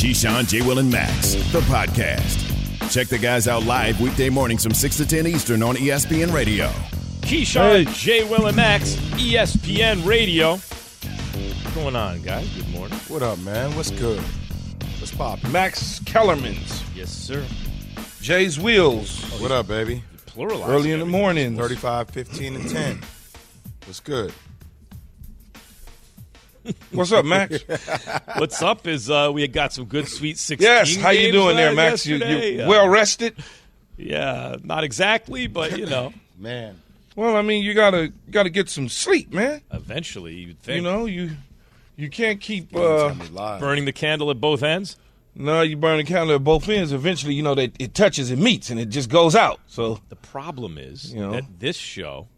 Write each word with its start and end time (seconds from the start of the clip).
Keyshawn, 0.00 0.48
J. 0.48 0.62
Will, 0.62 0.78
and 0.78 0.90
Max, 0.90 1.34
the 1.52 1.60
podcast. 1.60 2.90
Check 2.90 3.08
the 3.08 3.18
guys 3.18 3.46
out 3.46 3.64
live 3.64 4.00
weekday 4.00 4.30
mornings 4.30 4.62
from 4.62 4.72
6 4.72 4.96
to 4.96 5.06
10 5.06 5.26
Eastern 5.26 5.62
on 5.62 5.76
ESPN 5.76 6.32
Radio. 6.32 6.68
Keyshawn, 7.20 7.86
J. 7.94 8.24
Will, 8.24 8.46
and 8.46 8.56
Max, 8.56 8.94
ESPN 9.18 10.06
Radio. 10.06 10.52
What's 10.52 11.74
going 11.74 11.96
on, 11.96 12.22
guys? 12.22 12.48
Good 12.54 12.70
morning. 12.70 12.98
What 13.08 13.22
up, 13.22 13.38
man? 13.40 13.76
What's 13.76 13.90
good? 13.90 14.20
What's 15.00 15.14
poppin'? 15.14 15.52
Max 15.52 16.00
Kellerman's, 16.06 16.82
Yes, 16.94 17.10
sir. 17.10 17.44
Jay's 18.22 18.58
Wheels, 18.58 19.22
oh, 19.34 19.42
What 19.42 19.52
up, 19.52 19.68
baby? 19.68 20.02
Plural. 20.24 20.64
early 20.64 20.92
in 20.92 21.00
the 21.00 21.04
morning. 21.06 21.58
35, 21.58 22.08
15, 22.08 22.54
and 22.56 22.70
10. 22.70 23.00
What's 23.84 24.00
good? 24.00 24.32
What's 26.92 27.12
up, 27.12 27.24
Max? 27.24 27.58
What's 28.36 28.60
up 28.62 28.86
is 28.86 29.10
uh, 29.10 29.30
we 29.32 29.46
got 29.48 29.72
some 29.72 29.86
good 29.86 30.08
Sweet 30.08 30.38
16 30.38 30.64
yes, 30.66 30.96
how 30.96 31.10
you 31.10 31.32
doing 31.32 31.56
there, 31.56 31.70
uh, 31.70 31.74
Max? 31.74 32.06
You, 32.06 32.16
yesterday. 32.16 32.56
you 32.56 32.62
Uh, 32.62 32.68
well 32.68 32.88
rested? 32.88 33.34
Yeah, 33.96 34.56
not 34.62 34.84
exactly, 34.84 35.46
but, 35.46 35.78
you 35.78 35.86
know, 35.86 36.12
Man. 36.38 36.80
Well, 37.16 37.36
I 37.36 37.42
mean, 37.42 37.62
you 37.62 37.74
gotta 37.74 38.12
gotta 38.30 38.48
get 38.48 38.70
some 38.70 38.88
sleep, 38.88 39.30
man. 39.32 39.60
eventually 39.72 40.34
you'd 40.34 40.60
think. 40.62 40.76
You 40.76 40.82
know, 40.82 41.04
you 41.04 41.32
you 41.96 42.08
can't 42.08 42.40
keep 42.40 42.74
uh, 42.74 43.08
tell 43.08 43.14
me 43.14 43.28
lies. 43.28 43.60
Burning 43.60 43.84
the 43.84 43.92
candle 43.92 44.30
at 44.30 44.40
both 44.40 44.62
ends? 44.62 44.96
no, 45.34 45.60
you 45.60 45.76
burn 45.76 45.98
the 45.98 46.04
candle 46.04 46.34
at 46.34 46.42
both 46.42 46.66
ends. 46.68 46.92
Eventually, 46.92 47.34
you 47.34 47.42
know 47.42 47.54
that 47.54 47.72
it 47.78 47.92
touches 47.94 48.30
and 48.30 48.42
meets, 48.42 48.70
and 48.70 48.80
it 48.80 48.88
just 48.88 49.10
goes 49.10 49.34
out. 49.36 49.60
So 49.66 50.00
The 50.08 50.16
problem 50.16 50.78
is 50.78 51.12
You 51.12 51.20
know? 51.20 51.32
that 51.32 51.44
this 51.60 51.76
show, 51.76 52.28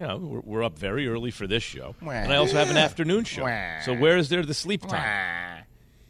you 0.00 0.06
know, 0.06 0.16
we're, 0.16 0.40
we're 0.40 0.62
up 0.64 0.78
very 0.78 1.06
early 1.08 1.30
for 1.30 1.46
this 1.46 1.62
show, 1.62 1.94
and 2.00 2.32
I 2.32 2.36
also 2.36 2.54
have 2.56 2.70
an 2.70 2.76
afternoon 2.76 3.24
show. 3.24 3.44
So 3.84 3.94
where 3.94 4.16
is 4.16 4.28
there 4.28 4.42
the 4.42 4.54
sleep 4.54 4.86
time? 4.86 5.64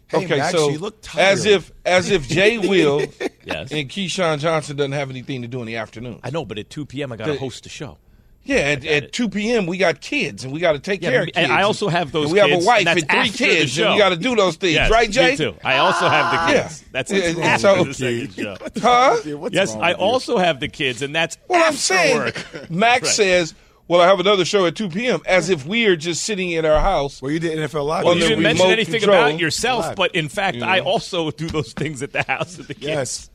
Hey, 0.09 0.25
okay, 0.25 0.39
Max, 0.39 0.53
so 0.53 0.71
you 0.71 0.79
look 0.79 1.01
tired. 1.03 1.25
as 1.25 1.45
if 1.47 1.71
as 1.85 2.11
if 2.11 2.27
Jay 2.29 2.59
Will 2.69 3.01
Yes, 3.45 3.71
and 3.71 3.89
Keyshawn 3.89 4.39
Johnson 4.41 4.77
doesn't 4.77 4.91
have 4.93 5.09
anything 5.09 5.43
to 5.43 5.49
do 5.49 5.61
in 5.61 5.67
the 5.67 5.77
afternoon. 5.77 6.19
I 6.25 6.31
know, 6.31 6.45
but 6.45 6.59
at 6.59 6.69
2 6.69 6.87
p.m. 6.87 7.13
I 7.13 7.17
got 7.17 7.27
to 7.27 7.37
host 7.37 7.65
a 7.67 7.69
show. 7.69 7.97
Yeah, 8.43 8.57
at, 8.57 8.85
at 8.87 9.13
two 9.13 9.29
p.m. 9.29 9.67
we 9.67 9.77
got 9.77 10.01
kids, 10.01 10.45
and 10.45 10.53
we 10.53 10.61
got 10.61 10.73
to 10.73 10.79
take 10.79 11.03
Yeah, 11.03 11.11
care 11.11 11.21
of 11.21 11.27
but- 11.27 11.35
kids. 11.35 11.45
and 11.45 11.53
I 11.53 11.63
also 11.63 11.89
have 11.89 12.11
those 12.11 12.25
And 12.25 12.33
we 12.33 12.39
have 12.39 12.51
a 12.51 12.65
wife 12.65 12.87
and 12.87 12.99
and 12.99 13.09
three 13.09 13.29
kids, 13.29 13.79
and 13.79 13.93
we 13.93 13.99
got 13.99 14.09
to 14.09 14.17
do 14.17 14.35
those 14.35 14.57
things, 14.57 14.73
Yes, 14.75 14.91
right, 14.91 15.11
Jay? 15.11 15.33
Me 15.33 15.37
too. 15.37 15.55
I 15.63 15.77
also 15.77 16.09
have 16.09 16.33
the 16.33 16.53
Yeah. 16.55 16.63
kids. 16.63 16.85
That's 16.91 17.13
Yeah, 17.13 17.45
after 17.47 17.59
so- 17.69 17.85
the 17.85 17.95
second 17.95 18.33
show. 18.35 18.57
Huh? 18.81 19.17
What's 19.37 19.55
Yes, 19.55 19.75
I 19.75 19.91
with 19.91 19.99
you? 19.99 20.05
also 20.05 20.39
have 20.39 20.59
the 20.59 20.69
kids, 20.69 21.03
and 21.03 21.15
that's 21.15 21.37
Well, 21.49 21.63
I'm 21.63 21.75
saying, 21.75 22.17
work. 22.17 22.71
Max 22.71 23.03
Right. 23.03 23.13
says, 23.15 23.55
"Well, 23.91 24.01
I 24.01 24.07
have 24.07 24.21
another 24.21 24.45
show 24.45 24.67
at 24.67 24.77
two 24.77 24.89
p.m." 24.89 25.21
As 25.27 25.51
if 25.51 25.67
we 25.67 25.87
are 25.87 25.97
just 25.97 26.23
sitting 26.23 26.51
in 26.51 26.65
our 26.65 26.81
house. 26.81 27.21
Well, 27.21 27.31
you 27.33 27.41
did 27.41 27.59
NFL 27.59 27.85
Live. 27.87 28.05
Well, 28.05 28.15
you 28.17 28.21
didn't 28.29 28.43
mention 28.43 28.67
anything 28.71 29.01
control. 29.01 29.19
about 29.27 29.41
yourself, 29.41 29.87
Live. 29.87 29.97
but 29.97 30.15
in 30.15 30.29
fact, 30.29 30.63
I 30.63 30.79
also 30.81 31.31
do 31.31 31.49
those 31.49 31.73
things 31.73 32.03
at 32.03 32.13
the 32.13 32.23
house 32.23 32.59
of 32.59 32.69
the 32.69 32.75
kids. 32.75 32.87
Yes. 32.87 33.31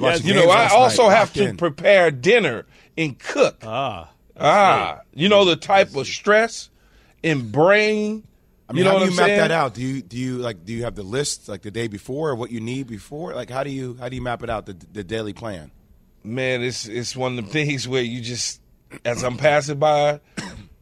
Yes, 0.00 0.24
You 0.24 0.34
know, 0.34 0.50
I 0.50 0.68
also 0.70 1.04
night, 1.04 1.14
have 1.14 1.28
locked 1.28 1.34
to 1.36 1.46
in. 1.50 1.56
prepare 1.56 2.10
dinner 2.10 2.66
and 2.98 3.16
cook. 3.16 3.58
Ah, 3.64 4.10
ah, 4.36 5.00
you 5.14 5.28
know 5.28 5.44
the 5.44 5.54
type 5.54 5.94
of 5.94 6.06
stress 6.08 6.68
and 7.22 7.52
brain. 7.52 8.24
I 8.68 8.72
mean, 8.72 8.78
you 8.78 8.84
know 8.84 8.90
how 8.90 8.96
what 8.96 9.00
do 9.00 9.04
I'm 9.06 9.10
you 9.12 9.16
map 9.18 9.26
saying? 9.26 9.38
that 9.38 9.50
out? 9.52 9.74
Do 9.74 9.82
you 9.82 10.02
do 10.02 10.16
you 10.18 10.38
like 10.38 10.64
do 10.64 10.72
you 10.72 10.82
have 10.84 10.96
the 10.96 11.02
list 11.04 11.48
like 11.48 11.62
the 11.62 11.70
day 11.70 11.86
before 11.86 12.30
or 12.30 12.34
what 12.34 12.50
you 12.50 12.58
need 12.60 12.88
before? 12.88 13.34
Like 13.34 13.50
how 13.50 13.62
do 13.62 13.70
you 13.70 13.96
how 14.00 14.08
do 14.08 14.16
you 14.16 14.22
map 14.22 14.42
it 14.42 14.50
out 14.50 14.66
the 14.66 14.76
the 14.92 15.04
daily 15.04 15.32
plan? 15.32 15.70
Man, 16.24 16.62
it's 16.62 16.88
it's 16.88 17.14
one 17.14 17.38
of 17.38 17.44
the 17.44 17.50
things 17.52 17.86
where 17.86 18.02
you 18.02 18.20
just, 18.20 18.60
as 19.04 19.22
I'm 19.22 19.36
passing 19.36 19.78
by 19.78 20.20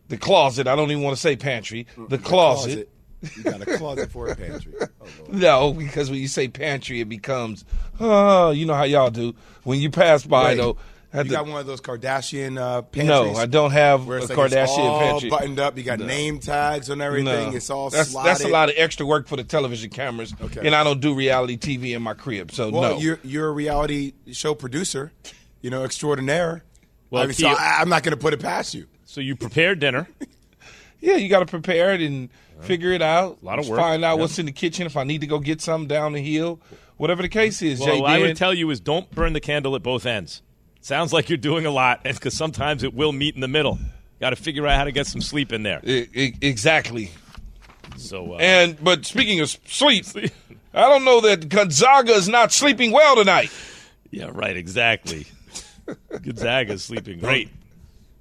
the 0.09 0.17
closet, 0.17 0.67
I 0.67 0.77
don't 0.77 0.91
even 0.91 1.03
want 1.03 1.17
to 1.17 1.21
say 1.21 1.37
pantry, 1.37 1.87
the 2.09 2.19
closet. 2.19 2.89
You 3.37 3.43
got 3.43 3.61
a 3.61 3.77
closet 3.77 4.11
for 4.11 4.29
a 4.29 4.37
pantry. 4.37 4.73
Oh, 5.03 5.07
No, 5.29 5.73
because 5.75 6.11
when 6.11 6.21
you 6.21 6.29
say 6.29 6.49
pantry, 6.49 7.01
it 7.01 7.09
becomes, 7.09 7.65
oh, 7.99 8.51
you 8.51 8.65
know 8.67 8.75
how 8.75 8.85
y'all 8.85 9.11
do. 9.11 9.35
When 9.65 9.79
you 9.81 9.91
pass 9.91 10.25
by, 10.25 10.51
Wait, 10.51 10.57
though, 10.57 10.77
you 11.15 11.25
to- 11.25 11.29
got 11.29 11.47
one 11.47 11.61
of 11.61 11.67
those 11.67 11.81
Kardashian 11.81 12.59
uh, 12.59 12.83
pantries? 12.83 13.07
no, 13.09 13.35
I 13.35 13.47
don't 13.47 13.73
have 13.73 14.07
a 14.09 14.21
like 14.21 14.29
Kardashian 14.31 14.63
it's 14.63 14.71
all 14.79 15.01
pantry. 15.01 15.31
buttoned 15.31 15.59
up. 15.61 15.77
You 15.77 15.83
got 15.85 15.99
name 16.01 16.39
tags 16.39 16.89
on 16.91 17.01
everything. 17.03 17.51
No. 17.51 17.57
It's 17.57 17.69
all 17.71 17.91
that's, 17.91 18.11
slotted. 18.11 18.29
that's 18.31 18.45
a 18.45 18.49
lot 18.49 18.69
of 18.71 18.77
extra 18.79 19.05
work 19.05 19.27
for 19.27 19.37
the 19.37 19.45
television 19.45 19.91
cameras, 19.91 20.35
Okay. 20.41 20.65
and 20.67 20.75
I 20.75 20.83
don't 20.85 21.01
do 21.01 21.15
reality 21.15 21.59
TV 21.59 21.95
in 21.97 22.03
my 22.03 22.15
crib, 22.15 22.53
so 22.53 22.71
Well, 22.71 22.95
no. 22.95 22.99
you're 22.99 23.19
you're 23.23 23.49
a 23.49 23.53
reality 23.53 24.13
show 24.33 24.55
producer, 24.55 25.13
you 25.61 25.69
know, 25.71 25.85
extraordinaire. 25.85 26.63
Well, 27.11 27.23
I 27.23 27.27
mean, 27.27 27.35
so 27.35 27.49
Key- 27.49 27.55
I, 27.59 27.81
I'm 27.81 27.89
not 27.89 28.03
going 28.03 28.13
to 28.17 28.21
put 28.21 28.33
it 28.35 28.41
past 28.41 28.73
you. 28.75 28.87
so 29.05 29.21
you 29.21 29.37
prepare 29.37 29.75
dinner. 29.75 30.09
yeah, 31.01 31.17
you 31.17 31.29
got 31.29 31.41
to 31.41 31.47
prepare 31.47 31.93
it 31.95 32.01
and 32.01 32.29
figure 32.61 32.93
it 32.93 33.03
out. 33.03 33.39
A 33.43 33.45
lot 33.45 33.59
of 33.59 33.69
work. 33.69 33.79
Find 33.81 34.05
out 34.05 34.17
Yeah. 34.17 34.21
what's 34.21 34.39
in 34.39 34.47
the 34.47 34.53
kitchen. 34.53 34.87
If 34.87 34.97
I 34.97 35.05
need 35.05 35.21
to 35.23 35.27
go 35.27 35.39
get 35.39 35.61
something 35.61 35.89
down 35.89 36.13
the 36.13 36.21
hill, 36.23 36.61
whatever 36.99 37.23
the 37.23 37.29
case 37.29 37.63
is. 37.63 37.81
Well, 37.81 37.89
Jay 37.95 38.01
what 38.01 38.11
I 38.11 38.19
would 38.19 38.37
tell 38.37 38.55
you 38.55 38.71
is 38.71 38.81
don't 38.81 39.11
burn 39.11 39.33
the 39.33 39.41
candle 39.41 39.75
at 39.77 39.83
both 39.83 40.07
ends. 40.07 40.43
Sounds 40.83 41.13
like 41.13 41.29
you're 41.29 41.37
doing 41.37 41.67
a 41.67 41.71
lot, 41.71 42.05
because 42.05 42.35
sometimes 42.37 42.83
it 42.83 42.95
will 42.95 43.13
meet 43.13 43.35
in 43.35 43.41
the 43.41 43.49
middle. 43.49 43.79
Got 44.21 44.31
to 44.31 44.37
figure 44.37 44.67
out 44.67 44.77
how 44.77 44.85
to 44.85 44.93
get 44.93 45.07
some 45.07 45.21
sleep 45.21 45.53
in 45.53 45.63
there. 45.63 45.81
E- 45.85 46.07
e- 46.15 46.35
exactly. 46.41 47.11
So, 47.97 48.35
uh, 48.35 48.37
And 48.39 48.83
but 48.83 49.05
speaking 49.05 49.41
of 49.41 49.51
sleep, 49.67 50.07
I 50.75 50.89
don't 50.89 51.05
know 51.05 51.21
that 51.23 51.49
Gonzaga 51.49 52.13
is 52.13 52.29
not 52.29 52.53
sleeping 52.53 52.93
well 52.93 53.17
tonight. 53.17 53.51
yeah, 54.11 54.31
right, 54.33 54.57
exactly. 54.57 55.27
Gonzaga's 56.23 56.85
sleeping 56.85 57.19
great. 57.19 57.49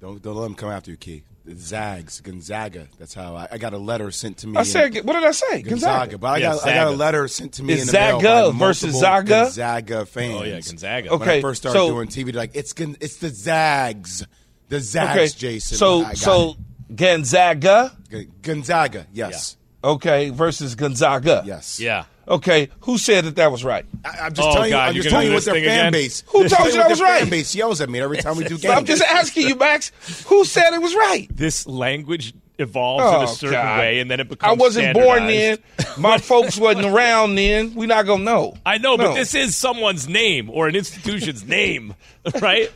Don't 0.00 0.22
don't 0.22 0.34
let 0.36 0.44
them 0.44 0.54
come 0.54 0.70
after 0.70 0.90
you, 0.90 0.96
Key. 0.96 1.22
It's 1.46 1.62
Zags, 1.62 2.20
Gonzaga. 2.20 2.86
That's 2.98 3.14
how 3.14 3.34
I, 3.34 3.48
I 3.52 3.58
got 3.58 3.72
a 3.72 3.78
letter 3.78 4.10
sent 4.10 4.38
to 4.38 4.46
me. 4.46 4.56
I 4.56 4.60
in- 4.60 4.66
said, 4.66 4.94
what 5.04 5.14
did 5.14 5.24
I 5.24 5.30
say? 5.32 5.62
Gonzaga, 5.62 6.18
but 6.18 6.26
I 6.28 6.36
Yeah, 6.38 6.52
got 6.54 6.66
I 6.66 6.74
got 6.74 6.86
a 6.88 6.90
letter 6.90 7.28
sent 7.28 7.54
to 7.54 7.62
me 7.62 7.72
Is 7.74 7.80
in 7.82 7.86
the 7.86 7.92
Zaga 7.92 8.52
by 8.52 8.58
versus 8.58 8.92
multiple 8.92 9.00
Zaga? 9.00 9.28
Gonzaga 9.44 10.06
fans. 10.06 10.34
Oh, 10.38 10.44
yeah, 10.44 10.60
Gonzaga. 10.60 11.10
When 11.10 11.22
Okay, 11.22 11.38
I 11.38 11.40
first 11.40 11.62
started 11.62 11.78
so- 11.78 11.88
doing 11.88 12.08
TV, 12.08 12.34
like 12.34 12.50
it's 12.54 12.72
it's 12.78 13.16
the 13.16 13.30
Zags, 13.30 14.24
the 14.68 14.80
Zags, 14.80 15.10
Okay, 15.18 15.28
Jason. 15.28 15.76
So 15.78 16.04
so 16.14 16.56
Gonzaga, 16.94 17.96
it. 18.10 18.42
Gonzaga, 18.42 19.06
yes, 19.12 19.56
okay, 19.82 20.30
versus 20.30 20.74
Gonzaga. 20.74 21.42
yes, 21.46 21.80
Yeah. 21.80 22.04
Okay, 22.30 22.68
who 22.82 22.96
said 22.96 23.24
that 23.24 23.36
that 23.36 23.50
was 23.50 23.64
right? 23.64 23.84
I, 24.04 24.08
I'm 24.26 24.32
just 24.32 24.48
Oh, 24.48 24.52
telling 24.52 24.68
you. 24.70 24.76
God, 24.76 24.88
I'm 24.90 24.94
you're 24.94 25.02
just 25.02 25.12
gonna 25.12 25.24
telling 25.24 25.26
do 25.26 25.30
you 25.30 25.34
what 25.36 25.44
their 25.44 25.54
fan 25.54 25.62
again? 25.88 25.92
base. 25.92 26.22
Who 26.28 26.48
told 26.48 26.52
you 26.52 26.58
what 26.58 26.72
that 26.84 26.88
was 26.90 27.00
right? 27.00 27.20
Fan 27.22 27.30
base 27.30 27.54
yells 27.54 27.80
at 27.80 27.90
me 27.90 28.00
every 28.00 28.18
time 28.18 28.36
we 28.36 28.44
do 28.44 28.56
games. 28.58 28.72
I'm 28.74 28.84
just 28.84 29.02
asking 29.02 29.48
you, 29.48 29.56
Max. 29.56 29.90
Who 30.28 30.44
said 30.44 30.72
it 30.72 30.80
was 30.80 30.94
right? 30.94 31.26
This 31.34 31.66
language 31.66 32.32
evolves 32.58 33.02
in 33.02 33.14
Oh, 33.14 33.22
a 33.22 33.26
certain 33.28 33.54
God. 33.54 33.78
way, 33.80 34.00
and 34.00 34.10
then 34.10 34.20
it 34.20 34.28
becomes 34.28 34.50
I 34.50 34.54
wasn't 34.62 34.94
born 34.94 35.26
then. 35.26 35.58
My 35.98 36.18
folks 36.18 36.56
wasn't 36.58 36.86
around 36.86 37.34
then. 37.34 37.74
We 37.74 37.86
not 37.86 38.06
gonna 38.06 38.22
know. 38.22 38.54
I 38.64 38.78
know, 38.78 38.96
but 38.96 39.14
this 39.14 39.34
is 39.34 39.56
someone's 39.56 40.08
name 40.08 40.50
or 40.50 40.68
an 40.68 40.76
institution's 40.76 41.44
name, 41.44 41.94
right? 42.40 42.70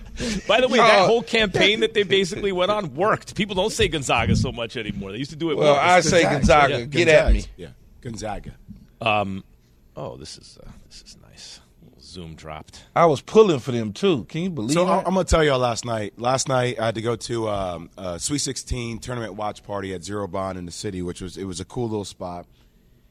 By 0.48 0.62
the 0.62 0.68
way, 0.68 0.78
No. 0.78 0.84
that 0.86 1.06
whole 1.06 1.22
campaign 1.22 1.80
that 1.80 1.92
they 1.94 2.02
basically 2.02 2.50
went 2.50 2.70
on 2.72 2.94
worked. 2.94 3.34
People 3.36 3.54
don't 3.54 3.70
say 3.72 3.86
Gonzaga 3.88 4.34
so 4.36 4.50
much 4.50 4.76
anymore. 4.78 5.12
They 5.12 5.18
used 5.18 5.30
to 5.32 5.36
do 5.36 5.50
it 5.50 5.58
Well, 5.58 5.74
more. 5.74 5.80
I 5.82 6.00
say 6.00 6.22
Gonzaga, 6.22 6.38
Gonzaga. 6.38 6.78
yeah. 6.80 6.84
Get 6.86 7.08
at 7.08 7.32
me. 7.32 7.44
Yeah, 7.56 7.68
Gonzaga. 8.00 8.52
Oh, 9.00 10.16
this 10.18 10.38
is 10.38 10.58
uh, 10.64 10.70
this 10.88 11.02
is 11.02 11.16
nice. 11.22 11.60
Zoom 12.00 12.34
dropped. 12.34 12.84
I 12.94 13.06
was 13.06 13.20
pulling 13.22 13.60
for 13.60 13.72
them 13.72 13.92
too. 13.92 14.24
Can 14.24 14.42
you 14.42 14.50
believe 14.50 14.72
So 14.72 14.84
I- 14.86 14.96
that? 14.98 15.06
I'm 15.06 15.14
gonna 15.14 15.24
tell 15.24 15.42
y'all 15.44 15.58
last 15.58 15.84
night. 15.84 16.18
Last 16.18 16.48
night 16.48 16.78
I 16.78 16.86
had 16.86 16.94
to 16.96 17.02
go 17.02 17.16
to 17.16 17.48
um, 17.48 17.90
a 17.96 18.18
Sweet 18.20 18.38
16 18.38 18.98
tournament 18.98 19.34
watch 19.34 19.62
party 19.62 19.94
at 19.94 20.04
Zero 20.04 20.26
Bond 20.26 20.58
in 20.58 20.66
the 20.66 20.72
city, 20.72 21.00
which 21.02 21.20
was 21.20 21.36
it 21.36 21.44
was 21.44 21.60
a 21.60 21.64
cool 21.64 21.88
little 21.88 22.04
spot. 22.04 22.46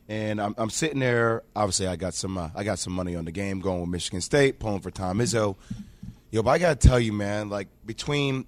And 0.10 0.42
I'm, 0.42 0.54
I'm 0.58 0.70
sitting 0.70 1.00
there. 1.00 1.44
Obviously, 1.56 1.88
I 1.88 1.96
got 1.96 2.14
some 2.14 2.38
uh, 2.38 2.50
I 2.56 2.64
got 2.64 2.78
some 2.80 2.94
money 2.94 3.16
on 3.16 3.26
the 3.26 3.32
game 3.32 3.62
going 3.62 3.82
with 3.82 3.90
Michigan 3.90 4.22
State, 4.22 4.60
pulling 4.60 4.82
for 4.82 4.92
Tom 4.92 5.20
Izzo. 5.20 5.56
Yo, 6.32 6.44
but 6.44 6.52
I 6.52 6.58
gotta 6.58 6.76
tell 6.76 7.00
you, 7.00 7.14
man, 7.14 7.50
like 7.50 7.68
between 7.86 8.46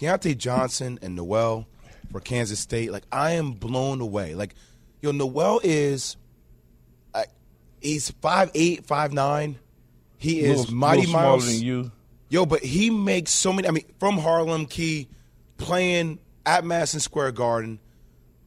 Keyontae 0.00 0.36
Johnson 0.38 0.98
and 1.02 1.14
Nowell 1.14 1.66
for 2.10 2.20
Kansas 2.20 2.58
State, 2.58 2.90
like 2.90 3.04
I 3.12 3.32
am 3.32 3.52
blown 3.52 4.00
away. 4.00 4.34
Like, 4.34 4.54
yo, 5.02 5.10
Nowell 5.12 5.60
is, 5.62 6.16
he's 7.80 8.10
five 8.20 8.50
eight, 8.54 8.86
five 8.86 9.12
nine. 9.12 9.58
He 10.16 10.40
is 10.40 10.60
Little- 10.60 10.74
mighty 10.74 11.00
little 11.02 11.10
smaller 11.12 11.26
miles 11.28 11.52
than 11.52 11.62
you. 11.64 11.92
Yo, 12.30 12.44
but 12.44 12.62
he 12.62 12.90
makes 12.90 13.30
so 13.30 13.52
many. 13.52 13.66
I 13.68 13.70
mean, 13.70 13.84
from 13.98 14.18
Harlem 14.18 14.66
Key, 14.66 15.08
playing 15.56 16.18
at 16.44 16.64
Madison 16.64 17.00
Square 17.00 17.32
Garden, 17.32 17.78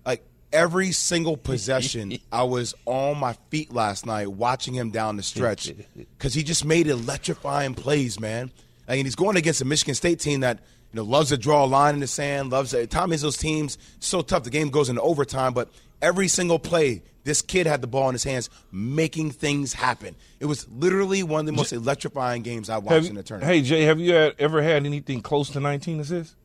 like 0.06 0.24
every 0.54 0.92
single 0.92 1.38
possession, 1.52 2.18
I 2.32 2.44
was 2.44 2.76
on 2.86 3.18
my 3.18 3.34
feet 3.50 3.74
last 3.74 4.06
night 4.06 4.28
watching 4.28 4.74
him 4.74 4.92
down 4.92 5.16
the 5.18 5.24
stretch 5.24 5.72
because 5.96 6.34
he 6.34 6.44
just 6.44 6.66
made 6.66 6.88
electrifying 6.88 7.74
plays, 7.74 8.20
man. 8.20 8.52
And 8.88 9.00
he's 9.00 9.16
going 9.16 9.38
against 9.38 9.62
a 9.62 9.66
Michigan 9.66 9.96
State 9.96 10.20
team 10.20 10.42
that 10.42 10.60
you 10.92 10.98
know 10.98 11.04
loves 11.04 11.30
to 11.30 11.38
draw 11.38 11.64
a 11.64 11.68
line 11.68 11.94
in 11.96 12.02
the 12.02 12.08
sand. 12.08 12.52
Loves 12.52 12.72
to, 12.72 12.86
Tom 12.86 13.12
Izzo's 13.12 13.38
teams 13.38 13.78
so 14.00 14.22
tough. 14.22 14.44
The 14.44 14.50
game 14.50 14.70
goes 14.70 14.90
into 14.90 15.02
overtime, 15.02 15.54
but 15.54 15.72
every 16.02 16.28
single 16.28 16.60
play, 16.60 17.02
this 17.24 17.42
kid 17.42 17.68
had 17.68 17.82
the 17.82 17.88
ball 17.88 18.10
in 18.10 18.14
his 18.14 18.24
hands, 18.24 18.50
making 18.72 19.32
things 19.32 19.74
happen. 19.74 20.16
It 20.40 20.46
was 20.46 20.68
literally 20.70 21.22
one 21.24 21.42
of 21.42 21.46
the 21.46 21.52
most 21.52 21.72
electrifying 21.74 22.42
games 22.42 22.70
I 22.70 22.78
watched 22.78 22.92
Have 22.94 23.04
in 23.06 23.12
you- 23.12 23.18
the 23.18 23.24
tournament. 23.24 23.54
hey 23.54 23.62
Jay, 23.62 23.84
have 23.84 24.00
you 24.00 24.14
had, 24.14 24.36
ever 24.40 24.62
had 24.62 24.86
anything 24.86 25.22
close 25.22 25.50
to 25.52 25.60
19 25.60 26.00
assists? 26.00 26.36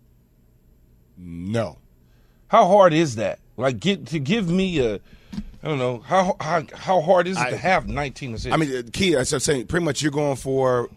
No. 1.17 1.79
How 2.49 2.67
hard 2.67 2.93
is 2.93 3.17
that? 3.17 3.39
Like 3.57 3.81
get 3.81 4.07
to 4.09 4.19
give 4.19 4.49
me 4.51 4.79
a 4.81 4.97
I 5.63 5.69
don't 5.69 5.79
know 5.79 5.99
how 6.01 6.37
how 6.41 6.63
how 6.75 7.01
hard 7.01 7.27
is 7.27 7.37
it 7.37 7.43
I- 7.43 7.51
to 7.51 7.57
have 7.57 7.89
19 7.89 8.35
assists. 8.35 8.53
I 8.53 8.57
mean, 8.57 8.71
the 8.71 8.83
key, 8.85 9.17
as 9.17 9.33
I'm 9.33 9.41
saying, 9.41 9.67
pretty 9.67 9.85
much 9.85 10.03
you're 10.03 10.13
going 10.13 10.37
for 10.37 10.89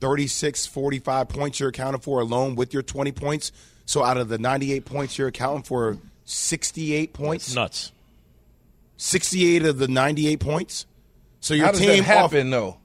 36, 0.00 0.66
45 0.66 1.28
points 1.28 1.60
you're 1.60 1.70
accounting 1.70 2.00
for 2.00 2.20
alone 2.20 2.54
with 2.56 2.72
your 2.74 2.82
20 2.82 3.12
points. 3.12 3.52
So 3.86 4.04
out 4.04 4.16
of 4.16 4.28
the 4.28 4.38
98 4.38 4.84
points, 4.84 5.16
you're 5.16 5.28
accounting 5.28 5.62
for 5.62 5.96
68 6.24 7.12
points. 7.14 7.46
It's 7.48 7.54
nuts. 7.54 7.92
68 8.98 9.64
of 9.64 9.78
the 9.78 9.88
98 9.88 10.38
points. 10.40 10.84
So 11.40 11.54
your 11.54 11.66
how 11.66 11.72
does 11.72 11.80
team 11.80 11.88
that 11.88 12.00
off- 12.00 12.32
happen 12.32 12.50
though? 12.50 12.76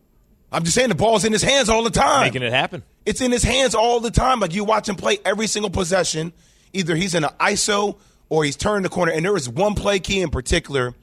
I'm 0.51 0.63
just 0.63 0.75
saying 0.75 0.89
the 0.89 0.95
ball's 0.95 1.25
in 1.25 1.33
his 1.33 1.41
hands 1.41 1.67
all 1.67 1.83
the 1.83 1.89
time. 1.89 2.21
Making 2.27 2.43
it 2.43 2.53
happen. 2.53 2.83
It's 3.05 3.19
in 3.21 3.31
his 3.31 3.43
hands 3.43 3.73
all 3.73 3.99
the 3.99 4.11
time. 4.11 4.39
Like 4.39 4.53
you 4.53 4.63
watch 4.63 4.87
him 4.87 4.95
play 4.95 5.17
every 5.25 5.47
single 5.47 5.71
possession. 5.71 6.31
Either 6.73 6.95
he's 6.95 7.15
in 7.15 7.23
an 7.23 7.31
ISO 7.39 7.97
or 8.29 8.43
he's 8.43 8.55
turning 8.55 8.83
the 8.83 8.89
corner. 8.89 9.11
And 9.11 9.25
there 9.25 9.33
was 9.33 9.49
one 9.49 9.73
play 9.73 9.99
key 9.99 10.21
in 10.21 10.29
particular 10.29 10.93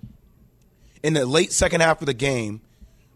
in 1.02 1.14
the 1.14 1.26
late 1.26 1.52
second 1.52 1.80
half 1.80 2.00
of 2.00 2.06
the 2.06 2.14
game 2.14 2.60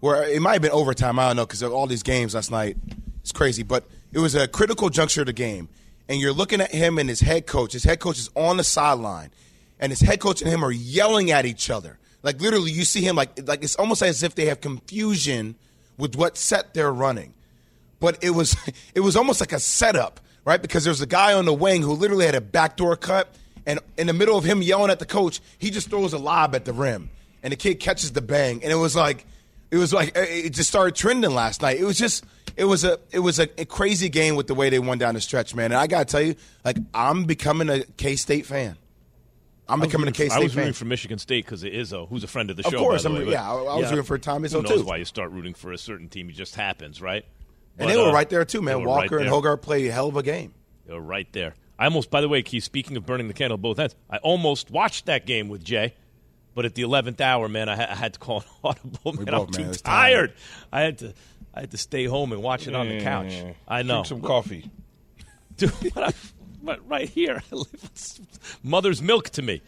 where 0.00 0.24
it 0.28 0.42
might 0.42 0.54
have 0.54 0.62
been 0.62 0.72
overtime. 0.72 1.18
I 1.20 1.28
don't 1.28 1.36
know 1.36 1.46
because 1.46 1.62
of 1.62 1.72
all 1.72 1.86
these 1.86 2.02
games 2.02 2.34
last 2.34 2.50
night, 2.50 2.76
it's 3.22 3.32
crazy. 3.32 3.62
But 3.62 3.86
it 4.12 4.18
was 4.18 4.34
a 4.34 4.48
critical 4.48 4.90
juncture 4.90 5.20
of 5.20 5.26
the 5.28 5.32
game. 5.32 5.68
And 6.08 6.20
you're 6.20 6.32
looking 6.32 6.60
at 6.60 6.72
him 6.72 6.98
and 6.98 7.08
his 7.08 7.20
head 7.20 7.46
coach. 7.46 7.72
His 7.72 7.84
head 7.84 8.00
coach 8.00 8.18
is 8.18 8.28
on 8.34 8.56
the 8.56 8.64
sideline, 8.64 9.30
and 9.84 9.92
his 9.92 10.00
head 10.00 10.18
coach 10.18 10.42
and 10.42 10.50
him 10.50 10.64
are 10.64 10.72
yelling 10.72 11.30
at 11.30 11.46
each 11.46 11.70
other. 11.70 11.98
Like 12.22 12.40
literally, 12.40 12.72
you 12.72 12.84
see 12.84 13.02
him 13.02 13.14
like 13.14 13.46
like 13.46 13.62
it's 13.62 13.76
almost 13.76 14.02
as 14.02 14.22
if 14.22 14.34
they 14.34 14.46
have 14.46 14.60
confusion 14.60 15.54
with 15.96 16.16
what 16.16 16.36
set 16.36 16.74
they're 16.74 16.92
running 16.92 17.34
but 18.04 18.22
it 18.22 18.30
was 18.30 18.54
it 18.94 19.00
was 19.00 19.16
almost 19.16 19.40
like 19.40 19.52
a 19.52 19.58
setup, 19.58 20.20
right? 20.44 20.60
Because 20.60 20.84
there's 20.84 21.00
a 21.00 21.06
guy 21.06 21.32
on 21.32 21.46
the 21.46 21.54
wing 21.54 21.80
who 21.80 21.92
literally 21.92 22.26
had 22.26 22.34
a 22.34 22.40
backdoor 22.40 22.96
cut, 22.96 23.34
and 23.64 23.80
in 23.96 24.06
the 24.06 24.12
middle 24.12 24.36
of 24.36 24.44
him 24.44 24.60
yelling 24.60 24.90
at 24.90 24.98
the 24.98 25.06
coach, 25.06 25.40
he 25.58 25.70
just 25.70 25.88
throws 25.88 26.12
a 26.12 26.18
lob 26.18 26.54
at 26.54 26.66
the 26.66 26.74
rim, 26.74 27.08
and 27.42 27.52
the 27.52 27.56
kid 27.56 27.80
catches 27.80 28.12
the 28.12 28.20
bang, 28.20 28.62
and 28.62 28.70
it 28.70 28.76
was 28.76 28.94
like 28.94 29.24
it 29.70 29.78
was 29.78 29.94
like 29.94 30.12
it 30.14 30.50
just 30.50 30.68
started 30.68 30.94
trending 30.94 31.34
last 31.34 31.62
night. 31.62 31.80
It 31.80 31.84
was 31.84 31.96
just 31.96 32.26
it 32.58 32.64
was 32.64 32.84
a 32.84 32.98
it 33.10 33.20
was 33.20 33.38
a, 33.38 33.48
a 33.58 33.64
crazy 33.64 34.10
game 34.10 34.36
with 34.36 34.48
the 34.48 34.54
way 34.54 34.68
they 34.68 34.78
won 34.78 34.98
down 34.98 35.14
the 35.14 35.20
stretch, 35.22 35.54
man. 35.54 35.72
And 35.72 35.74
I 35.74 35.86
gotta 35.86 36.04
tell 36.04 36.20
you, 36.20 36.34
like 36.62 36.76
I'm 36.92 37.24
becoming 37.24 37.70
a 37.70 37.84
K 37.96 38.16
State 38.16 38.44
fan. 38.44 38.76
I'm 39.68 39.80
becoming 39.80 40.08
a 40.08 40.12
K 40.12 40.24
I 40.26 40.28
State 40.28 40.40
I 40.40 40.42
was 40.42 40.52
fan. 40.52 40.60
rooting 40.60 40.74
for 40.74 40.84
Michigan 40.84 41.18
State 41.18 41.44
because 41.44 41.62
of 41.64 41.70
Izzo, 41.72 42.08
who's 42.08 42.22
a 42.24 42.26
friend 42.26 42.50
of 42.50 42.56
the 42.56 42.64
Of 42.66 42.70
show. 42.72 42.78
Of 42.78 42.82
course, 42.82 43.02
by 43.04 43.10
the 43.18 43.24
way, 43.26 43.30
yeah, 43.32 43.50
I- 43.50 43.54
I 43.56 43.76
was 43.76 43.90
rooting 43.90 44.04
for 44.04 44.18
Tom 44.18 44.42
Izzo, 44.42 44.56
Who 44.56 44.62
knows 44.62 44.80
too. 44.80 44.84
why 44.86 44.96
you 44.98 45.04
start 45.04 45.30
rooting 45.30 45.54
for 45.54 45.72
a 45.72 45.78
certain 45.78 46.08
team? 46.08 46.28
It 46.28 46.32
just 46.34 46.54
happens, 46.54 47.00
right? 47.00 47.24
and 47.78 47.88
they 47.90 47.96
were 47.96 48.10
uh, 48.10 48.12
right 48.12 48.28
there 48.30 48.44
too, 48.44 48.62
man. 48.62 48.80
were 48.80 48.86
right 48.86 49.10
Walker 49.10 49.18
and. 49.18 49.28
Hogarth 49.28 49.62
played 49.62 49.88
a 49.88 49.92
hell 49.92 50.08
of 50.08 50.16
a 50.16 50.22
game. 50.22 50.54
They 50.86 50.92
were 50.92 51.00
right 51.00 51.26
there. 51.32 51.54
I 51.78 51.86
almost, 51.86 52.08
by 52.10 52.20
the 52.20 52.28
way, 52.28 52.42
Keith, 52.42 52.62
speaking 52.62 52.96
of 52.96 53.04
burning 53.04 53.26
the 53.26 53.34
candle 53.34 53.54
at 53.56 53.62
both 53.62 53.78
ends, 53.80 53.96
I 54.08 54.18
almost 54.18 54.70
watched 54.70 55.06
that 55.06 55.26
game 55.26 55.48
with 55.48 55.64
Jay, 55.64 55.94
but 56.54 56.64
at 56.66 56.74
the 56.76 56.82
eleventh 56.82 57.20
hour, 57.20 57.48
man, 57.48 57.68
I, 57.68 57.90
I 57.90 57.94
had 57.96 58.12
to 58.12 58.18
call 58.20 58.40
an 58.42 58.46
audible. 58.64 59.12
Man, 59.14 59.24
both, 59.24 59.48
I'm 59.56 59.60
man, 59.62 59.70
too 59.70 59.70
it 59.72 59.82
tired. 59.82 59.82
tired. 59.84 60.32
I 60.72 60.80
had 60.82 60.98
to, 60.98 61.14
I 61.54 61.60
had 61.60 61.70
to 61.72 61.76
stay 61.78 62.04
home 62.04 62.32
and 62.32 62.42
watch 62.42 62.68
it 62.68 62.74
on 62.76 62.88
the 62.88 63.00
couch. 63.00 63.32
Mm. 63.32 63.54
I 63.66 63.82
know, 63.82 63.94
Drink 64.04 64.06
some 64.06 64.20
coffee. 64.20 64.70
Dude, 65.56 65.72
but 66.64 66.88
right 66.88 67.08
here, 67.08 67.42
I 67.52 67.54
live 67.54 67.72
with 67.72 68.58
mother's 68.62 69.02
milk 69.02 69.30
to 69.30 69.42
me. 69.42 69.62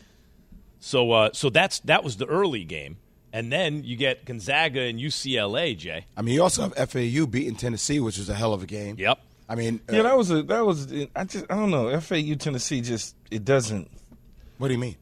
So, 0.81 1.13
uh, 1.13 1.31
so 1.33 1.51
that's 1.51 1.81
that 1.81 2.05
was 2.05 2.17
the 2.17 2.27
early 2.27 2.65
game, 2.65 2.99
and 3.33 3.51
then 3.53 3.85
you 3.85 3.97
get 3.97 4.25
Gonzaga 4.25 4.83
and 4.83 4.99
UCLA. 5.01 5.77
Jay, 5.77 6.07
I 6.17 6.23
mean, 6.23 6.35
you 6.35 6.43
also 6.43 6.63
have 6.69 6.91
FAU 6.91 7.27
beating 7.27 7.57
Tennessee, 7.57 7.99
which 8.01 8.19
was 8.19 8.29
a 8.29 8.35
hell 8.35 8.53
of 8.53 8.63
a 8.63 8.67
game. 8.67 8.97
yep. 8.99 9.19
I 9.49 9.55
mean, 9.55 9.81
Yeah, 9.91 10.01
uh, 10.01 10.03
that 10.05 10.17
was 10.17 10.31
a 10.31 10.43
that 10.43 10.67
was 10.67 10.93
I 11.15 11.25
just 11.25 11.47
I 11.49 11.55
don't 11.55 11.71
know 11.71 11.99
FAU 12.01 12.35
Tennessee 12.35 12.81
just 12.81 13.15
it 13.31 13.45
doesn't 13.45 13.91
what 14.59 14.69
do 14.69 14.75
you 14.75 14.81
mean? 14.81 14.97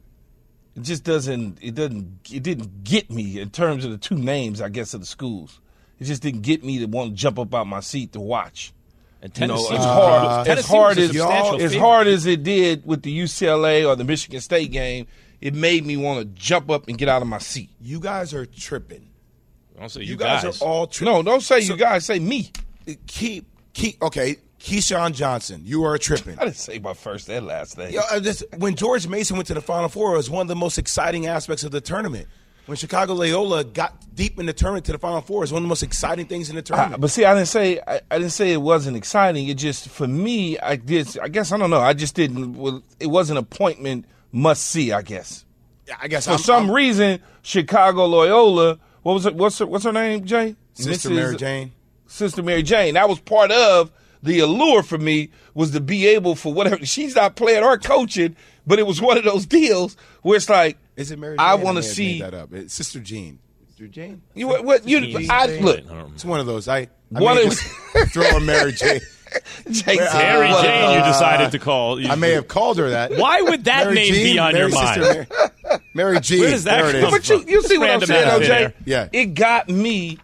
it 0.76 0.82
just 0.82 1.04
doesn't 1.04 1.58
it 1.62 1.74
doesn't 1.74 2.18
it 2.30 2.42
didn't 2.42 2.84
get 2.84 3.10
me 3.10 3.40
in 3.40 3.50
terms 3.50 3.84
of 3.84 3.90
the 3.90 3.98
two 3.98 4.16
names 4.16 4.60
I 4.60 4.68
guess 4.68 4.92
of 4.94 5.00
the 5.00 5.06
schools. 5.06 5.60
It 5.98 6.04
just 6.04 6.22
didn't 6.22 6.42
get 6.42 6.64
me 6.64 6.78
to 6.80 6.86
want 6.86 7.10
to 7.10 7.16
jump 7.16 7.38
up 7.38 7.54
out 7.54 7.66
my 7.66 7.80
seat 7.80 8.12
to 8.12 8.20
watch. 8.20 8.72
And 9.24 9.36
You 9.38 9.46
know, 9.46 9.54
Tennessee 9.56 9.74
as 9.74 9.78
was- 9.78 9.86
hard 9.86 10.24
as 10.40 10.46
Tennessee 10.46 10.68
hard 10.68 10.88
was 10.88 10.98
a 10.98 11.00
as 11.00 11.16
substantial 11.16 11.62
as 11.62 11.74
hard 11.74 12.06
as 12.08 12.26
it 12.26 12.42
did 12.42 12.84
with 12.86 13.02
the 13.02 13.10
UCLA 13.20 13.84
or 13.88 13.96
the 13.96 14.04
Michigan 14.04 14.40
State 14.42 14.70
game, 14.70 15.06
it 15.40 15.54
made 15.54 15.86
me 15.86 15.96
want 15.96 16.20
to 16.20 16.26
jump 16.40 16.70
up 16.70 16.88
and 16.88 16.98
get 16.98 17.08
out 17.08 17.22
of 17.22 17.28
my 17.28 17.38
seat. 17.38 17.70
You 17.80 18.00
guys 18.00 18.34
are 18.34 18.44
tripping. 18.44 19.08
I'll 19.80 19.88
say 19.88 20.02
You, 20.02 20.08
you, 20.08 20.16
guys, 20.16 20.44
guys 20.44 20.60
are 20.60 20.64
all 20.64 20.86
tripping. 20.86 21.14
No, 21.14 21.22
don't 21.22 21.40
say 21.40 21.62
So- 21.62 21.72
you 21.72 21.78
guys, 21.80 22.04
say 22.04 22.18
me. 22.18 22.52
Keep, 23.06 23.46
keep. 23.72 24.02
Okay, 24.02 24.36
Keyshawn 24.60 25.14
Johnson, 25.14 25.62
you 25.64 25.84
are 25.84 25.96
tripping. 25.96 26.38
I 26.38 26.44
didn't 26.44 26.56
say 26.56 26.78
my 26.78 26.92
first 26.94 27.28
and 27.30 27.46
last 27.46 27.78
name. 27.78 27.94
Yo, 27.94 28.00
uh, 28.12 28.18
this, 28.20 28.44
when 28.58 28.74
George 28.76 29.08
Mason 29.08 29.36
went 29.36 29.46
to 29.48 29.54
the 29.54 29.62
Final 29.62 29.88
Four, 29.88 30.12
it 30.14 30.18
was 30.18 30.28
one 30.28 30.42
of 30.42 30.48
the 30.48 30.54
most 30.56 30.76
exciting 30.76 31.26
aspects 31.26 31.64
of 31.64 31.70
the 31.72 31.80
tournament. 31.80 32.28
When 32.66 32.76
Chicago 32.76 33.12
Loyola 33.14 33.62
got 33.64 33.94
deep 34.14 34.38
in 34.40 34.46
the 34.46 34.52
tournament 34.54 34.86
to 34.86 34.92
the 34.92 34.98
Final 34.98 35.20
Four, 35.20 35.40
was 35.40 35.52
one 35.52 35.58
of 35.60 35.64
the 35.64 35.68
most 35.68 35.82
exciting 35.82 36.26
things 36.26 36.48
in 36.48 36.56
the 36.56 36.60
I, 36.60 36.62
tournament. 36.62 37.00
but 37.02 37.10
see, 37.10 37.24
I 37.24 37.34
didn't 37.34 37.48
say 37.48 37.78
I, 37.86 38.00
I 38.10 38.18
didn't 38.18 38.32
say 38.32 38.52
it 38.52 38.62
wasn't 38.62 38.96
exciting. 38.96 39.48
It 39.48 39.58
just 39.58 39.88
for 39.88 40.06
me, 40.06 40.58
I 40.58 40.76
did. 40.76 41.18
I 41.18 41.28
guess 41.28 41.52
I 41.52 41.58
don't 41.58 41.70
know. 41.70 41.80
I 41.80 41.92
just 41.92 42.14
didn't. 42.14 42.54
Well, 42.54 42.82
it 42.98 43.08
was 43.08 43.28
an 43.30 43.36
appointment 43.36 44.06
must 44.32 44.64
see. 44.64 44.92
I 44.92 45.02
guess 45.02 45.44
I 46.00 46.08
guess 46.08 46.24
for 46.26 46.32
I'm, 46.32 46.38
some 46.38 46.64
I'm- 46.66 46.74
reason, 46.74 47.20
Chicago 47.42 48.06
Loyola. 48.06 48.78
What 49.02 49.12
was 49.12 49.26
it? 49.26 49.34
What's 49.34 49.58
her, 49.58 49.66
what's 49.66 49.84
her 49.84 49.92
name? 49.92 50.24
Jay, 50.24 50.56
Sister 50.72 51.10
Mrs. 51.10 51.14
Mary 51.14 51.36
Jane. 51.36 51.72
Sister 52.06 52.42
Mary 52.42 52.62
Jane. 52.62 52.94
That 52.94 53.08
was 53.10 53.20
part 53.20 53.50
of 53.52 53.92
the 54.22 54.40
allure 54.40 54.82
for 54.82 54.96
me 54.96 55.28
was 55.52 55.72
to 55.72 55.80
be 55.80 56.06
able 56.06 56.34
for 56.34 56.52
whatever 56.54 56.86
she's 56.86 57.14
not 57.14 57.36
playing 57.36 57.62
or 57.62 57.76
coaching, 57.76 58.34
but 58.66 58.78
it 58.78 58.86
was 58.86 59.02
one 59.02 59.18
of 59.18 59.24
those 59.24 59.44
deals 59.44 59.98
where 60.22 60.36
it's 60.36 60.48
like 60.48 60.78
Is 60.96 61.10
it 61.10 61.18
Mary? 61.18 61.36
I 61.38 61.54
want 61.54 61.76
to 61.78 61.82
see 61.82 62.20
made 62.20 62.22
that 62.22 62.34
up. 62.34 62.52
It's 62.52 62.74
Sister 62.74 63.00
Jean. 63.00 63.38
Sister 63.68 63.88
Jane. 63.88 64.22
you. 64.34 64.46
What, 64.46 64.64
what 64.64 64.88
you? 64.88 65.00
Jean 65.00 65.30
I 65.30 65.46
Jane. 65.48 65.64
look. 65.64 65.78
I 65.78 65.80
don't 65.80 65.90
remember. 65.90 66.14
It's 66.14 66.24
one 66.24 66.40
of 66.40 66.46
those. 66.46 66.68
I, 66.68 66.88
I 67.14 67.20
One 67.20 67.36
may 67.36 67.46
of- 67.46 67.58
throw 68.12 68.24
a 68.24 68.40
Mary 68.40 68.72
Jane. 68.72 69.00
Jay 69.70 69.96
Mary 69.96 70.06
said, 70.06 70.38
Mary 70.38 70.62
Jane, 70.62 70.98
you 70.98 71.04
decided 71.04 71.50
to 71.52 71.58
call. 71.58 72.00
You- 72.00 72.08
I 72.08 72.14
may 72.14 72.32
have 72.32 72.46
called 72.46 72.78
her 72.78 72.90
that. 72.90 73.16
Why 73.16 73.40
would 73.42 73.64
that 73.64 73.86
Mary 73.86 73.96
name 73.96 74.12
be 74.12 74.38
on 74.38 74.52
Mary 74.52 74.70
your 74.70 74.80
Sister 74.80 75.00
mind? 75.00 75.26
Mary, 75.64 75.80
Mary 75.94 76.20
Jean. 76.20 76.40
Where 76.40 76.50
does 76.50 76.64
that 76.64 76.82
there 76.82 77.02
come 77.02 77.14
is. 77.14 77.28
But 77.28 77.28
you, 77.28 77.44
you 77.52 77.62
see 77.62 77.78
what 77.78 77.90
I'm 77.90 78.00
saying, 78.02 78.42
OJ? 78.42 78.46
there. 78.46 78.74
Yeah. 78.84 79.08
It 79.12 79.34
got 79.34 79.68
me 79.68 80.18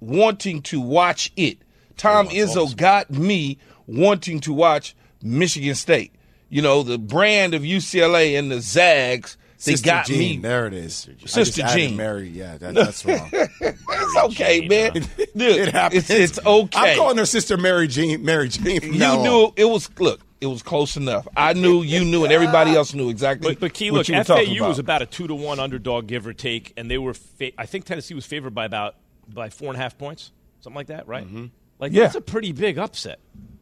wanting 0.00 0.62
to 0.62 0.80
watch 0.80 1.32
it. 1.36 1.58
Tom 1.96 2.28
oh, 2.28 2.34
Izzo 2.34 2.74
got 2.76 3.10
me 3.10 3.58
wanting 3.86 4.40
to 4.40 4.52
watch 4.52 4.96
Michigan 5.22 5.74
State. 5.74 6.12
You 6.48 6.62
know, 6.62 6.82
the 6.82 6.98
brand 6.98 7.54
of 7.54 7.62
UCLA 7.62 8.38
and 8.38 8.50
the 8.50 8.60
Zags, 8.60 9.36
they 9.64 9.72
Sister 9.72 9.86
got 9.86 10.06
Jean. 10.06 10.18
me. 10.18 10.36
There 10.38 10.66
it 10.66 10.74
is. 10.74 11.08
I 11.22 11.26
Sister 11.26 11.62
Jean. 11.72 11.96
Mary. 11.96 12.28
Yeah, 12.28 12.56
that, 12.58 12.74
that's 12.74 13.04
wrong. 13.06 13.28
It's 13.32 14.16
okay, 14.24 14.60
Jane, 14.60 14.68
man. 14.68 15.02
huh? 15.02 15.24
Dude, 15.36 15.58
it 15.68 15.72
happens. 15.72 16.10
It's, 16.10 16.38
it's 16.38 16.46
okay. 16.46 16.92
I'm 16.92 16.98
calling 16.98 17.16
her 17.18 17.26
Sister 17.26 17.56
Mary 17.56 17.86
Jean. 17.88 18.24
Mary 18.24 18.48
Jean. 18.48 18.80
From 18.80 18.92
you 18.92 18.98
now 18.98 19.22
knew 19.22 19.46
on. 19.46 19.52
it 19.56 19.64
was, 19.64 19.90
look, 19.98 20.20
it 20.40 20.46
was 20.46 20.62
close 20.62 20.96
enough. 20.96 21.26
I 21.36 21.52
knew, 21.54 21.82
you 21.82 22.04
knew, 22.04 22.24
and 22.24 22.32
everybody 22.32 22.74
else 22.74 22.92
knew 22.94 23.08
exactly 23.08 23.52
But, 23.54 23.60
but 23.60 23.74
Key, 23.74 23.90
what 23.90 23.98
look, 23.98 24.08
you 24.08 24.16
were 24.16 24.24
talking 24.24 24.46
FAU 24.48 24.56
about. 24.56 24.68
was 24.68 24.78
about 24.78 25.02
a 25.02 25.06
two 25.06 25.26
to 25.26 25.34
one 25.34 25.58
underdog, 25.60 26.06
give 26.06 26.26
or 26.26 26.32
take, 26.34 26.72
and 26.76 26.90
they 26.90 26.98
were. 26.98 27.14
Fa- 27.14 27.52
I 27.58 27.66
think 27.66 27.84
Tennessee 27.86 28.14
was 28.14 28.26
favored 28.26 28.54
by 28.54 28.64
about 28.66 28.96
by 29.28 29.48
four 29.50 29.68
and 29.68 29.76
a 29.76 29.80
half 29.80 29.96
points, 29.96 30.32
something 30.60 30.76
like 30.76 30.88
that, 30.88 31.08
right? 31.08 31.26
Mm-hmm. 31.26 31.46
Like 31.78 31.92
Yeah. 31.92 32.02
that's 32.02 32.14
a 32.16 32.20
pretty 32.20 32.52
big 32.52 32.76
upset. 32.78 33.18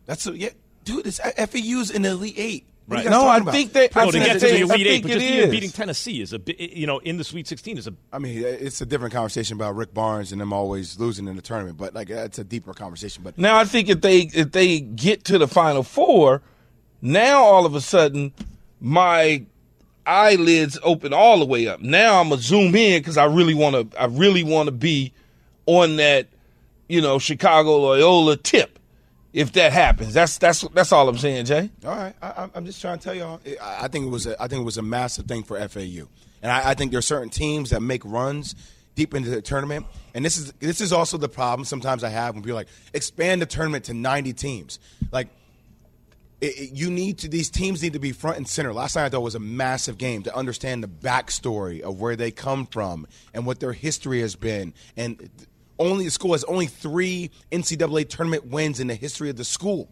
That's 0.06 0.26
a, 0.26 0.36
yeah, 0.36 0.48
dude. 0.84 1.06
It's 1.06 1.20
FAU's 1.20 1.90
in 1.92 2.02
the 2.02 2.10
Elite 2.10 2.34
Eight. 2.36 2.66
What 2.86 2.98
are 2.98 3.02
you 3.02 3.08
Right. 3.08 3.12
No, 3.12 3.26
I 3.26 3.36
about? 3.38 3.54
think 3.54 3.72
they- 3.72 3.88
I 3.94 4.04
No, 4.04 4.10
to 4.10 4.12
think 4.12 4.24
get 4.24 4.40
to 4.40 4.46
the 4.46 4.54
I 4.54 4.74
Elite 4.74 4.86
Eight, 4.88 5.02
but 5.02 5.12
just 5.12 5.24
even 5.24 5.50
beating 5.50 5.70
Tennessee 5.70 6.20
is 6.20 6.32
a. 6.32 6.40
You 6.58 6.86
know, 6.86 6.98
in 6.98 7.16
the 7.16 7.24
Sweet 7.24 7.46
Sixteen 7.46 7.78
is 7.78 7.86
a. 7.86 7.94
I 8.12 8.18
mean, 8.18 8.42
it's 8.44 8.80
a 8.80 8.86
different 8.86 9.14
conversation 9.14 9.56
about 9.56 9.76
Rick 9.76 9.94
Barnes 9.94 10.32
and 10.32 10.40
them 10.40 10.52
always 10.52 10.98
losing 10.98 11.28
in 11.28 11.36
the 11.36 11.42
tournament, 11.42 11.78
but 11.78 11.94
like 11.94 12.08
that's 12.08 12.38
a 12.38 12.44
deeper 12.44 12.74
conversation. 12.74 13.22
But 13.22 13.38
Now 13.38 13.56
I 13.58 13.64
think 13.64 13.88
if 13.88 14.00
they 14.00 14.22
if 14.34 14.50
they 14.52 14.80
get 14.80 15.24
to 15.26 15.38
the 15.38 15.46
final 15.48 15.82
four, 15.84 16.42
now 17.00 17.42
all 17.42 17.66
of 17.66 17.74
a 17.74 17.80
sudden 17.80 18.32
my 18.80 19.44
eyelids 20.04 20.78
open 20.82 21.12
all 21.12 21.38
the 21.38 21.46
way 21.46 21.68
up. 21.68 21.80
Now 21.80 22.20
I'm 22.20 22.30
gonna 22.30 22.40
zoom 22.40 22.74
in 22.74 23.00
because 23.00 23.16
I 23.16 23.24
really 23.26 23.54
want 23.54 23.92
to. 23.92 24.00
I 24.00 24.06
really 24.06 24.42
want 24.42 24.66
to 24.66 24.72
be 24.72 25.12
on 25.66 25.96
that, 25.96 26.26
you 26.88 27.00
know, 27.00 27.20
Chicago 27.20 27.78
Loyola 27.78 28.36
tip. 28.36 28.71
If 29.32 29.52
that 29.52 29.72
happens, 29.72 30.12
that's 30.12 30.36
that's 30.38 30.60
that's 30.74 30.92
all 30.92 31.08
I'm 31.08 31.16
saying, 31.16 31.46
Jay. 31.46 31.70
all 31.86 31.96
right, 31.96 32.14
I, 32.20 32.28
I'm- 32.30 32.50
I'm 32.54 32.66
just 32.66 32.80
trying 32.80 32.98
to 32.98 33.04
tell 33.04 33.14
y'all. 33.14 33.40
I 33.62 33.88
think 33.88 34.06
it 34.06 34.10
was 34.10 34.26
a, 34.26 34.40
I 34.42 34.46
think 34.48 34.60
it 34.60 34.64
was 34.64 34.76
a 34.78 34.82
massive 34.82 35.24
thing 35.26 35.42
for 35.42 35.56
FAU, 35.68 36.06
and 36.42 36.52
I, 36.52 36.70
I 36.70 36.74
think 36.74 36.90
there 36.90 36.98
are 36.98 37.02
certain 37.02 37.30
teams 37.30 37.70
that 37.70 37.80
make 37.80 38.04
runs 38.04 38.54
deep 38.94 39.14
into 39.14 39.30
the 39.30 39.40
tournament, 39.40 39.86
and 40.14 40.22
this 40.22 40.36
is 40.36 40.52
this 40.60 40.82
is 40.82 40.92
also 40.92 41.16
the 41.16 41.30
problem 41.30 41.64
sometimes 41.64 42.04
I 42.04 42.10
have 42.10 42.34
when 42.34 42.42
people 42.42 42.56
like 42.56 42.68
expand 42.92 43.40
the 43.40 43.46
tournament 43.46 43.84
to 43.86 43.94
90 43.94 44.34
teams, 44.34 44.78
like. 45.12 45.28
it, 46.42 46.58
it- 46.58 46.72
you 46.74 46.90
need 46.90 47.18
to 47.20 47.28
these 47.28 47.48
teams 47.48 47.82
need 47.82 47.94
to 47.94 47.98
be 48.00 48.12
front 48.12 48.36
and 48.36 48.46
center. 48.46 48.74
Last 48.74 48.96
night 48.96 49.06
I 49.06 49.08
thought 49.08 49.22
was 49.22 49.34
a 49.34 49.40
massive 49.40 49.96
game 49.96 50.24
to 50.24 50.36
understand 50.36 50.82
the 50.82 50.88
backstory 50.88 51.80
of 51.80 52.00
where 52.00 52.16
they 52.16 52.30
come 52.32 52.66
from 52.66 53.06
and 53.32 53.46
what 53.46 53.60
their 53.60 53.72
history 53.72 54.20
has 54.20 54.34
been. 54.36 54.74
And 54.96 55.30
only 55.82 56.04
the 56.04 56.10
school 56.10 56.32
has 56.32 56.44
only 56.44 56.66
three 56.66 57.30
NCAA 57.50 58.08
tournament 58.08 58.46
wins 58.46 58.80
in 58.80 58.86
the 58.86 58.94
history 58.94 59.30
of 59.30 59.36
the 59.36 59.44
school, 59.44 59.88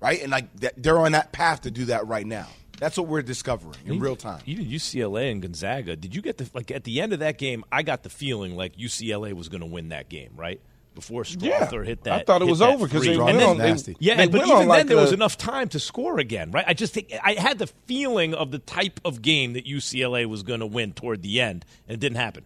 right? 0.00 0.20
And 0.22 0.30
like 0.30 0.54
that- 0.60 0.82
they're 0.82 0.98
on 0.98 1.12
that 1.12 1.32
path 1.32 1.62
to 1.62 1.70
do 1.70 1.86
that 1.86 2.06
right 2.06 2.26
now. 2.26 2.46
That's 2.78 2.96
what 2.98 3.06
we're 3.06 3.22
discovering 3.22 3.78
in 3.86 4.00
real 4.00 4.16
time. 4.16 4.40
Even 4.46 4.66
UCLA 4.66 5.30
and 5.30 5.40
Gonzaga. 5.40 5.94
Did 5.96 6.14
you 6.14 6.20
get 6.20 6.38
the 6.38 6.50
like 6.54 6.70
at 6.72 6.82
the 6.84 7.00
end 7.00 7.12
of 7.12 7.20
that 7.20 7.38
game? 7.38 7.64
I 7.70 7.82
got 7.82 8.02
the 8.02 8.10
feeling 8.10 8.56
like 8.56 8.76
UCLA 8.76 9.32
was 9.32 9.48
going 9.48 9.60
to 9.60 9.66
win 9.66 9.90
that 9.90 10.08
game, 10.08 10.30
right? 10.36 10.60
Before 10.94 11.22
Strawther 11.22 11.72
Yeah. 11.72 11.82
hit 11.84 12.04
that. 12.04 12.20
I 12.20 12.24
thought 12.24 12.42
it 12.42 12.46
was 12.46 12.60
over 12.62 12.86
because 12.86 13.04
they 13.04 13.16
went 13.16 13.38
then- 13.38 13.48
on- 13.48 13.58
they- 13.58 13.70
nasty. 13.70 13.96
Yeah, 14.00 14.16
they 14.16 14.26
but 14.26 14.42
even 14.42 14.50
on 14.52 14.66
like 14.68 14.78
then 14.80 14.86
there 14.88 14.96
was 14.96 15.12
enough 15.12 15.38
time 15.38 15.68
to 15.70 15.78
score 15.80 16.18
again, 16.18 16.50
right? 16.50 16.64
I 16.66 16.74
just 16.74 16.92
think 16.94 17.12
I 17.22 17.34
had 17.34 17.58
the 17.58 17.68
feeling 17.86 18.34
of 18.34 18.50
the 18.50 18.58
type 18.60 19.00
of 19.04 19.22
game 19.22 19.52
that 19.54 19.66
UCLA 19.66 20.26
was 20.26 20.42
going 20.42 20.60
to 20.60 20.66
win 20.66 20.92
toward 20.92 21.22
the 21.22 21.40
end, 21.40 21.64
and 21.88 21.94
it 21.94 22.00
didn't 22.00 22.16
happen. 22.18 22.44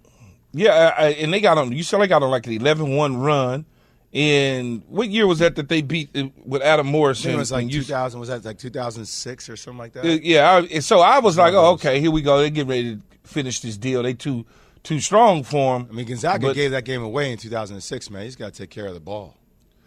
Yeah, 0.53 0.95
I, 0.97 1.05
I, 1.05 1.09
and 1.11 1.33
they 1.33 1.41
got 1.41 1.59
on. 1.59 1.71
UCLA 1.71 2.09
got 2.09 2.23
on 2.23 2.31
like 2.31 2.47
an 2.47 2.55
11-1 2.55 3.23
run. 3.23 3.67
And 4.15 4.83
what 4.89 5.11
year 5.11 5.27
was 5.27 5.41
that 5.41 5.57
that 5.57 5.69
they 5.69 5.83
beat 5.83 6.09
uh, 6.17 6.29
with 6.47 6.63
Adam 6.63 6.89
I 6.89 6.91
Morris? 6.91 7.23
think 7.23 7.35
it 7.35 7.39
was 7.39 7.53
like 7.53 7.65
and 7.65 7.71
UC 7.71 7.87
2000. 7.89 8.19
Was 8.21 8.31
that 8.31 8.43
like 8.45 8.59
2006 8.59 9.49
or 9.51 9.57
something 9.57 9.79
like 9.79 9.93
that? 9.93 10.05
Uh, 10.05 10.09
yeah, 10.23 10.63
I, 10.71 10.79
so 10.79 11.01
I 11.01 11.19
was 11.19 11.37
like, 11.37 11.53
oh, 11.53 11.73
okay, 11.73 12.01
here 12.01 12.11
we 12.11 12.23
go. 12.23 12.39
They 12.39 12.49
get 12.49 12.67
ready 12.67 12.97
to 12.97 13.03
finish 13.25 13.61
this 13.61 13.77
deal. 13.77 14.03
They 14.03 14.15
too 14.15 14.47
too 14.83 15.01
strong 15.01 15.43
for 15.45 15.77
him. 15.77 15.89
I 15.91 15.93
mean, 15.95 16.07
Gonzaga 16.07 16.47
But- 16.47 16.55
gave 16.57 16.71
that 16.71 16.87
game 16.87 17.03
away 17.03 17.31
in 17.33 17.37
2006. 17.37 18.09
Man, 18.11 18.23
he's 18.23 18.35
got 18.37 18.55
to 18.55 18.59
take 18.63 18.71
care 18.71 18.87
of 18.87 18.95
the 18.95 19.01
ball. 19.01 19.37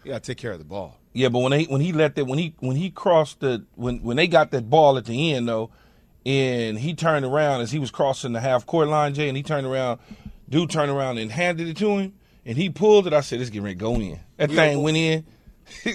You 0.04 0.12
got 0.12 0.22
to 0.22 0.30
take 0.32 0.38
care 0.38 0.52
of 0.52 0.58
the 0.58 0.64
ball. 0.64 0.98
Yeah, 1.14 1.28
but 1.28 1.40
when 1.40 1.50
they 1.50 1.64
when 1.64 1.80
he 1.80 1.92
let 1.92 2.14
that 2.14 2.26
when 2.26 2.38
he 2.38 2.54
when 2.60 2.76
he 2.76 2.90
crossed 2.90 3.40
the 3.40 3.64
when 3.74 4.02
when 4.04 4.16
they 4.16 4.28
got 4.28 4.52
that 4.52 4.70
ball 4.70 4.96
at 4.98 5.06
the 5.06 5.34
end 5.34 5.48
though, 5.48 5.70
and 6.24 6.78
he 6.78 6.94
turned 6.94 7.24
around 7.24 7.60
as 7.62 7.72
he 7.72 7.80
was 7.80 7.90
crossing 7.90 8.32
the 8.32 8.40
half 8.40 8.66
court 8.66 8.86
line, 8.86 9.14
Jay, 9.14 9.26
and 9.26 9.36
he 9.36 9.42
turned 9.42 9.66
around, 9.66 9.98
dude 10.52 10.70
turned 10.70 10.90
around 10.90 11.18
and 11.18 11.32
handed 11.32 11.66
it 11.66 11.76
to 11.78 11.98
him, 11.98 12.12
and 12.46 12.56
he 12.56 12.70
pulled 12.70 13.08
it. 13.08 13.12
I 13.12 13.22
said, 13.22 13.40
"This 13.40 13.48
getting 13.48 13.64
ready 13.64 13.74
to 13.74 13.80
go 13.80 13.94
in." 13.96 14.20
That 14.36 14.50
thing 14.50 14.82
went 14.82 14.96
in. 14.96 15.24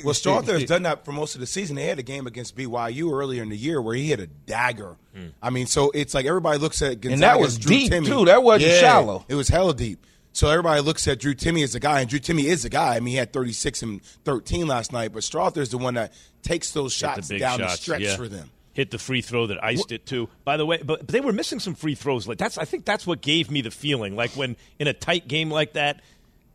Well, 0.04 0.16
Strawther 0.16 0.54
has 0.60 0.64
done 0.68 0.84
that 0.84 1.06
for 1.06 1.12
most 1.12 1.36
of 1.36 1.42
the 1.42 1.46
season. 1.46 1.76
They 1.76 1.84
had 1.84 2.00
a 2.00 2.04
game 2.04 2.26
against 2.26 2.56
BYU 2.56 3.12
earlier 3.12 3.44
in 3.44 3.50
the 3.50 3.58
year 3.58 3.80
where 3.80 3.94
he 3.94 4.08
hit 4.08 4.20
a 4.20 4.26
dagger. 4.26 4.96
Hmm. 5.14 5.28
I 5.40 5.52
mean, 5.52 5.68
so 5.68 5.92
it's 5.94 6.16
like 6.16 6.26
everybody 6.26 6.58
looks 6.58 6.82
at 6.82 7.00
Gonzaga 7.00 7.20
that 7.20 7.40
was 7.40 7.58
as 7.58 7.60
Drew 7.60 7.76
deep, 7.76 7.92
Timme. 7.92 8.06
too. 8.06 8.26
That 8.26 8.42
wasn't 8.42 8.72
Yeah, 8.72 8.80
shallow. 8.80 9.26
It 9.28 9.36
was 9.36 9.50
hella 9.50 9.76
deep. 9.76 10.04
So 10.32 10.50
everybody 10.50 10.82
looks 10.82 11.08
at 11.08 11.20
Drew 11.20 11.36
Timme 11.36 11.64
as 11.64 11.76
a 11.76 11.80
guy, 11.80 12.00
and 12.02 12.10
Drew 12.10 12.20
Timme 12.20 12.44
is 12.44 12.66
a 12.66 12.70
guy. 12.70 12.96
I 12.96 13.00
mean, 13.02 13.12
he 13.12 13.18
had 13.18 13.34
36 13.34 13.84
and 13.84 14.04
13 14.24 14.68
last 14.68 14.94
night, 14.94 15.12
but 15.14 15.22
Strawther's 15.22 15.70
the 15.70 15.78
one 15.78 15.96
that 15.96 16.14
takes 16.42 16.72
those 16.72 16.94
shots 16.94 17.28
down 17.28 17.60
shots, 17.60 17.74
the 17.74 17.82
stretch 17.82 18.02
yeah. 18.02 18.16
for 18.16 18.28
them. 18.28 18.50
Hit 18.78 18.92
the 18.92 19.00
free 19.00 19.22
throw 19.22 19.48
that 19.48 19.64
iced 19.64 19.92
it 19.92 20.06
too. 20.06 20.30
By 20.44 20.56
the 20.56 20.64
way, 20.64 20.78
but, 20.78 21.00
but 21.00 21.08
they 21.08 21.20
were 21.20 21.34
missing 21.34 21.60
some 21.60 21.74
free 21.74 21.96
throws. 21.96 22.28
Like 22.28 22.38
that's 22.38 22.60
I 22.60 22.66
think 22.66 22.86
that's 22.86 23.08
what 23.08 23.22
gave 23.22 23.50
me 23.50 23.62
the 23.62 23.72
feeling. 23.72 24.16
Like 24.16 24.30
when 24.34 24.56
in 24.78 24.88
a 24.88 24.94
tight 24.94 25.28
game 25.28 25.50
like 25.50 25.74
that, 25.74 26.04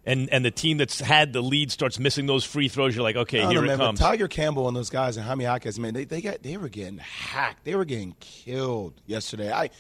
and 0.07 0.31
and 0.31 0.45
the 0.45 0.53
team 0.53 0.79
that's 0.79 1.01
had 1.01 1.33
the 1.33 1.41
lead 1.41 1.73
starts 1.73 1.99
missing 1.99 2.27
those 2.27 2.45
free 2.45 2.69
throws, 2.69 2.95
you're 2.95 3.03
like, 3.03 3.17
okay, 3.17 3.41
here 3.41 3.55
know, 3.55 3.65
it 3.65 3.67
man, 3.67 3.79
comes. 3.79 3.99
Tiger 3.99 4.29
Campbell 4.29 4.69
and 4.69 4.77
those 4.77 4.89
guys 4.89 5.17
and 5.17 5.27
Jaime 5.27 5.43
Jaquez, 5.43 5.81
man, 5.81 5.95
they, 5.95 6.05
they 6.05 6.21
got 6.21 6.45
they 6.45 6.57
were 6.57 6.69
getting 6.69 6.99
hacked. 6.99 7.65
They 7.65 7.75
were 7.75 7.85
getting 7.85 8.15
killed 8.21 8.95
yesterday. 9.05 9.51
I, 9.51 9.71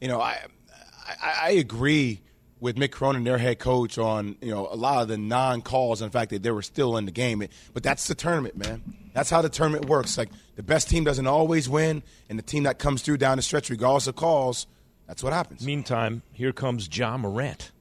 you 0.00 0.06
know, 0.06 0.20
I 0.20 0.44
I, 1.20 1.38
I 1.42 1.50
agree 1.50 2.20
with 2.60 2.76
Mick 2.76 2.90
Cronin, 2.90 3.24
their 3.24 3.38
head 3.38 3.58
coach, 3.58 3.98
on 3.98 4.36
you 4.40 4.50
know 4.50 4.68
a 4.70 4.76
lot 4.76 5.02
of 5.02 5.08
the 5.08 5.18
non 5.18 5.62
calls 5.62 6.00
and 6.00 6.10
the 6.10 6.18
fact 6.18 6.30
that 6.30 6.42
they 6.42 6.50
were 6.50 6.62
still 6.62 6.96
in 6.96 7.06
the 7.06 7.10
game. 7.10 7.42
But 7.72 7.82
that's 7.82 8.06
the 8.06 8.14
tournament, 8.14 8.56
man. 8.56 8.82
That's 9.12 9.30
how 9.30 9.42
the 9.42 9.48
tournament 9.48 9.86
works. 9.86 10.16
Like 10.18 10.30
the 10.56 10.62
best 10.62 10.88
team 10.88 11.04
doesn't 11.04 11.26
always 11.26 11.68
win, 11.68 12.02
and 12.28 12.38
the 12.38 12.42
team 12.42 12.64
that 12.64 12.78
comes 12.78 13.02
through 13.02 13.16
down 13.16 13.38
the 13.38 13.42
stretch, 13.42 13.70
regardless 13.70 14.06
of 14.06 14.16
calls, 14.16 14.66
that's 15.06 15.22
what 15.22 15.32
happens. 15.32 15.64
Meantime, 15.64 16.22
here 16.32 16.52
comes 16.52 16.88
Ja 16.94 17.16
Morant. 17.16 17.72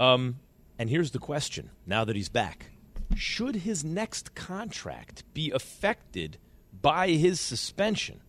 Um, 0.00 0.36
and 0.78 0.88
here's 0.88 1.12
the 1.12 1.18
question: 1.18 1.70
Now 1.86 2.04
that 2.04 2.16
he's 2.16 2.28
back, 2.28 2.70
should 3.14 3.56
his 3.56 3.84
next 3.84 4.34
contract 4.34 5.24
be 5.34 5.50
affected 5.50 6.38
by 6.80 7.08
his 7.08 7.40
suspension? 7.40 8.20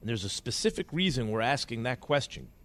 And 0.00 0.08
there's 0.08 0.24
a 0.24 0.28
specific 0.28 0.86
reason 0.92 1.30
we're 1.30 1.40
asking 1.40 1.82
that 1.84 2.00
question. 2.00 2.48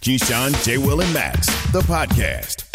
Keyshawn, 0.00 0.64
J. 0.64 0.78
Will, 0.78 1.00
and 1.00 1.12
Max, 1.12 1.46
the 1.72 1.80
podcast. 1.80 2.67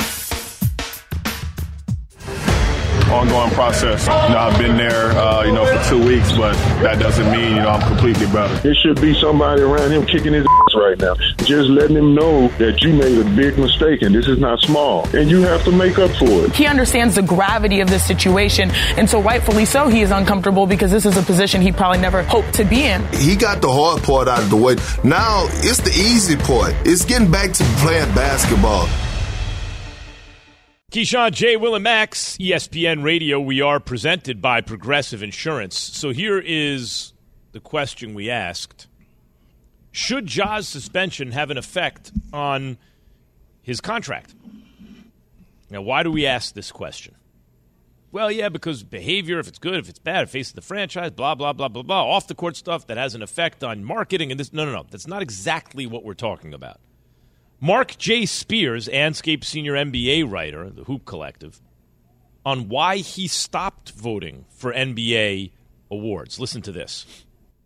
Ongoing 3.14 3.52
process. 3.52 4.06
You 4.06 4.34
know, 4.34 4.40
I've 4.40 4.58
been 4.58 4.76
there, 4.78 5.12
uh, 5.12 5.44
you 5.44 5.52
know, 5.52 5.66
for 5.66 5.90
two 5.90 6.04
weeks, 6.06 6.32
but 6.32 6.54
that 6.82 7.00
doesn't 7.00 7.32
mean, 7.32 7.56
you 7.56 7.62
know, 7.62 7.70
I'm 7.70 7.88
completely 7.88 8.26
better. 8.28 8.56
There 8.60 8.76
should 8.76 9.00
be 9.00 9.14
somebody 9.20 9.62
around 9.62 9.92
him 9.92 10.06
kicking 10.06 10.34
his 10.34 10.46
ass 10.46 10.76
right 10.76 10.98
now. 10.98 11.16
Just 11.46 11.70
letting 11.70 11.96
him 11.96 12.16
know 12.16 12.48
that 12.58 12.82
you 12.82 12.94
made 12.94 13.18
a 13.18 13.24
big 13.36 13.58
mistake 13.58 14.02
and 14.02 14.14
this 14.14 14.28
is 14.28 14.40
not 14.40 14.60
small. 14.62 15.08
And 15.16 15.30
you 15.30 15.42
have 15.42 15.64
to 15.66 15.72
make 15.72 16.00
up 16.00 16.12
for 16.12 16.46
it. 16.46 16.54
He 16.54 16.66
understands 16.66 17.16
the 17.16 17.22
gravity 17.22 17.80
of 17.82 17.90
this 17.90 18.04
situation, 18.06 18.72
and 18.98 19.10
so 19.10 19.22
rightfully 19.22 19.66
so, 19.66 19.88
he 19.88 20.02
is 20.02 20.12
uncomfortable 20.12 20.66
because 20.66 20.92
this 20.92 21.06
is 21.06 21.18
a 21.18 21.22
position 21.22 21.62
he 21.62 21.72
probably 21.72 22.00
never 22.00 22.24
hoped 22.24 22.54
to 22.56 22.64
be 22.66 22.84
in. 22.86 23.06
He 23.14 23.36
got 23.36 23.62
the 23.62 23.72
hard 23.72 24.04
part 24.04 24.28
out 24.28 24.40
of 24.40 24.50
the 24.50 24.58
way. 24.58 24.76
Now 25.04 25.46
it's 25.50 25.80
the 25.80 25.92
easy 25.92 26.36
part. 26.36 26.74
It's 26.86 27.06
getting 27.06 27.30
back 27.30 27.52
to 27.54 27.64
playing 27.78 28.14
basketball. 28.16 28.88
Keyshawn, 30.94 31.32
J. 31.32 31.58
Will, 31.58 31.74
and 31.74 31.84
Max, 31.84 32.38
ESPN 32.38 33.02
Radio. 33.02 33.40
We 33.40 33.62
are 33.62 33.80
presented 33.80 34.44
by 34.44 34.62
Progressive 34.62 35.24
Insurance. 35.24 35.76
So 35.76 36.12
here 36.12 36.38
is 36.38 37.14
the 37.52 37.60
question 37.60 38.14
we 38.14 38.30
asked 38.30 38.86
Should 39.92 40.28
Ja's 40.28 40.68
suspension 40.68 41.32
have 41.32 41.50
an 41.50 41.58
effect 41.58 42.12
on 42.32 42.78
his 43.64 43.82
contract? 43.82 44.36
Now, 45.72 45.82
why 45.82 46.04
do 46.04 46.12
we 46.12 46.28
ask 46.28 46.54
this 46.54 46.72
question? 46.72 47.16
Well, 48.12 48.32
yeah, 48.32 48.50
because 48.50 48.84
behavior, 48.84 49.40
if 49.40 49.48
it's 49.48 49.58
good, 49.58 49.80
if 49.80 49.90
it's 49.90 49.98
bad, 49.98 50.26
it 50.26 50.30
faces 50.30 50.54
the 50.54 50.62
franchise, 50.62 51.10
blah, 51.10 51.34
blah, 51.34 51.54
blah, 51.54 51.70
blah, 51.70 51.82
blah. 51.82 52.06
Off 52.08 52.28
the 52.28 52.36
court 52.36 52.56
stuff 52.56 52.86
that 52.86 52.98
has 52.98 53.16
an 53.16 53.24
effect 53.24 53.64
on 53.64 53.84
marketing 53.84 54.30
and 54.30 54.40
this. 54.40 54.54
No, 54.54 54.64
no, 54.64 54.72
no. 54.72 54.86
That's 54.92 55.08
not 55.08 55.24
exactly 55.24 55.88
what 55.88 56.04
we're 56.04 56.14
talking 56.14 56.54
about. 56.54 56.80
Mark 57.64 57.98
J. 57.98 58.26
Spears, 58.26 58.90
Andscape 58.90 59.46
senior 59.46 59.72
NBA 59.72 60.30
writer, 60.30 60.70
the 60.70 60.84
Hoop 60.84 61.06
Collective, 61.06 61.62
on 62.46 62.68
why 62.68 62.98
he 62.98 63.26
stopped 63.26 63.92
voting 63.92 64.44
for 64.50 64.74
NBA 64.74 65.52
awards. 65.90 66.42
Listen 66.42 66.62
to 66.64 66.74
this. 66.74 67.06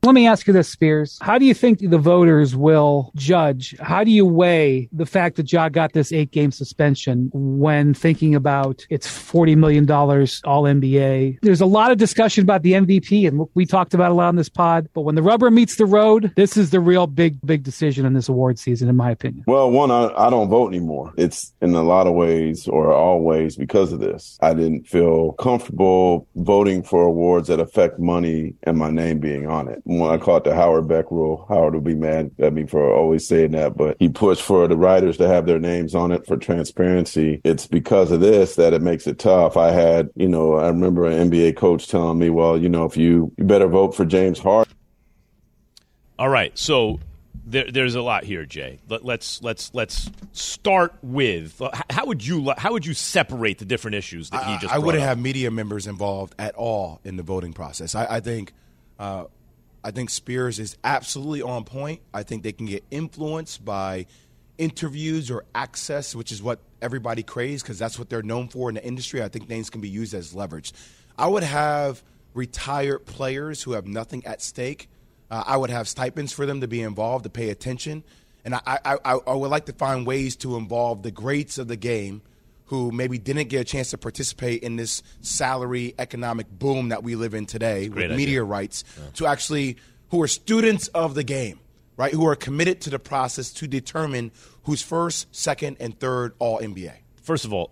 Let 0.07 0.13
me 0.13 0.25
ask 0.25 0.47
you 0.47 0.53
this, 0.53 0.69
Spears. 0.69 1.19
How 1.21 1.37
do 1.37 1.43
you 1.43 1.53
think 1.53 1.79
the 1.79 1.97
voters 1.97 2.55
will 2.55 3.11
judge? 3.15 3.75
How 3.81 4.05
do 4.05 4.11
you 4.11 4.25
weigh 4.25 4.87
the 4.93 5.05
fact 5.05 5.35
that 5.35 5.51
Ja 5.51 5.67
got 5.67 5.91
this 5.91 6.13
eight 6.13 6.31
game 6.31 6.49
suspension 6.49 7.29
when 7.33 7.93
thinking 7.93 8.33
about 8.33 8.87
it's 8.89 9.05
$40 9.05 9.57
million 9.57 9.91
all 9.91 10.63
NBA? 10.63 11.39
There's 11.41 11.59
a 11.59 11.65
lot 11.65 11.91
of 11.91 11.97
discussion 11.97 12.43
about 12.43 12.61
the 12.63 12.71
MVP, 12.71 13.27
and 13.27 13.49
we 13.53 13.65
talked 13.65 13.93
about 13.93 14.11
a 14.11 14.13
lot 14.13 14.29
on 14.29 14.37
this 14.37 14.47
pod. 14.47 14.87
But 14.93 15.01
when 15.01 15.15
the 15.15 15.21
rubber 15.21 15.51
meets 15.51 15.75
the 15.75 15.85
road, 15.85 16.31
this 16.37 16.55
is 16.55 16.69
the 16.69 16.79
real 16.79 17.07
big, 17.07 17.37
big 17.45 17.63
decision 17.63 18.05
in 18.05 18.13
this 18.13 18.29
award 18.29 18.59
season, 18.59 18.87
in 18.87 18.95
my 18.95 19.11
opinion. 19.11 19.43
Well, 19.45 19.69
one, 19.69 19.91
I, 19.91 20.13
I 20.15 20.29
don't 20.29 20.47
vote 20.47 20.69
anymore. 20.69 21.13
It's 21.17 21.51
in 21.61 21.75
a 21.75 21.83
lot 21.83 22.07
of 22.07 22.13
ways 22.13 22.65
or 22.65 22.93
always 22.93 23.57
because 23.57 23.91
of 23.91 23.99
this. 23.99 24.37
I 24.41 24.53
didn't 24.53 24.87
feel 24.87 25.33
comfortable 25.33 26.29
voting 26.37 26.81
for 26.81 27.03
awards 27.03 27.49
that 27.49 27.59
affect 27.59 27.99
money 27.99 28.53
and 28.63 28.77
my 28.77 28.89
name 28.89 29.19
being 29.19 29.47
on 29.47 29.67
it. 29.67 29.81
When 29.99 30.11
I 30.11 30.17
call 30.17 30.37
it 30.37 30.43
the 30.43 30.55
Howard 30.55 30.87
Beck 30.87 31.11
rule, 31.11 31.45
Howard 31.49 31.73
will 31.73 31.81
be 31.81 31.95
mad 31.95 32.31
at 32.39 32.53
me 32.53 32.65
for 32.65 32.93
always 32.93 33.27
saying 33.27 33.51
that, 33.51 33.77
but 33.77 33.97
he 33.99 34.09
pushed 34.09 34.41
for 34.41 34.67
the 34.67 34.77
writers 34.77 35.17
to 35.17 35.27
have 35.27 35.45
their 35.45 35.59
names 35.59 35.95
on 35.95 36.11
it 36.11 36.25
for 36.25 36.37
transparency. 36.37 37.41
It's 37.43 37.67
because 37.67 38.11
of 38.11 38.19
this 38.19 38.55
that 38.55 38.73
it 38.73 38.81
makes 38.81 39.07
it 39.07 39.19
tough. 39.19 39.57
I 39.57 39.71
had, 39.71 40.09
you 40.15 40.27
know, 40.27 40.55
I 40.55 40.67
remember 40.67 41.05
an 41.05 41.29
NBA 41.29 41.57
coach 41.57 41.87
telling 41.87 42.19
me, 42.19 42.29
well, 42.29 42.57
you 42.57 42.69
know, 42.69 42.85
if 42.85 42.97
you, 42.97 43.33
you 43.37 43.43
better 43.43 43.67
vote 43.67 43.95
for 43.95 44.05
James 44.05 44.39
Harden. 44.39 44.73
All 46.19 46.29
right. 46.29 46.57
So 46.57 46.99
There, 47.45 47.71
there's 47.71 47.95
a 47.95 48.01
lot 48.01 48.23
here, 48.25 48.43
Jay. 48.45 48.79
Let, 48.89 49.05
let's 49.05 49.41
let's 49.41 49.73
let's 49.73 50.09
start 50.33 50.93
with 51.01 51.61
uh, 51.61 51.71
how 51.89 52.05
would 52.07 52.25
you 52.25 52.51
how 52.57 52.73
would 52.73 52.85
you 52.85 52.93
separate 52.93 53.59
the 53.59 53.65
different 53.65 53.95
issues 53.95 54.31
that 54.31 54.43
he 54.45 54.53
I, 54.53 54.57
just? 54.57 54.73
I 54.73 54.79
wouldn't 54.79 55.01
up? 55.03 55.09
have 55.09 55.19
media 55.19 55.49
members 55.49 55.87
involved 55.87 56.35
at 56.37 56.55
all 56.55 56.99
in 57.05 57.15
the 57.15 57.23
voting 57.23 57.53
process. 57.53 57.95
I, 57.95 58.17
I 58.17 58.19
think, 58.19 58.51
uh, 58.99 59.25
I 59.88 59.91
think 59.91 60.10
Spears 60.10 60.60
is 60.60 60.75
absolutely 60.84 61.41
on 61.41 61.63
point. 61.63 62.01
I 62.13 62.24
think 62.24 62.44
they 62.44 62.51
can 62.51 62.65
get 62.65 62.84
influenced 62.91 63.63
by 63.63 64.08
interviews 64.58 65.32
or 65.32 65.46
access, 65.56 66.13
which 66.13 66.34
is 66.34 66.44
what 66.44 66.60
everybody 66.82 67.24
craves 67.24 67.63
because 67.63 67.79
that's 67.79 67.98
what 67.98 68.10
they're 68.10 68.22
known 68.22 68.50
for 68.50 68.67
in 68.67 68.75
the 68.75 68.84
industry. 68.84 69.24
I 69.24 69.29
think 69.29 69.48
things 69.48 69.70
can 69.70 69.79
be 69.79 69.88
used 69.88 70.13
as 70.13 70.36
leverage. 70.36 70.74
I 71.17 71.27
would 71.27 71.44
have 71.44 72.03
retired 72.34 73.06
players 73.06 73.63
who 73.63 73.72
have 73.72 73.88
nothing 73.88 74.25
at 74.25 74.41
stake. 74.41 74.89
Uh, 75.32 75.46
I 75.48 75.56
would 75.56 75.70
have 75.70 75.88
stipends 75.88 76.34
for 76.34 76.46
them 76.46 76.60
to 76.60 76.67
be 76.67 76.82
involved, 76.82 77.24
to 77.24 77.29
pay 77.29 77.50
attention, 77.50 78.03
and 78.44 78.56
I, 78.56 78.62
I, 78.65 78.98
I, 79.06 79.20
I 79.25 79.34
would 79.36 79.51
like 79.51 79.67
to 79.67 79.74
find 79.74 80.06
ways 80.06 80.36
to 80.38 80.58
involve 80.58 81.01
the 81.01 81.12
greats 81.12 81.58
of 81.58 81.70
the 81.70 81.77
game 81.77 82.24
who 82.67 82.91
maybe 82.91 83.17
didn't 83.17 83.50
get 83.50 83.62
a 83.62 83.63
chance 83.63 83.89
to 83.91 83.97
participate 83.97 84.63
in 84.63 84.75
this 84.75 85.03
salary 85.21 85.95
economic 86.00 86.47
boom 86.50 86.89
that 86.89 87.03
we 87.03 87.15
live 87.15 87.33
in 87.33 87.45
today 87.45 87.88
great 87.88 87.95
with 87.95 88.03
idea. 88.05 88.17
media 88.17 88.43
rights 88.43 88.83
to 89.15 89.25
actually 89.25 89.77
who 90.09 90.21
are 90.21 90.27
students 90.27 90.88
of 90.89 91.15
the 91.15 91.24
game, 91.24 91.59
right? 91.97 92.13
Who 92.13 92.27
are 92.27 92.36
committed 92.36 92.81
to 92.81 92.89
the 92.89 93.00
process 93.00 93.51
to 93.53 93.67
determine 93.67 94.31
who's 94.63 94.81
first, 94.81 95.27
second, 95.36 95.77
and 95.79 95.97
third 96.00 96.33
all 96.39 96.59
NBA. 96.59 96.93
First 97.21 97.43
of 97.45 97.53
all, 97.53 97.71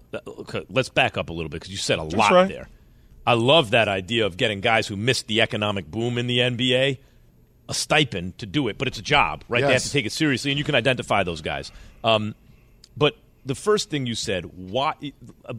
let's 0.70 0.90
back 0.90 1.18
up 1.18 1.30
a 1.30 1.34
little 1.34 1.50
bit 1.50 1.62
because 1.62 1.72
you 1.72 1.78
said 1.78 2.00
a 2.00 2.04
That's 2.04 2.16
lot 2.16 2.32
right. 2.32 2.48
there. 2.48 2.68
I 3.28 3.34
love 3.34 3.72
that 3.72 3.88
idea 3.88 4.26
of 4.26 4.38
getting 4.38 4.62
guys 4.62 4.88
who 4.88 4.96
missed 4.96 5.28
the 5.28 5.42
economic 5.42 5.90
boom 5.90 6.18
in 6.18 6.28
the 6.28 6.40
NBA 6.40 7.00
a 7.68 7.74
stipend 7.74 8.38
to 8.38 8.46
do 8.46 8.68
it, 8.68 8.78
but 8.78 8.88
it's 8.88 9.00
a 9.00 9.02
job, 9.02 9.44
right? 9.50 9.64
They 9.64 9.74
have 9.74 9.82
to 9.84 9.92
take 9.92 10.06
it 10.06 10.12
seriously, 10.12 10.52
and 10.52 10.58
you 10.58 10.64
can 10.64 10.76
identify 10.76 11.24
those 11.24 11.42
guys. 11.42 11.72
Um, 12.04 12.36
but 12.96 13.18
the 13.46 13.56
first 13.56 13.90
thing 13.90 14.06
you 14.06 14.16
said, 14.16 14.46
why? 14.46 14.94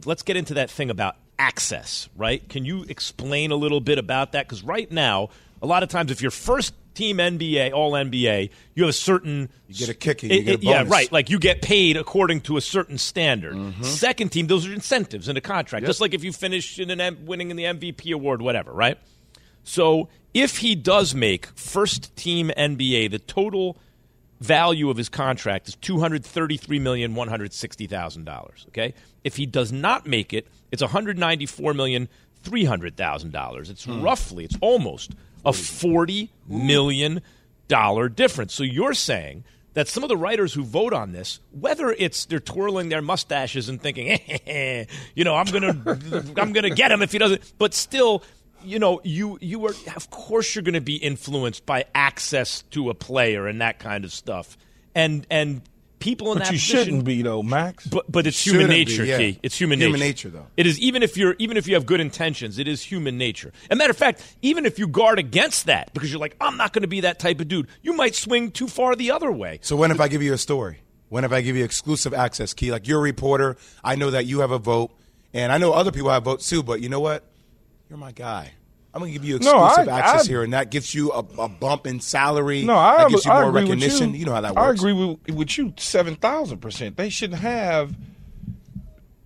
Let's 0.05 0.23
get 0.23 0.35
into 0.37 0.55
that 0.55 0.69
thing 0.69 0.89
about 0.89 1.15
access, 1.39 2.09
right? 2.15 2.47
Can 2.49 2.65
you 2.65 2.83
explain 2.89 3.51
a 3.51 3.55
little 3.55 3.79
bit 3.79 3.97
about 3.97 4.33
that? 4.33 4.45
Because 4.47 4.63
right 4.63 4.91
now, 4.91 5.29
a 5.61 5.67
lot 5.67 5.83
of 5.83 5.89
times, 5.89 6.11
if 6.11 6.21
you're 6.21 6.31
first 6.31 6.73
team 6.93 7.17
NBA, 7.17 7.73
all 7.73 7.91
NBA, 7.93 8.49
you 8.75 8.83
have 8.83 8.89
a 8.89 8.93
certain 8.93 9.49
You 9.67 9.75
get 9.75 9.89
a 9.89 9.93
kick 9.93 10.23
and 10.23 10.31
you 10.31 10.39
it- 10.39 10.43
get 10.43 10.51
a 10.51 10.57
it- 10.57 10.63
yeah, 10.63 10.83
right. 10.87 11.11
Like 11.11 11.29
you 11.29 11.37
get 11.39 11.61
paid 11.61 11.95
according 11.95 12.41
to 12.41 12.57
a 12.57 12.61
certain 12.61 12.97
standard. 12.97 13.53
Mm-hmm. 13.55 13.83
Second 13.83 14.29
team, 14.31 14.47
those 14.47 14.67
are 14.67 14.73
incentives 14.73 15.29
in 15.29 15.37
a 15.37 15.41
contract, 15.41 15.83
Yep. 15.83 15.89
just 15.89 16.01
like 16.01 16.13
if 16.15 16.23
you 16.23 16.33
finish 16.33 16.79
in 16.79 16.89
an 16.89 16.99
M- 16.99 17.25
winning 17.27 17.51
in 17.51 17.57
the 17.57 17.65
MVP 17.65 18.11
award, 18.13 18.41
whatever, 18.41 18.71
right? 18.73 18.97
So 19.63 20.09
if 20.33 20.57
he 20.57 20.73
does 20.75 21.13
make 21.13 21.45
first 21.55 22.15
team 22.15 22.51
NBA, 22.57 23.11
the 23.11 23.19
total 23.19 23.77
value 24.39 24.89
of 24.89 24.97
his 24.97 25.09
contract 25.09 25.67
is 25.67 25.75
two 25.75 25.99
hundred 25.99 26.25
thirty-three 26.25 26.79
million 26.79 27.15
one 27.15 27.27
hundred 27.27 27.53
sixty 27.53 27.87
thousand 27.87 28.25
dollars. 28.25 28.65
Okay, 28.69 28.93
if 29.23 29.35
he 29.35 29.45
does 29.45 29.71
not 29.71 30.05
make 30.05 30.33
it, 30.33 30.47
it's 30.71 30.81
one 30.81 30.91
hundred 30.91 31.17
ninety-four 31.17 31.73
million 31.73 32.07
three 32.43 32.65
hundred 32.65 32.95
thousand 32.97 33.31
dollars. 33.31 33.69
It's 33.69 33.85
hmm. 33.85 34.01
roughly, 34.01 34.45
it's 34.45 34.57
almost 34.61 35.11
a 35.45 35.53
forty 35.53 36.31
million 36.47 37.21
dollar 37.67 38.09
difference. 38.09 38.53
So 38.53 38.63
you're 38.63 38.93
saying 38.93 39.43
that 39.77 39.87
some 39.87 40.01
of 40.01 40.09
the 40.09 40.17
writers 40.17 40.55
who 40.55 40.63
vote 40.63 40.91
on 40.91 41.11
this, 41.11 41.39
whether 41.51 41.91
it's 41.91 42.25
they're 42.25 42.39
twirling 42.39 42.89
their 42.89 43.01
mustaches 43.01 43.69
and 43.69 43.79
thinking, 43.79 44.09
eh, 44.11 44.17
eh, 44.27 44.37
eh, 44.47 44.85
you 45.13 45.23
know, 45.23 45.35
I'm 45.35 45.45
gonna, 45.45 45.69
I'm 46.37 46.51
gonna 46.51 46.71
get 46.71 46.91
him 46.91 47.03
if 47.03 47.11
he 47.11 47.19
doesn't, 47.19 47.53
but 47.59 47.75
still, 47.75 48.23
you 48.63 48.79
know, 48.79 49.01
you 49.03 49.37
you 49.41 49.65
are, 49.67 49.73
of 49.95 50.09
course, 50.09 50.55
you're 50.55 50.63
going 50.63 50.73
to 50.75 50.81
be 50.81 50.95
influenced 50.95 51.65
by 51.65 51.85
access 51.95 52.61
to 52.71 52.89
a 52.89 52.93
player 52.93 53.47
and 53.47 53.61
that 53.61 53.79
kind 53.79 54.05
of 54.05 54.11
stuff, 54.11 54.57
and 54.95 55.25
and 55.29 55.61
people 55.99 56.31
in 56.31 56.37
But 56.37 56.45
that 56.45 56.53
you 56.53 56.59
position, 56.59 56.79
shouldn't 56.85 57.05
be 57.05 57.21
though, 57.23 57.41
Max. 57.41 57.87
but 57.87 58.11
but 58.11 58.27
it's 58.27 58.43
human 58.45 58.69
Shouldn't 58.69 58.87
be, 58.87 58.91
nature, 58.91 59.03
yeah. 59.05 59.17
Key. 59.17 59.39
It's 59.41 59.57
human, 59.59 59.79
Human 59.79 59.99
nature. 59.99 60.29
Human 60.29 60.39
nature, 60.41 60.47
though. 60.51 60.53
It 60.57 60.67
is 60.67 60.79
even 60.79 61.01
if 61.03 61.17
you're 61.17 61.35
even 61.39 61.57
if 61.57 61.67
you 61.67 61.73
have 61.75 61.85
good 61.85 61.99
intentions, 61.99 62.59
it 62.59 62.67
is 62.67 62.83
human 62.83 63.17
nature. 63.17 63.51
As 63.69 63.75
a 63.75 63.77
matter 63.77 63.91
of 63.91 63.97
fact, 63.97 64.23
even 64.41 64.65
if 64.65 64.77
you 64.77 64.87
guard 64.87 65.17
against 65.19 65.65
that 65.65 65.93
because 65.93 66.11
you're 66.11 66.19
like, 66.21 66.35
I'm 66.39 66.57
not 66.57 66.73
going 66.73 66.83
to 66.83 66.87
be 66.87 67.01
that 67.01 67.19
type 67.19 67.39
of 67.39 67.47
dude, 67.47 67.67
you 67.81 67.93
might 67.93 68.13
swing 68.15 68.51
too 68.51 68.67
far 68.67 68.95
the 68.95 69.11
other 69.11 69.31
way. 69.31 69.59
So 69.63 69.75
when 69.75 69.91
if 69.91 69.99
I 69.99 70.07
give 70.07 70.21
you 70.21 70.33
a 70.33 70.37
story? 70.37 70.81
When 71.09 71.23
if 71.23 71.31
I 71.31 71.41
give 71.41 71.55
you 71.55 71.63
exclusive 71.63 72.13
access, 72.13 72.53
Key? 72.53 72.71
Like 72.71 72.87
you're 72.87 72.99
a 72.99 73.01
reporter, 73.01 73.55
I 73.83 73.95
know 73.95 74.11
that 74.11 74.25
you 74.25 74.41
have 74.41 74.51
a 74.51 74.59
vote, 74.59 74.91
and 75.33 75.51
I 75.53 75.57
know 75.57 75.71
other 75.71 75.91
people 75.91 76.09
have 76.09 76.23
votes 76.23 76.49
too. 76.49 76.61
But 76.63 76.81
you 76.81 76.89
know 76.89 76.99
what? 76.99 77.23
You're 77.89 77.97
my 77.97 78.11
guy. 78.11 78.51
I'm 78.93 79.01
gonna 79.01 79.11
give 79.11 79.23
you 79.25 79.37
No, 79.39 79.65
exclusive 79.65 79.89
I- 79.93 79.99
access 79.99 80.25
I- 80.25 80.27
here, 80.29 80.43
and 80.43 80.53
that 80.53 80.71
gives 80.71 80.93
you 80.95 81.11
a, 81.11 81.19
a 81.19 81.47
bump 81.49 81.85
in 81.85 81.99
salary. 81.99 82.63
No, 82.63 82.75
I, 82.75 82.97
that 83.03 83.09
gives 83.09 83.25
you 83.25 83.31
I 83.31 83.41
more 83.41 83.49
agree 83.49 83.61
recognition. 83.63 84.11
With 84.11 84.19
you. 84.19 84.25
know 84.25 84.33
how 84.33 84.41
that 84.41 84.57
I 84.57 84.69
agree 84.71 84.93
with, 84.93 85.35
with 85.35 85.57
you 85.57 85.73
seven 85.77 86.15
thousand 86.15 86.59
percent. 86.59 86.97
They 86.97 87.09
shouldn't 87.09 87.39
have. 87.41 87.95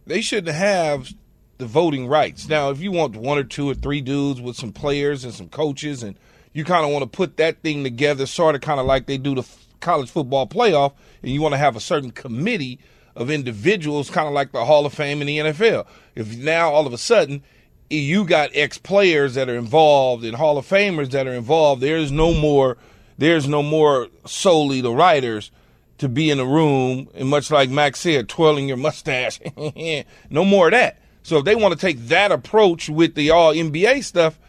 They 0.05 0.21
shouldn't 0.21 0.55
have 0.55 1.13
the 1.57 1.65
voting 1.67 2.07
rights. 2.07 2.49
Now, 2.49 2.69
if 2.71 2.79
you 2.81 2.91
want 2.91 3.15
one 3.15 3.37
or 3.37 3.43
two 3.43 3.69
or 3.69 3.73
three 3.75 4.01
dudes 4.01 4.41
with 4.41 4.55
some 4.57 4.73
players 4.73 5.23
and 5.23 5.33
some 5.33 5.47
coaches, 5.47 6.03
and 6.03 6.17
you 6.53 6.65
kind 6.65 6.83
of 6.83 6.91
want 6.91 7.03
to 7.03 7.07
put 7.09 7.37
that 7.37 7.61
thing 7.61 7.83
together, 7.83 8.25
sort 8.25 8.55
of 8.55 8.61
kind 8.61 8.79
of 8.79 8.85
like 8.85 9.05
they 9.05 9.17
do 9.17 9.35
the 9.35 9.47
college 9.79 10.09
football 10.09 10.47
playoff, 10.47 10.93
and 11.21 11.31
you 11.31 11.41
want 11.41 11.53
to 11.53 11.57
have 11.57 11.75
a 11.75 11.79
certain 11.79 12.11
committee 12.11 12.79
of 13.15 13.29
individuals, 13.29 14.09
kind 14.09 14.27
of 14.27 14.33
like 14.33 14.51
the 14.51 14.65
Hall 14.65 14.85
of 14.85 14.93
Fame 14.93 15.21
in 15.21 15.27
the 15.27 15.37
NFL. 15.37 15.85
If 16.15 16.35
now 16.37 16.71
all 16.71 16.87
of 16.87 16.93
a 16.93 16.97
sudden 16.97 17.43
you 17.91 18.25
got 18.25 18.51
ex 18.53 18.77
players 18.77 19.35
that 19.35 19.49
are 19.49 19.55
involved 19.55 20.23
and 20.23 20.35
Hall 20.35 20.57
of 20.57 20.67
Famers 20.67 21.11
that 21.11 21.27
are 21.27 21.33
involved, 21.33 21.81
there's 21.81 22.11
no 22.11 22.33
more. 22.33 22.77
There's 23.17 23.47
no 23.47 23.61
more 23.61 24.07
solely 24.25 24.81
the 24.81 24.91
writers 24.91 25.51
to 25.99 26.09
be 26.09 26.31
in 26.31 26.39
the 26.39 26.45
room, 26.45 27.07
and 27.13 27.29
much 27.29 27.51
like 27.51 27.69
Max 27.69 27.99
said, 27.99 28.27
twirling 28.27 28.67
your 28.67 28.77
mustache. 28.77 29.39
no 30.31 30.43
more 30.43 30.67
of 30.67 30.71
that. 30.71 30.99
So 31.21 31.37
if 31.37 31.45
they 31.45 31.53
want 31.53 31.73
to 31.73 31.79
take 31.79 31.99
that 32.07 32.31
approach 32.31 32.89
with 32.89 33.13
the 33.13 33.29
all 33.29 33.53
NBA 33.53 34.03
stuff, 34.03 34.39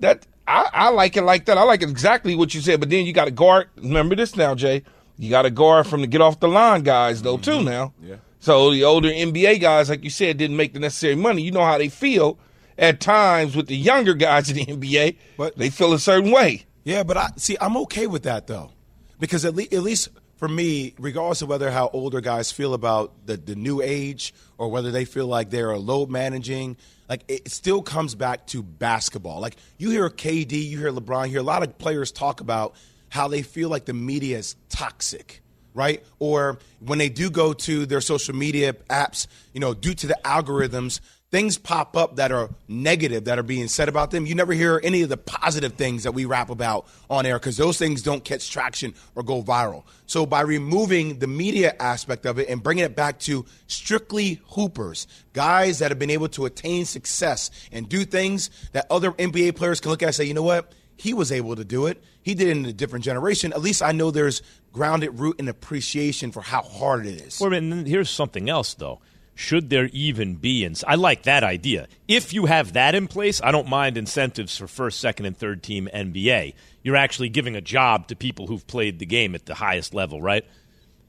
that 0.00 0.26
I, 0.48 0.68
I 0.72 0.88
like 0.88 1.16
it 1.16 1.22
like 1.22 1.44
that. 1.44 1.58
I 1.58 1.62
like 1.62 1.82
exactly 1.82 2.34
what 2.34 2.54
you 2.54 2.60
said. 2.60 2.80
But 2.80 2.90
then 2.90 3.06
you 3.06 3.12
got 3.12 3.28
a 3.28 3.32
guard. 3.32 3.68
Remember 3.76 4.16
this 4.16 4.34
now, 4.34 4.56
Jay. 4.56 4.82
You 5.18 5.30
got 5.30 5.46
a 5.46 5.50
guard 5.50 5.86
from 5.86 6.00
the 6.00 6.06
get 6.06 6.20
off 6.20 6.40
the 6.40 6.48
line 6.48 6.82
guys 6.82 7.22
though 7.22 7.38
too. 7.38 7.52
Mm-hmm. 7.52 7.68
Now, 7.68 7.94
Yeah. 8.02 8.16
So 8.40 8.70
the 8.70 8.84
older 8.84 9.08
NBA 9.08 9.60
guys, 9.60 9.88
like 9.88 10.04
you 10.04 10.10
said, 10.10 10.36
didn't 10.36 10.56
make 10.56 10.72
the 10.72 10.78
necessary 10.78 11.16
money. 11.16 11.42
You 11.42 11.52
know 11.52 11.64
how 11.64 11.78
they 11.78 11.88
feel 11.88 12.38
at 12.78 13.00
times 13.00 13.56
with 13.56 13.66
the 13.66 13.76
younger 13.76 14.14
guys 14.14 14.50
in 14.50 14.56
the 14.56 14.66
NBA. 14.66 15.16
But- 15.36 15.56
they 15.56 15.70
feel 15.70 15.92
a 15.92 15.98
certain 15.98 16.30
way. 16.30 16.66
Yeah, 16.84 17.02
but 17.02 17.16
I 17.16 17.30
see. 17.36 17.56
I'm 17.60 17.76
okay 17.78 18.06
with 18.06 18.22
that 18.24 18.46
though, 18.46 18.70
because 19.18 19.44
at, 19.44 19.56
le- 19.56 19.64
at 19.64 19.82
least 19.82 20.08
for 20.36 20.46
me, 20.46 20.94
regardless 21.00 21.42
of 21.42 21.48
whether 21.48 21.68
how 21.70 21.90
older 21.92 22.20
guys 22.20 22.52
feel 22.52 22.74
about 22.74 23.26
the 23.26 23.36
the 23.36 23.56
new 23.56 23.82
age 23.82 24.32
or 24.56 24.70
whether 24.70 24.92
they 24.92 25.04
feel 25.04 25.26
like 25.26 25.50
they're 25.50 25.76
load 25.76 26.10
managing, 26.10 26.76
like 27.08 27.24
it 27.26 27.50
still 27.50 27.82
comes 27.82 28.14
back 28.14 28.46
to 28.48 28.62
basketball. 28.62 29.40
Like 29.40 29.56
you 29.78 29.90
hear 29.90 30.08
KD, 30.08 30.52
you 30.52 30.78
hear 30.78 30.92
LeBron, 30.92 31.24
you 31.24 31.30
hear 31.32 31.40
a 31.40 31.42
lot 31.42 31.64
of 31.64 31.76
players 31.76 32.12
talk 32.12 32.40
about 32.40 32.76
how 33.08 33.26
they 33.26 33.42
feel 33.42 33.68
like 33.68 33.86
the 33.86 33.92
media 33.94 34.38
is 34.38 34.54
toxic 34.68 35.42
right? 35.76 36.02
Or 36.18 36.58
when 36.80 36.98
they 36.98 37.10
do 37.10 37.28
go 37.30 37.52
to 37.52 37.84
their 37.84 38.00
social 38.00 38.34
media 38.34 38.72
apps, 38.88 39.26
you 39.52 39.60
know, 39.60 39.74
due 39.74 39.92
to 39.92 40.06
the 40.06 40.18
algorithms, 40.24 41.00
things 41.30 41.58
pop 41.58 41.96
up 41.96 42.16
that 42.16 42.30
are 42.30 42.50
negative 42.68 43.24
that 43.24 43.38
are 43.38 43.42
being 43.42 43.68
said 43.68 43.88
about 43.88 44.10
them. 44.10 44.26
You 44.26 44.34
never 44.34 44.52
hear 44.52 44.80
any 44.82 45.02
of 45.02 45.08
the 45.08 45.16
positive 45.16 45.74
things 45.74 46.04
that 46.04 46.12
we 46.12 46.24
rap 46.24 46.50
about 46.50 46.86
on 47.10 47.26
air 47.26 47.38
because 47.38 47.56
those 47.56 47.78
things 47.78 48.02
don't 48.02 48.24
catch 48.24 48.50
traction 48.50 48.94
or 49.14 49.22
go 49.22 49.42
viral. 49.42 49.84
So 50.06 50.24
by 50.24 50.42
removing 50.42 51.18
the 51.18 51.26
media 51.26 51.74
aspect 51.80 52.26
of 52.26 52.38
it 52.38 52.48
and 52.48 52.62
bringing 52.62 52.84
it 52.84 52.94
back 52.94 53.18
to 53.20 53.44
strictly 53.66 54.40
hoopers, 54.50 55.06
guys 55.32 55.80
that 55.80 55.90
have 55.90 55.98
been 55.98 56.10
able 56.10 56.28
to 56.30 56.46
attain 56.46 56.84
success 56.84 57.50
and 57.72 57.88
do 57.88 58.04
things 58.04 58.50
that 58.72 58.86
other 58.90 59.10
NBA 59.12 59.56
players 59.56 59.80
can 59.80 59.90
look 59.90 60.02
at 60.02 60.06
and 60.06 60.14
say, 60.14 60.24
you 60.24 60.34
know 60.34 60.42
what? 60.42 60.72
he 60.96 61.14
was 61.14 61.30
able 61.30 61.56
to 61.56 61.64
do 61.64 61.86
it. 61.86 62.02
He 62.22 62.34
did 62.34 62.48
it 62.48 62.56
in 62.56 62.64
a 62.64 62.72
different 62.72 63.04
generation. 63.04 63.52
At 63.52 63.60
least 63.60 63.82
I 63.82 63.92
know 63.92 64.10
there's 64.10 64.42
grounded 64.72 65.18
root 65.20 65.36
and 65.38 65.48
appreciation 65.48 66.32
for 66.32 66.40
how 66.40 66.62
hard 66.62 67.06
it 67.06 67.20
is. 67.20 67.40
Well, 67.40 67.52
and 67.52 67.70
then 67.70 67.86
here's 67.86 68.10
something 68.10 68.48
else, 68.48 68.74
though. 68.74 69.00
Should 69.38 69.68
there 69.68 69.90
even 69.92 70.36
be? 70.36 70.64
Ins- 70.64 70.82
I 70.82 70.94
like 70.94 71.24
that 71.24 71.44
idea. 71.44 71.88
If 72.08 72.32
you 72.32 72.46
have 72.46 72.72
that 72.72 72.94
in 72.94 73.06
place, 73.06 73.38
I 73.44 73.52
don't 73.52 73.68
mind 73.68 73.98
incentives 73.98 74.56
for 74.56 74.66
first, 74.66 74.98
second, 74.98 75.26
and 75.26 75.36
third 75.36 75.62
team 75.62 75.90
NBA. 75.92 76.54
You're 76.82 76.96
actually 76.96 77.28
giving 77.28 77.54
a 77.54 77.60
job 77.60 78.08
to 78.08 78.16
people 78.16 78.46
who've 78.46 78.66
played 78.66 78.98
the 78.98 79.04
game 79.04 79.34
at 79.34 79.44
the 79.44 79.54
highest 79.54 79.92
level, 79.92 80.22
right? 80.22 80.44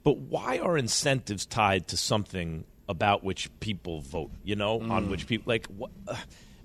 But 0.04 0.18
why 0.18 0.60
are 0.60 0.78
incentives 0.78 1.46
tied 1.46 1.88
to 1.88 1.98
something 1.98 2.66
about 2.90 3.24
which 3.24 3.50
people 3.62 4.02
vote? 4.02 4.32
You 4.44 4.58
know, 4.58 4.82
on 4.82 5.10
which 5.10 5.26
people 5.26 5.50
like 5.50 5.66
what? 5.68 5.92
Uh, 6.06 6.18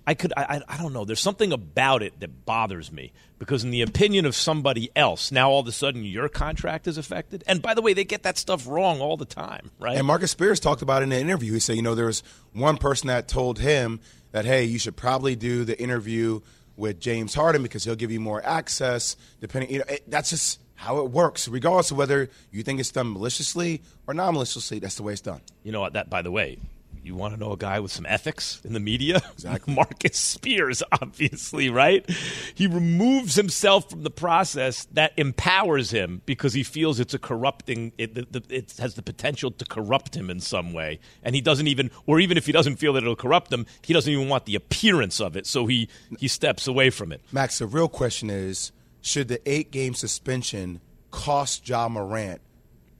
I 0.06 0.14
could, 0.14 0.32
I, 0.36 0.42
I- 0.68 0.74
I 0.74 0.76
don't 0.78 0.92
know. 0.92 1.04
There's 1.04 1.20
something 1.20 1.52
about 1.52 2.02
it 2.02 2.18
that 2.20 2.44
bothers 2.44 2.90
me 2.90 3.12
because, 3.38 3.62
in 3.64 3.70
the 3.70 3.82
opinion 3.82 4.26
of 4.26 4.34
somebody 4.34 4.90
else, 4.96 5.30
now 5.30 5.50
all 5.50 5.60
of 5.60 5.68
a 5.68 5.72
sudden 5.72 6.04
your 6.04 6.28
contract 6.28 6.86
is 6.88 6.98
affected. 6.98 7.44
And 7.46 7.62
by 7.62 7.74
the 7.74 7.82
way, 7.82 7.92
they 7.92 8.04
get 8.04 8.22
that 8.24 8.36
stuff 8.38 8.66
wrong 8.66 9.00
all 9.00 9.16
the 9.16 9.24
time, 9.24 9.70
right? 9.78 9.96
And 9.96 10.06
Marcus 10.06 10.30
Spears 10.32 10.58
talked 10.60 10.82
about 10.82 11.02
it 11.02 11.06
in 11.06 11.12
an 11.12 11.20
interview. 11.20 11.52
He 11.52 11.60
said, 11.60 11.76
you 11.76 11.82
know, 11.82 11.94
there 11.94 12.06
was 12.06 12.22
one 12.52 12.76
person 12.78 13.08
that 13.08 13.28
told 13.28 13.58
him 13.60 14.00
that, 14.32 14.44
hey, 14.44 14.64
you 14.64 14.78
should 14.78 14.96
probably 14.96 15.36
do 15.36 15.64
the 15.64 15.80
interview 15.80 16.40
with 16.76 16.98
James 16.98 17.34
Harden 17.34 17.62
because 17.62 17.84
he'll 17.84 17.94
give 17.94 18.10
you 18.10 18.18
more 18.20 18.44
access. 18.44 19.16
Depending, 19.40 19.70
you 19.70 19.78
know, 19.80 19.84
it, 19.88 20.02
that's 20.10 20.30
just 20.30 20.58
how 20.74 20.98
it 21.04 21.10
works, 21.12 21.46
regardless 21.46 21.90
of 21.92 21.96
whether 21.96 22.28
you 22.50 22.62
think 22.64 22.80
it's 22.80 22.90
done 22.90 23.12
maliciously 23.12 23.82
or 24.08 24.14
non 24.14 24.34
maliciously. 24.34 24.78
That's 24.80 24.96
the 24.96 25.02
way 25.04 25.12
it's 25.12 25.20
done. 25.20 25.42
You 25.62 25.70
know 25.70 25.80
what? 25.80 25.92
That, 25.92 26.10
by 26.10 26.22
the 26.22 26.30
way, 26.30 26.58
you 27.04 27.14
want 27.14 27.34
to 27.34 27.40
know 27.40 27.52
a 27.52 27.56
guy 27.56 27.80
with 27.80 27.90
some 27.90 28.06
ethics 28.06 28.60
in 28.64 28.72
the 28.72 28.80
media? 28.80 29.20
Exactly. 29.32 29.74
Marcus 29.74 30.16
Spears, 30.16 30.82
obviously, 30.92 31.68
right? 31.68 32.08
He 32.54 32.66
removes 32.66 33.34
himself 33.34 33.90
from 33.90 34.02
the 34.02 34.10
process 34.10 34.84
that 34.92 35.12
empowers 35.16 35.90
him 35.90 36.22
because 36.26 36.52
he 36.54 36.62
feels 36.62 37.00
it's 37.00 37.14
a 37.14 37.18
corrupting, 37.18 37.92
it, 37.98 38.16
it, 38.50 38.74
has 38.78 38.94
the 38.94 39.02
potential 39.02 39.50
to 39.50 39.64
corrupt 39.64 40.14
him 40.16 40.30
in 40.30 40.38
some 40.38 40.72
way. 40.72 41.00
And 41.24 41.34
he 41.34 41.40
doesn't 41.40 41.66
even, 41.66 41.90
or 42.06 42.20
even 42.20 42.36
if 42.36 42.46
he 42.46 42.52
doesn't 42.52 42.76
feel 42.76 42.92
that 42.92 43.02
it'll 43.02 43.16
corrupt 43.16 43.52
him, 43.52 43.66
he 43.82 43.92
doesn't 43.92 44.12
even 44.12 44.28
want 44.28 44.44
the 44.44 44.54
appearance 44.54 45.20
of 45.20 45.36
it. 45.36 45.46
So 45.46 45.66
he, 45.66 45.88
he 46.18 46.28
steps 46.28 46.68
away 46.68 46.90
from 46.90 47.10
it. 47.10 47.20
Max, 47.32 47.58
the 47.58 47.66
real 47.66 47.88
question 47.88 48.30
is 48.30 48.70
should 49.00 49.26
the 49.26 49.40
eight 49.50 49.72
game 49.72 49.94
suspension 49.94 50.80
cost 51.10 51.68
Ja 51.68 51.88
Morant 51.88 52.40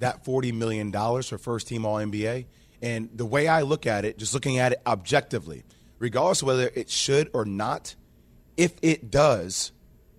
that 0.00 0.24
$40 0.24 0.52
million 0.52 0.92
for 1.22 1.38
first 1.38 1.68
team 1.68 1.86
All 1.86 1.96
NBA? 1.96 2.46
And 2.82 3.08
the 3.14 3.24
way 3.24 3.46
I 3.46 3.62
look 3.62 3.86
at 3.86 4.04
it, 4.04 4.18
just 4.18 4.34
looking 4.34 4.58
at 4.58 4.72
it 4.72 4.82
objectively, 4.84 5.62
regardless 6.00 6.42
of 6.42 6.48
whether 6.48 6.70
it 6.74 6.90
should 6.90 7.30
or 7.32 7.44
not, 7.44 7.94
if 8.56 8.72
it 8.82 9.10
does, 9.10 9.70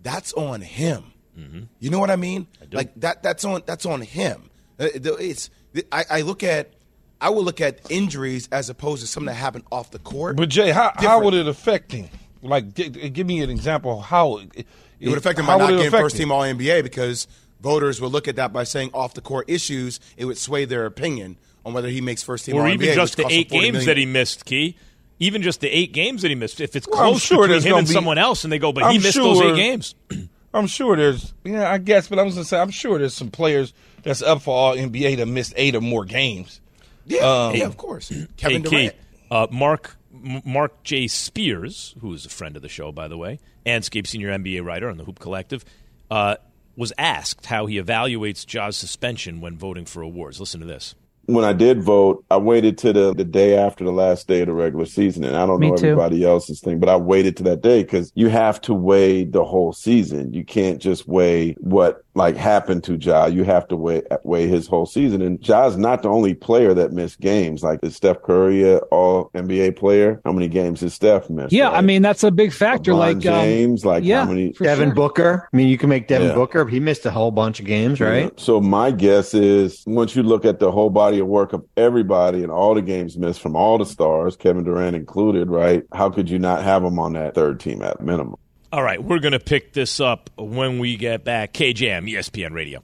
that's 0.02 0.34
on 0.34 0.62
him. 0.62 1.12
Mm-hmm. 1.38 1.64
You 1.80 1.90
know 1.90 2.00
what 2.00 2.10
I 2.10 2.16
mean? 2.16 2.48
I 2.62 2.76
like 2.76 2.94
that. 3.02 3.22
That's 3.22 3.44
on. 3.44 3.64
That's 3.66 3.86
on 3.86 4.02
him. 4.02 4.50
Uh, 4.80 4.88
it's. 4.94 5.50
I, 5.92 6.06
I, 6.10 6.22
look 6.22 6.44
at. 6.44 6.74
I 7.20 7.30
would 7.30 7.44
look 7.44 7.60
at 7.60 7.92
injuries 7.92 8.48
as 8.52 8.70
opposed 8.70 9.02
to 9.02 9.08
something 9.08 9.28
that 9.28 9.34
happened 9.34 9.66
off 9.72 9.92
the 9.92 10.00
court. 10.00 10.38
But 10.38 10.50
Jay, 10.50 10.72
how, 10.72 10.92
how 10.96 11.24
would 11.24 11.34
it 11.34 11.48
affect 11.48 11.92
him? 11.92 12.10
Like, 12.42 12.74
give 12.74 13.26
me 13.26 13.42
an 13.42 13.50
example. 13.50 14.02
How 14.02 14.38
it, 14.38 14.68
it 15.00 15.10
would 15.10 15.18
affect 15.18 15.40
him 15.40 15.48
by 15.48 15.58
not 15.58 15.70
getting 15.70 15.92
first 15.92 16.18
team 16.18 16.32
All 16.32 16.42
NBA 16.42 16.84
because 16.84 17.28
voters 17.62 18.00
would 18.00 18.12
look 18.12 18.28
at 18.28 18.36
that 18.36 18.54
by 18.54 18.64
saying 18.64 18.92
off 18.94 19.16
the 19.16 19.22
court 19.22 19.50
issues. 19.50 20.00
It 20.18 20.26
would 20.26 20.38
sway 20.38 20.66
their 20.66 20.86
opinion 20.86 21.38
on 21.66 21.74
whether 21.74 21.90
he 21.90 22.02
makes 22.02 22.24
first 22.24 22.46
team 22.46 22.56
or 22.56 22.68
even 22.68 22.88
NBA, 22.88 22.96
just 22.96 23.18
the 23.18 23.28
eight 23.30 23.50
games 23.50 23.74
million. 23.74 23.86
that 23.86 23.98
he 23.98 24.06
missed. 24.06 24.46
Key, 24.46 24.78
even 25.20 25.42
just 25.42 25.62
the 25.62 25.70
eight 25.70 25.94
games 25.94 26.22
that 26.24 26.30
he 26.30 26.36
missed. 26.36 26.60
If 26.62 26.76
it's 26.76 26.88
well, 26.88 27.12
close 27.12 27.22
sure 27.22 27.48
between 27.48 27.62
him 27.62 27.78
and 27.80 27.88
be, 27.88 27.94
someone 27.94 28.18
else, 28.18 28.44
and 28.44 28.52
they 28.52 28.60
go, 28.60 28.72
but 28.72 28.84
I'm 28.84 28.94
he 28.94 28.98
missed 29.00 29.14
sure, 29.14 29.24
those 29.24 29.42
eight 29.42 29.56
games. 29.56 29.96
I'm 30.54 30.68
sure 30.68 30.96
there's, 30.96 31.34
yeah, 31.44 31.72
I 31.72 31.80
guess, 31.80 32.08
but 32.08 32.20
I 32.20 32.24
was 32.24 32.36
gonna 32.36 32.46
say, 32.46 32.60
I'm 32.60 32.70
sure 32.70 33.00
there's 33.00 33.14
some 33.14 33.32
players 33.32 33.74
that's 34.04 34.22
up 34.22 34.42
for 34.42 34.56
all 34.56 34.76
NBA 34.76 35.18
that 35.18 35.26
missed 35.26 35.54
eight 35.56 35.76
or 35.76 35.82
more 35.82 36.06
games. 36.06 36.62
Yeah, 37.06 37.22
um, 37.22 37.56
yeah, 37.56 37.66
of 37.66 37.78
course. 37.78 38.10
Kevin 38.38 38.64
hey, 38.64 38.70
Durant. 38.70 38.94
Key, 38.94 39.00
uh, 39.32 39.48
Mark 39.52 39.98
Mark 40.46 40.84
J. 40.84 41.08
Spears, 41.08 41.96
who 42.02 42.14
is 42.14 42.26
a 42.26 42.30
friend 42.30 42.56
of 42.56 42.62
the 42.62 42.70
show, 42.70 42.92
by 42.92 43.08
the 43.08 43.18
way, 43.18 43.40
Andscape 43.66 44.08
Senior 44.08 44.30
NBA 44.30 44.64
writer 44.64 44.90
on 44.90 44.98
the 44.98 45.04
Hoop 45.04 45.20
Collective, 45.20 45.66
uh, 46.12 46.36
was 46.76 46.94
asked 46.98 47.48
how 47.48 47.66
he 47.66 47.82
evaluates 47.82 48.46
Ja's 48.46 48.78
suspension 48.78 49.42
when 49.42 49.58
voting 49.58 49.86
for 49.86 50.02
awards. 50.02 50.40
Listen 50.40 50.60
to 50.60 50.66
this 50.66 50.96
when 51.26 51.46
I 51.46 51.54
did 51.54 51.82
vote, 51.82 52.26
I 52.30 52.38
waited 52.38 52.78
to 52.80 52.92
the, 52.92 53.14
the 53.14 53.24
day 53.24 53.58
after 53.58 53.84
the 53.84 53.92
last 53.92 54.28
day 54.28 54.42
of 54.42 54.48
the 54.48 54.54
regular 54.54 54.86
season. 54.86 55.24
And 55.24 55.36
I 55.36 55.46
don't 55.46 55.60
Me 55.60 55.70
know 55.70 55.76
everybody 55.76 56.26
else's 56.26 56.60
thing, 56.60 56.80
but 56.80 56.90
I 56.90 56.98
waited 56.98 57.38
to 57.38 57.44
that 57.44 57.62
day 57.62 57.84
because 57.84 58.12
you 58.16 58.28
have 58.30 58.60
to 58.62 58.74
weigh 58.74 59.24
the 59.24 59.46
whole 59.46 59.72
season. 59.72 60.34
You 60.34 60.44
can't 60.44 60.82
just 60.82 61.08
weigh 61.08 61.54
what 61.60 62.03
like 62.16 62.36
happened 62.36 62.84
to 62.86 62.96
Ja. 62.96 63.26
You 63.26 63.44
have 63.44 63.68
to 63.70 63.76
weigh, 63.76 64.04
weigh 64.24 64.48
his 64.48 64.68
whole 64.68 64.86
season. 64.86 65.22
And 65.22 65.42
Ja's 65.42 65.78
not 65.78 66.04
the 66.04 66.10
only 66.10 66.34
player 66.34 66.74
that 66.74 66.92
missed 66.92 67.20
games. 67.20 67.64
Like 67.64 67.80
is 67.84 67.96
Steph 67.96 68.22
Curry 68.22 68.64
a 68.70 68.78
all 68.78 69.30
NBA 69.34 69.76
player? 69.76 70.22
How 70.26 70.32
many 70.32 70.48
games 70.48 70.82
has 70.82 70.94
Steph 70.94 71.30
missed? 71.30 71.54
Yeah, 71.54 71.66
right? 71.66 71.78
I 71.78 71.82
mean 71.82 72.02
that's 72.02 72.24
a 72.24 72.32
big 72.32 72.54
factor. 72.54 72.92
LeBron 72.92 72.98
like 72.98 73.16
um, 73.16 73.22
James, 73.22 73.84
um, 73.84 73.92
like 73.92 74.04
yeah, 74.04 74.26
how 74.26 74.30
many? 74.30 74.52
Devin 74.52 74.90
sure. 74.90 74.96
Booker. 74.96 75.50
I 75.52 75.58
mean, 75.58 75.68
you 75.68 75.78
can 75.78 75.90
make 75.90 76.08
Devin 76.08 76.30
yeah. 76.30 76.36
Booker. 76.36 76.68
He 76.68 76.80
missed 76.80 77.06
a 77.06 77.12
whole 77.12 77.32
bunch 77.32 77.60
of 77.60 77.66
games, 77.66 78.00
right? 78.00 78.26
Yeah. 78.26 78.30
So 78.38 78.62
my 78.62 78.92
guess 78.92 79.34
is 79.34 79.84
once 79.88 80.16
you 80.16 80.24
look 80.24 80.46
at 80.46 80.60
the 80.60 80.72
whole 80.72 80.90
body 80.90 81.20
of 81.20 81.28
work 81.28 81.54
of 81.54 81.66
everybody 81.78 82.44
and 82.44 82.52
all 82.52 82.74
the 82.74 82.82
games 82.82 83.18
missed 83.18 83.42
from 83.42 83.56
all 83.56 83.78
the 83.78 83.86
stars, 83.86 84.36
Kevin 84.36 84.64
Durant 84.64 84.96
included, 84.96 85.50
right? 85.50 85.84
How 85.94 86.10
could 86.10 86.30
you 86.30 86.40
not 86.40 86.64
have 86.64 86.84
him 86.84 87.00
on 87.00 87.14
that 87.14 87.36
third 87.36 87.60
team 87.60 87.82
at 87.82 88.02
minimum? 88.02 88.36
All 88.74 88.82
right, 88.82 89.04
we're 89.04 89.20
going 89.20 89.34
to 89.34 89.40
pick 89.40 89.74
this 89.74 90.00
up 90.00 90.32
when 90.36 90.80
we 90.80 90.98
get 90.98 91.24
back. 91.24 91.54
KJM, 91.54 92.12
ESPN 92.12 92.54
Radio. 92.54 92.82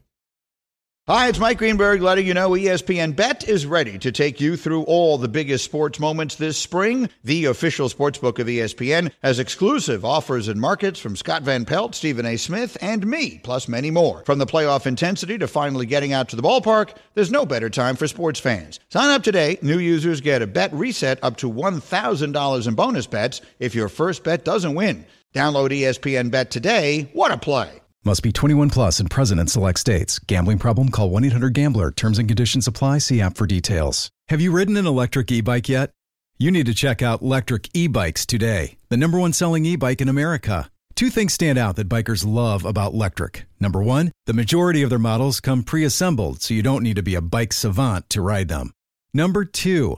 Hi, 1.07 1.29
it's 1.29 1.39
Mike 1.39 1.57
Greenberg 1.57 2.03
letting 2.03 2.27
you 2.27 2.35
know 2.35 2.51
ESPN 2.51 3.15
Bet 3.15 3.49
is 3.49 3.65
ready 3.65 3.97
to 3.97 4.11
take 4.11 4.39
you 4.39 4.55
through 4.55 4.83
all 4.83 5.17
the 5.17 5.27
biggest 5.27 5.65
sports 5.65 5.99
moments 5.99 6.35
this 6.35 6.59
spring. 6.59 7.09
The 7.23 7.45
official 7.45 7.89
sportsbook 7.89 8.37
of 8.37 8.45
ESPN 8.45 9.11
has 9.23 9.39
exclusive 9.39 10.05
offers 10.05 10.47
and 10.47 10.61
markets 10.61 10.99
from 10.99 11.15
Scott 11.15 11.41
Van 11.41 11.65
Pelt, 11.65 11.95
Stephen 11.95 12.27
A. 12.27 12.37
Smith, 12.37 12.77
and 12.83 13.07
me, 13.07 13.39
plus 13.43 13.67
many 13.67 13.89
more. 13.89 14.21
From 14.25 14.37
the 14.37 14.45
playoff 14.45 14.85
intensity 14.85 15.39
to 15.39 15.47
finally 15.47 15.87
getting 15.87 16.13
out 16.13 16.29
to 16.29 16.35
the 16.35 16.43
ballpark, 16.43 16.95
there's 17.15 17.31
no 17.31 17.47
better 17.47 17.71
time 17.71 17.95
for 17.95 18.07
sports 18.07 18.39
fans. 18.39 18.79
Sign 18.89 19.09
up 19.09 19.23
today. 19.23 19.57
New 19.63 19.79
users 19.79 20.21
get 20.21 20.43
a 20.43 20.47
bet 20.47 20.71
reset 20.71 21.17
up 21.23 21.37
to 21.37 21.51
$1,000 21.51 22.67
in 22.67 22.75
bonus 22.75 23.07
bets 23.07 23.41
if 23.57 23.73
your 23.73 23.89
first 23.89 24.23
bet 24.23 24.45
doesn't 24.45 24.75
win. 24.75 25.03
Download 25.33 25.69
ESPN 25.69 26.31
Bet 26.31 26.49
today. 26.51 27.09
What 27.13 27.31
a 27.31 27.37
play! 27.37 27.81
Must 28.05 28.23
be 28.23 28.31
21 28.31 28.69
plus 28.69 28.99
and 28.99 29.11
present 29.11 29.41
in 29.41 29.47
select 29.47 29.77
states. 29.77 30.19
Gambling 30.19 30.57
problem? 30.57 30.89
Call 30.89 31.09
1 31.09 31.25
800 31.25 31.53
GAMBLER. 31.53 31.91
Terms 31.91 32.17
and 32.17 32.29
conditions 32.29 32.65
apply. 32.65 32.99
See 32.99 33.21
app 33.21 33.35
for 33.35 33.45
details. 33.45 34.09
Have 34.29 34.41
you 34.41 34.51
ridden 34.51 34.77
an 34.77 34.87
electric 34.87 35.31
e-bike 35.31 35.67
yet? 35.67 35.91
You 36.37 36.49
need 36.51 36.67
to 36.67 36.73
check 36.73 37.01
out 37.01 37.21
Lectric 37.21 37.69
E-bikes 37.73 38.25
today. 38.25 38.77
The 38.87 38.95
number 38.95 39.19
one 39.19 39.33
selling 39.33 39.65
e-bike 39.65 39.99
in 39.99 40.07
America. 40.07 40.71
Two 40.95 41.09
things 41.09 41.33
stand 41.33 41.57
out 41.57 41.75
that 41.75 41.89
bikers 41.89 42.25
love 42.25 42.63
about 42.63 42.93
Lectric. 42.93 43.43
Number 43.59 43.83
one, 43.83 44.13
the 44.25 44.33
majority 44.33 44.81
of 44.81 44.89
their 44.89 44.99
models 44.99 45.41
come 45.41 45.63
pre-assembled, 45.63 46.41
so 46.41 46.53
you 46.53 46.63
don't 46.63 46.83
need 46.83 46.95
to 46.95 47.03
be 47.03 47.15
a 47.15 47.21
bike 47.21 47.51
savant 47.51 48.09
to 48.09 48.21
ride 48.21 48.47
them. 48.47 48.71
Number 49.13 49.43
two. 49.43 49.97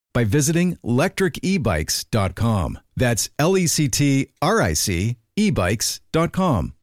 by 0.13 0.23
visiting 0.23 0.77
lectricebikes.com. 0.77 2.79
That's 2.95 3.29
L 3.39 3.57
E 3.57 3.67
C 3.67 3.89
T 3.89 4.27
R 4.41 4.61
I 4.61 4.73
C 4.73 5.17
ebikes.com. 5.37 6.73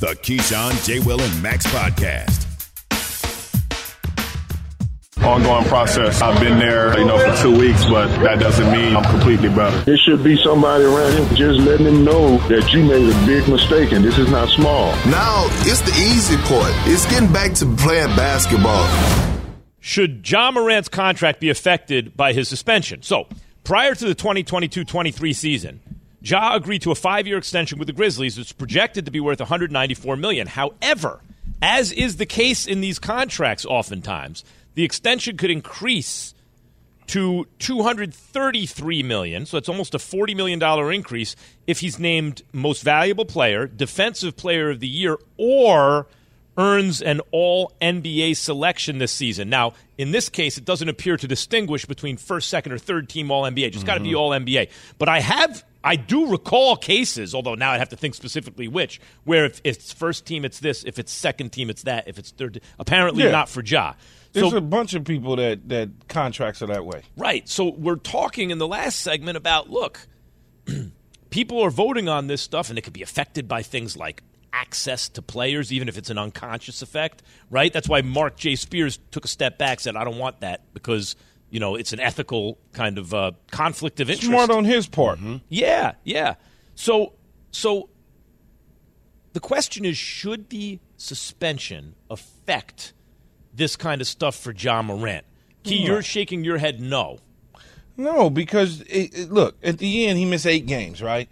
The 0.00 0.14
Keyshawn, 0.22 0.86
J. 0.86 1.00
Will, 1.00 1.20
and 1.20 1.42
Max 1.42 1.66
podcast. 1.66 2.44
Ongoing 5.22 5.64
process. 5.64 6.22
I've 6.22 6.40
been 6.40 6.60
there, 6.60 6.96
you 6.96 7.04
know, 7.04 7.18
for 7.18 7.42
two 7.42 7.58
weeks, 7.58 7.84
but 7.84 8.06
that 8.22 8.38
doesn't 8.38 8.70
mean 8.70 8.94
I'm 8.94 9.02
completely 9.04 9.48
better. 9.48 9.76
There 9.80 9.98
should 9.98 10.22
be 10.22 10.40
somebody 10.42 10.84
around 10.84 11.12
him 11.12 11.34
just 11.34 11.58
letting 11.58 11.86
him 11.86 12.04
know 12.04 12.38
that 12.48 12.72
you 12.72 12.84
made 12.84 13.12
a 13.12 13.26
big 13.26 13.48
mistake 13.48 13.90
and 13.90 14.04
this 14.04 14.16
is 14.16 14.30
not 14.30 14.48
small. 14.50 14.92
Now 15.10 15.46
it's 15.66 15.80
the 15.80 15.90
easy 16.00 16.36
part. 16.46 16.72
It's 16.86 17.04
getting 17.10 17.32
back 17.32 17.52
to 17.54 17.66
playing 17.76 18.14
basketball. 18.14 18.86
Should 19.80 20.28
Ja 20.28 20.50
Morant's 20.50 20.88
contract 20.88 21.40
be 21.40 21.50
affected 21.50 22.16
by 22.16 22.32
his 22.32 22.48
suspension? 22.48 23.02
So, 23.02 23.26
prior 23.64 23.94
to 23.94 24.04
the 24.04 24.14
2022 24.14 24.84
23 24.84 25.32
season, 25.32 25.80
Ja 26.20 26.54
agreed 26.54 26.82
to 26.82 26.90
a 26.90 26.96
five 26.96 27.26
year 27.26 27.38
extension 27.38 27.78
with 27.78 27.86
the 27.86 27.92
Grizzlies 27.92 28.36
that's 28.36 28.52
projected 28.52 29.04
to 29.04 29.10
be 29.10 29.20
worth 29.20 29.40
194 29.40 30.16
million. 30.16 30.46
However, 30.46 31.20
as 31.62 31.92
is 31.92 32.16
the 32.16 32.26
case 32.26 32.66
in 32.66 32.80
these 32.80 32.98
contracts 32.98 33.64
oftentimes, 33.64 34.44
the 34.74 34.84
extension 34.84 35.36
could 35.36 35.50
increase 35.50 36.34
to 37.08 37.46
233 37.58 39.02
million, 39.02 39.46
so 39.46 39.56
it's 39.56 39.68
almost 39.68 39.94
a 39.94 39.98
40 39.98 40.34
million 40.34 40.58
dollar 40.58 40.92
increase 40.92 41.34
if 41.66 41.80
he's 41.80 41.98
named 41.98 42.42
most 42.52 42.82
valuable 42.82 43.24
player, 43.24 43.66
defensive 43.66 44.36
player 44.36 44.70
of 44.70 44.80
the 44.80 44.88
year 44.88 45.18
or 45.36 46.06
earns 46.58 47.00
an 47.00 47.20
all 47.30 47.72
NBA 47.80 48.36
selection 48.36 48.98
this 48.98 49.12
season. 49.12 49.48
Now, 49.48 49.74
in 49.96 50.10
this 50.10 50.28
case, 50.28 50.58
it 50.58 50.64
doesn't 50.64 50.88
appear 50.88 51.16
to 51.16 51.28
distinguish 51.28 51.86
between 51.86 52.16
first, 52.16 52.48
second, 52.48 52.72
or 52.72 52.78
third 52.78 53.08
team 53.08 53.30
all 53.30 53.44
NBA. 53.44 53.72
Just 53.72 53.78
mm-hmm. 53.78 53.86
got 53.86 53.94
to 53.94 54.00
be 54.00 54.14
all 54.14 54.30
NBA. 54.30 54.68
But 54.98 55.08
I 55.08 55.20
have, 55.20 55.64
I 55.84 55.94
do 55.94 56.30
recall 56.30 56.76
cases, 56.76 57.34
although 57.34 57.54
now 57.54 57.70
I 57.70 57.78
have 57.78 57.90
to 57.90 57.96
think 57.96 58.16
specifically 58.16 58.66
which, 58.66 59.00
where 59.24 59.44
if 59.44 59.60
it's 59.62 59.92
first 59.92 60.26
team, 60.26 60.44
it's 60.44 60.58
this. 60.58 60.82
If 60.82 60.98
it's 60.98 61.12
second 61.12 61.52
team, 61.52 61.70
it's 61.70 61.84
that. 61.84 62.08
If 62.08 62.18
it's 62.18 62.32
third, 62.32 62.60
apparently 62.78 63.24
yeah. 63.24 63.30
not 63.30 63.48
for 63.48 63.62
Ja. 63.62 63.94
There's 64.32 64.50
so, 64.50 64.56
a 64.56 64.60
bunch 64.60 64.94
of 64.94 65.04
people 65.04 65.36
that 65.36 65.68
that 65.68 65.90
contracts 66.08 66.60
are 66.60 66.66
that 66.66 66.84
way. 66.84 67.02
Right. 67.16 67.48
So 67.48 67.70
we're 67.70 67.96
talking 67.96 68.50
in 68.50 68.58
the 68.58 68.68
last 68.68 69.00
segment 69.00 69.36
about 69.36 69.70
look, 69.70 70.06
people 71.30 71.60
are 71.62 71.70
voting 71.70 72.08
on 72.08 72.26
this 72.26 72.42
stuff, 72.42 72.68
and 72.68 72.78
it 72.78 72.82
could 72.82 72.92
be 72.92 73.02
affected 73.02 73.48
by 73.48 73.62
things 73.62 73.96
like 73.96 74.22
access 74.52 75.08
to 75.10 75.22
players, 75.22 75.72
even 75.72 75.88
if 75.88 75.98
it's 75.98 76.10
an 76.10 76.18
unconscious 76.18 76.82
effect, 76.82 77.22
right? 77.50 77.72
That's 77.72 77.88
why 77.88 78.02
Mark 78.02 78.36
J. 78.36 78.56
Spears 78.56 78.98
took 79.10 79.24
a 79.24 79.28
step 79.28 79.58
back, 79.58 79.80
said, 79.80 79.96
I 79.96 80.04
don't 80.04 80.18
want 80.18 80.40
that 80.40 80.72
because, 80.74 81.16
you 81.50 81.60
know, 81.60 81.74
it's 81.74 81.92
an 81.92 82.00
ethical 82.00 82.58
kind 82.72 82.98
of 82.98 83.12
uh, 83.14 83.32
conflict 83.50 84.00
of 84.00 84.08
interest. 84.10 84.28
Smart 84.30 84.50
on 84.50 84.64
his 84.64 84.86
part. 84.86 85.18
Yeah, 85.48 85.92
yeah. 86.04 86.34
So, 86.74 87.12
so 87.50 87.88
the 89.32 89.40
question 89.40 89.84
is, 89.84 89.96
should 89.96 90.50
the 90.50 90.78
suspension 90.96 91.94
affect 92.10 92.92
this 93.54 93.76
kind 93.76 94.00
of 94.00 94.06
stuff 94.06 94.36
for 94.36 94.52
Ja 94.52 94.82
Morant? 94.82 95.24
Key, 95.64 95.84
you're 95.84 96.02
shaking 96.02 96.44
your 96.44 96.58
head 96.58 96.80
no. 96.80 97.18
No, 97.96 98.30
because 98.30 98.80
it, 98.82 99.18
it- 99.18 99.30
look, 99.32 99.56
at 99.62 99.78
the 99.78 100.06
end 100.06 100.18
he 100.18 100.24
missed 100.24 100.46
eight 100.46 100.66
games, 100.66 101.02
right? 101.02 101.28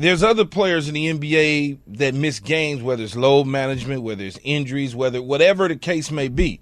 There's 0.00 0.22
other 0.22 0.46
players 0.46 0.88
in 0.88 0.94
the 0.94 1.08
NBA 1.08 1.76
that 1.88 2.14
miss 2.14 2.40
games, 2.40 2.82
whether 2.82 3.02
it's 3.02 3.14
load 3.14 3.46
management, 3.46 4.00
whether 4.02 4.24
it's 4.24 4.38
injuries, 4.42 4.96
whether 4.96 5.20
whatever 5.20 5.68
the 5.68 5.76
case 5.76 6.10
may 6.10 6.28
be, 6.28 6.58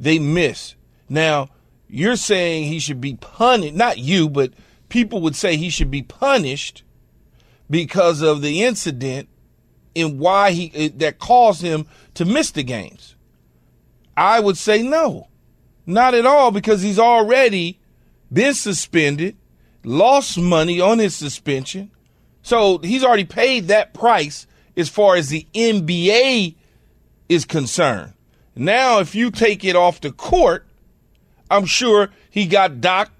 they 0.00 0.18
miss. 0.18 0.74
Now, 1.08 1.50
you're 1.86 2.16
saying 2.16 2.64
he 2.64 2.80
should 2.80 3.00
be 3.00 3.14
punished, 3.14 3.74
not 3.74 3.98
you, 3.98 4.28
but 4.28 4.52
people 4.88 5.20
would 5.20 5.36
say 5.36 5.56
he 5.56 5.70
should 5.70 5.92
be 5.92 6.02
punished 6.02 6.82
because 7.70 8.20
of 8.20 8.42
the 8.42 8.64
incident 8.64 9.28
and 9.94 10.18
why 10.18 10.50
he 10.50 10.72
eh, 10.74 10.88
that 10.96 11.20
caused 11.20 11.62
him 11.62 11.86
to 12.14 12.24
miss 12.24 12.50
the 12.50 12.64
games. 12.64 13.14
I 14.16 14.40
would 14.40 14.58
say 14.58 14.82
no. 14.82 15.28
Not 15.86 16.14
at 16.14 16.26
all 16.26 16.50
because 16.50 16.82
he's 16.82 16.98
already 16.98 17.78
been 18.32 18.54
suspended, 18.54 19.36
lost 19.84 20.36
money 20.36 20.80
on 20.80 20.98
his 20.98 21.14
suspension. 21.14 21.92
So 22.42 22.78
he's 22.78 23.04
already 23.04 23.24
paid 23.24 23.68
that 23.68 23.94
price 23.94 24.46
as 24.76 24.88
far 24.88 25.16
as 25.16 25.28
the 25.28 25.46
NBA 25.54 26.56
is 27.28 27.44
concerned. 27.44 28.14
Now, 28.54 29.00
if 29.00 29.14
you 29.14 29.30
take 29.30 29.64
it 29.64 29.76
off 29.76 30.00
the 30.00 30.12
court, 30.12 30.66
I'm 31.50 31.66
sure 31.66 32.10
he 32.30 32.46
got 32.46 32.80
docked 32.80 33.12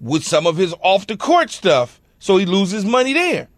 with 0.00 0.24
some 0.24 0.46
of 0.46 0.56
his 0.56 0.74
off 0.82 1.06
the 1.06 1.16
court 1.16 1.50
stuff, 1.50 2.00
so 2.18 2.36
he 2.36 2.46
loses 2.46 2.84
money 2.84 3.12
there. 3.12 3.48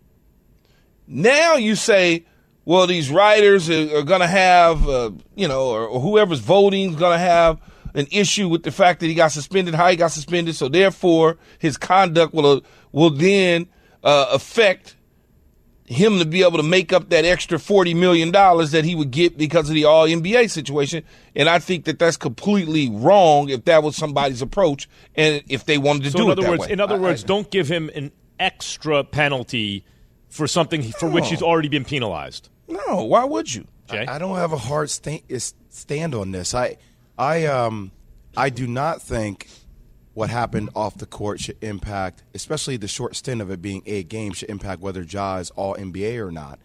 Now 1.08 1.54
you 1.54 1.74
say, 1.74 2.24
well, 2.64 2.86
these 2.86 3.10
writers 3.10 3.70
are, 3.70 3.98
are 3.98 4.02
going 4.02 4.20
to 4.20 4.26
have, 4.26 4.88
uh, 4.88 5.12
you 5.34 5.48
know, 5.48 5.68
or, 5.68 5.86
or 5.86 6.00
whoever's 6.00 6.40
voting 6.40 6.90
is 6.90 6.96
going 6.96 7.12
to 7.12 7.24
have 7.24 7.60
an 7.94 8.06
issue 8.10 8.48
with 8.48 8.64
the 8.64 8.72
fact 8.72 9.00
that 9.00 9.06
he 9.06 9.14
got 9.14 9.32
suspended, 9.32 9.74
how 9.74 9.88
he 9.88 9.96
got 9.96 10.10
suspended. 10.10 10.54
So 10.54 10.68
therefore, 10.68 11.38
his 11.58 11.76
conduct 11.76 12.34
will 12.34 12.46
uh, 12.46 12.60
will 12.92 13.10
then 13.10 13.68
uh, 14.02 14.26
affect 14.32 14.95
him 15.88 16.18
to 16.18 16.24
be 16.24 16.42
able 16.42 16.56
to 16.56 16.62
make 16.62 16.92
up 16.92 17.10
that 17.10 17.24
extra 17.24 17.58
forty 17.58 17.94
million 17.94 18.30
dollars 18.30 18.72
that 18.72 18.84
he 18.84 18.94
would 18.94 19.10
get 19.10 19.38
because 19.38 19.68
of 19.68 19.74
the 19.74 19.84
All 19.84 20.06
NBA 20.06 20.50
situation. 20.50 21.04
And 21.34 21.48
I 21.48 21.58
think 21.58 21.84
that 21.84 21.98
that's 21.98 22.16
completely 22.16 22.88
wrong 22.90 23.48
if 23.48 23.64
that 23.66 23.82
was 23.82 23.96
somebody's 23.96 24.42
approach 24.42 24.88
and 25.14 25.42
if 25.48 25.64
they 25.64 25.78
wanted 25.78 26.04
to 26.04 26.10
So 26.10 26.18
do 26.18 26.24
in 26.24 26.28
it 26.30 26.32
other 26.32 26.42
that 26.42 26.50
words, 26.50 26.62
way. 26.66 26.72
in 26.72 26.80
other 26.80 26.96
I- 26.96 26.98
words, 26.98 27.24
I- 27.24 27.26
don't 27.26 27.50
give 27.50 27.68
him 27.68 27.90
an 27.94 28.10
extra 28.40 29.04
penalty 29.04 29.84
for 30.28 30.46
something 30.46 30.82
for 30.82 31.08
which 31.08 31.28
he's 31.28 31.40
already 31.42 31.68
been 31.68 31.84
penalized. 31.84 32.48
No, 32.68 33.04
why 33.04 33.24
would 33.24 33.54
you? 33.54 33.66
Jay? 33.90 34.04
I 34.06 34.18
don't 34.18 34.36
have 34.36 34.52
a 34.52 34.58
hard 34.58 34.90
sta- 34.90 35.22
is- 35.28 35.54
stand 35.70 36.14
on 36.14 36.32
this. 36.32 36.52
I, 36.54 36.76
I, 37.16 37.46
um, 37.46 37.92
I 38.36 38.50
do 38.50 38.66
not 38.66 39.00
think 39.00 39.48
what 40.16 40.30
happened 40.30 40.70
off 40.74 40.96
the 40.96 41.04
court 41.04 41.38
should 41.38 41.58
impact, 41.62 42.22
especially 42.32 42.78
the 42.78 42.88
short 42.88 43.14
stint 43.14 43.42
of 43.42 43.50
it 43.50 43.60
being 43.60 43.82
a 43.84 44.02
game, 44.02 44.32
should 44.32 44.48
impact 44.48 44.80
whether 44.80 45.02
Ja 45.02 45.36
is 45.36 45.50
all 45.50 45.76
NBA 45.76 46.26
or 46.26 46.32
not. 46.32 46.58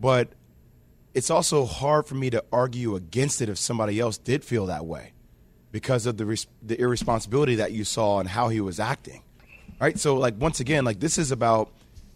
But 0.00 0.30
it's 1.12 1.28
also 1.28 1.66
hard 1.66 2.06
for 2.06 2.14
me 2.14 2.30
to 2.30 2.42
argue 2.50 2.96
against 2.96 3.42
it 3.42 3.50
if 3.50 3.58
somebody 3.58 4.00
else 4.00 4.16
did 4.16 4.42
feel 4.42 4.64
that 4.64 4.86
way 4.86 5.12
because 5.72 6.06
of 6.06 6.16
the 6.16 6.24
res- 6.24 6.46
the 6.62 6.80
irresponsibility 6.80 7.56
that 7.56 7.72
you 7.72 7.84
saw 7.84 8.18
and 8.18 8.30
how 8.30 8.48
he 8.48 8.62
was 8.62 8.80
acting. 8.80 9.22
Right? 9.78 9.98
So 9.98 10.16
like 10.16 10.40
once 10.40 10.58
again, 10.58 10.86
like 10.86 11.00
this 11.00 11.18
is 11.18 11.32
about 11.32 11.70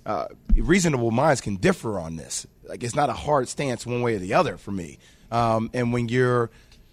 uh, 0.07 0.29
reasonable 0.57 1.11
minds 1.11 1.43
can 1.43 1.57
differ 1.57 1.99
on 1.99 2.17
this. 2.17 2.47
Like 2.65 2.83
it's 2.83 2.97
not 2.97 3.11
a 3.11 3.13
hard 3.13 3.51
stance 3.51 3.85
one 3.85 4.01
way 4.01 4.15
or 4.15 4.19
the 4.19 4.33
other 4.33 4.57
for 4.57 4.71
me. 4.71 4.99
Um, 5.31 5.69
and 5.75 5.93
when 5.93 6.09
you're 6.09 6.49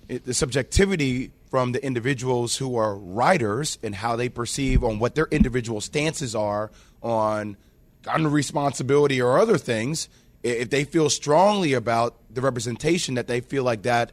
it, 0.09 0.25
the 0.25 0.33
subjectivity 0.33 1.31
from 1.55 1.71
the 1.71 1.81
individuals 1.85 2.57
who 2.57 2.75
are 2.75 2.97
writers 2.97 3.79
and 3.81 3.95
how 3.95 4.17
they 4.17 4.27
perceive 4.27 4.83
on 4.83 4.99
what 4.99 5.15
their 5.15 5.27
individual 5.31 5.79
stances 5.79 6.35
are 6.35 6.69
on 7.01 7.55
gun 8.01 8.27
responsibility 8.27 9.21
or 9.21 9.39
other 9.39 9.57
things, 9.57 10.09
if 10.43 10.69
they 10.69 10.83
feel 10.83 11.09
strongly 11.09 11.71
about 11.71 12.17
the 12.29 12.41
representation 12.41 13.15
that 13.15 13.27
they 13.27 13.39
feel 13.39 13.63
like 13.63 13.83
that, 13.83 14.11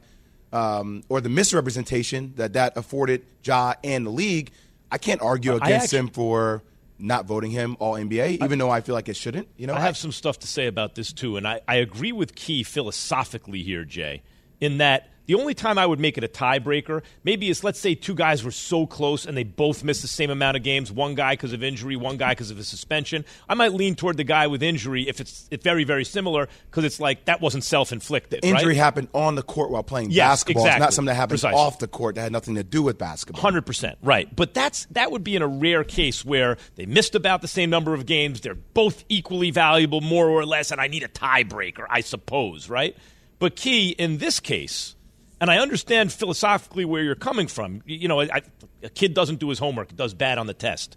um, 0.53 1.03
or 1.09 1.19
the 1.19 1.27
misrepresentation 1.27 2.31
that 2.37 2.53
that 2.53 2.77
afforded 2.77 3.25
Ja 3.43 3.73
and 3.83 4.05
the 4.05 4.09
league, 4.09 4.49
I 4.89 4.97
can't 4.97 5.21
argue 5.21 5.55
against 5.55 5.93
him 5.93 6.07
for 6.07 6.63
not 6.97 7.25
voting 7.25 7.51
him 7.51 7.75
All 7.79 7.95
NBA, 7.95 8.41
even 8.41 8.57
though 8.57 8.69
I 8.69 8.79
feel 8.79 8.95
like 8.95 9.09
it 9.09 9.17
shouldn't. 9.17 9.49
You 9.57 9.67
know, 9.67 9.73
I 9.73 9.81
have 9.81 9.97
some 9.97 10.13
stuff 10.13 10.39
to 10.39 10.47
say 10.47 10.67
about 10.67 10.95
this 10.95 11.11
too, 11.11 11.35
and 11.35 11.45
I, 11.45 11.59
I 11.67 11.75
agree 11.75 12.13
with 12.13 12.35
Key 12.35 12.63
philosophically 12.63 13.63
here, 13.63 13.83
Jay, 13.83 14.21
in 14.61 14.77
that 14.77 15.09
the 15.25 15.35
only 15.35 15.53
time 15.53 15.77
I 15.77 15.85
would 15.85 15.99
make 15.99 16.17
it 16.17 16.23
a 16.23 16.27
tiebreaker 16.27 17.01
maybe 17.23 17.49
is 17.49 17.63
let's 17.63 17.79
say 17.79 17.95
two 17.95 18.13
guys 18.15 18.43
were 18.43 18.51
so 18.51 18.85
close 18.85 19.25
and 19.25 19.37
they 19.37 19.43
both 19.43 19.83
missed 19.83 20.01
the 20.01 20.07
same 20.07 20.29
amount 20.29 20.57
of 20.57 20.63
games. 20.63 20.91
One 20.91 21.15
guy 21.15 21.33
because 21.33 21.53
of 21.53 21.63
injury, 21.63 21.95
one 21.95 22.17
guy 22.17 22.31
because 22.31 22.51
of 22.51 22.59
a 22.59 22.63
suspension. 22.63 23.23
I 23.47 23.53
might 23.53 23.73
lean 23.73 23.95
toward 23.95 24.17
the 24.17 24.23
guy 24.23 24.47
with 24.47 24.61
injury 24.61 25.07
if 25.07 25.19
it's, 25.21 25.47
it's 25.51 25.63
very 25.63 25.83
very 25.83 26.03
similar 26.05 26.49
because 26.69 26.83
it's 26.83 26.99
like 26.99 27.25
that 27.25 27.41
wasn't 27.41 27.63
self 27.63 27.91
inflicted. 27.91 28.43
injury 28.43 28.69
right? 28.73 28.77
happened 28.77 29.07
on 29.13 29.35
the 29.35 29.43
court 29.43 29.71
while 29.71 29.83
playing 29.83 30.11
Yes, 30.11 30.29
basketball. 30.31 30.63
It's 30.65 30.67
exactly. 30.69 30.85
not 30.85 30.93
something 30.93 31.07
that 31.07 31.15
happened 31.15 31.39
Precisely. 31.41 31.59
off 31.59 31.79
the 31.79 31.87
court 31.87 32.15
that 32.15 32.21
had 32.21 32.31
nothing 32.31 32.55
to 32.55 32.63
do 32.63 32.83
with 32.83 32.97
basketball. 32.97 33.41
Hundred 33.41 33.65
percent, 33.65 33.97
right? 34.03 34.33
But 34.35 34.53
that's 34.53 34.85
that 34.91 35.11
would 35.11 35.23
be 35.23 35.35
in 35.35 35.41
a 35.41 35.47
rare 35.47 35.83
case 35.83 36.25
where 36.25 36.57
they 36.75 36.85
missed 36.85 37.15
about 37.15 37.41
the 37.41 37.47
same 37.47 37.69
number 37.69 37.93
of 37.93 38.05
games. 38.05 38.41
They're 38.41 38.55
both 38.55 39.03
equally 39.09 39.51
valuable, 39.51 40.01
more 40.01 40.27
or 40.29 40.45
less, 40.45 40.71
and 40.71 40.81
I 40.81 40.87
need 40.87 41.03
a 41.03 41.07
tiebreaker, 41.07 41.85
I 41.89 42.01
suppose, 42.01 42.69
right? 42.69 42.95
But 43.39 43.55
key 43.55 43.89
in 43.91 44.17
this 44.19 44.39
case, 44.39 44.95
and 45.43 45.51
I 45.51 45.57
understand 45.57 46.13
philosophically 46.13 46.85
where 46.85 47.03
you're 47.03 47.15
coming 47.15 47.47
from. 47.47 47.81
You 47.85 48.07
know, 48.07 48.21
I, 48.21 48.43
a 48.81 48.87
kid 48.87 49.13
doesn't 49.13 49.41
do 49.41 49.49
his 49.49 49.59
homework, 49.59 49.93
does 49.93 50.13
bad 50.13 50.37
on 50.37 50.47
the 50.47 50.53
test. 50.53 50.95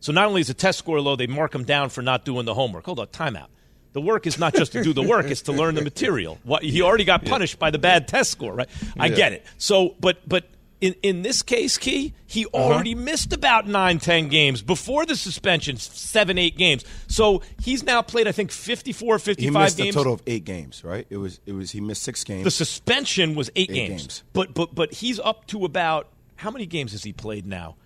So 0.00 0.10
not 0.10 0.26
only 0.26 0.40
is 0.40 0.48
the 0.48 0.54
test 0.54 0.80
score 0.80 1.00
low, 1.00 1.14
they 1.14 1.28
mark 1.28 1.54
him 1.54 1.62
down 1.62 1.90
for 1.90 2.02
not 2.02 2.24
doing 2.24 2.44
the 2.44 2.54
homework. 2.54 2.86
Hold 2.86 2.98
on, 2.98 3.06
timeout. 3.06 3.46
The 3.92 4.00
work 4.00 4.26
is 4.26 4.36
not 4.36 4.52
just 4.52 4.72
to 4.72 4.82
do 4.82 4.92
the 4.92 5.04
work; 5.04 5.26
it's 5.26 5.42
to 5.42 5.52
learn 5.52 5.76
the 5.76 5.82
material. 5.82 6.40
What 6.42 6.64
he 6.64 6.82
already 6.82 7.04
got 7.04 7.24
punished 7.24 7.60
by 7.60 7.70
the 7.70 7.78
bad 7.78 8.08
test 8.08 8.32
score, 8.32 8.52
right? 8.52 8.68
I 8.98 9.06
Yeah. 9.06 9.14
get 9.14 9.32
it. 9.34 9.46
So, 9.58 9.94
but 10.00 10.28
but 10.28 10.44
in 10.86 10.94
in 11.02 11.22
this 11.22 11.42
case, 11.42 11.78
Key, 11.78 12.12
he 12.26 12.44
Uh-huh. 12.46 12.56
already 12.64 12.94
missed 12.94 13.32
about 13.32 13.66
nine, 13.66 13.98
ten 13.98 14.28
games 14.28 14.60
before 14.62 15.06
the 15.06 15.16
suspension, 15.16 15.76
seven, 15.76 16.36
eight 16.38 16.56
games. 16.58 16.84
So 17.06 17.42
he's 17.62 17.82
now 17.82 18.02
played, 18.02 18.28
I 18.28 18.32
think, 18.32 18.50
54, 18.52 19.18
He 19.38 19.50
missed 19.50 19.76
games. 19.78 19.94
a 19.94 19.98
total 19.98 20.14
of 20.14 20.22
eight 20.26 20.44
games, 20.44 20.82
right? 20.84 21.06
It 21.10 21.16
was 21.16 21.40
it 21.46 21.52
was 21.52 21.70
he 21.70 21.80
missed 21.80 22.02
six 22.02 22.22
games. 22.24 22.44
The 22.44 22.50
suspension 22.50 23.34
was 23.34 23.50
eight, 23.56 23.70
Eight 23.70 23.74
games. 23.74 24.02
games. 24.02 24.22
But 24.32 24.54
but 24.54 24.74
but 24.74 24.92
he's 24.94 25.18
up 25.20 25.46
to 25.48 25.64
about 25.64 26.08
how 26.36 26.50
many 26.50 26.66
games 26.66 26.92
has 26.92 27.02
he 27.04 27.12
played 27.12 27.46
now? 27.46 27.76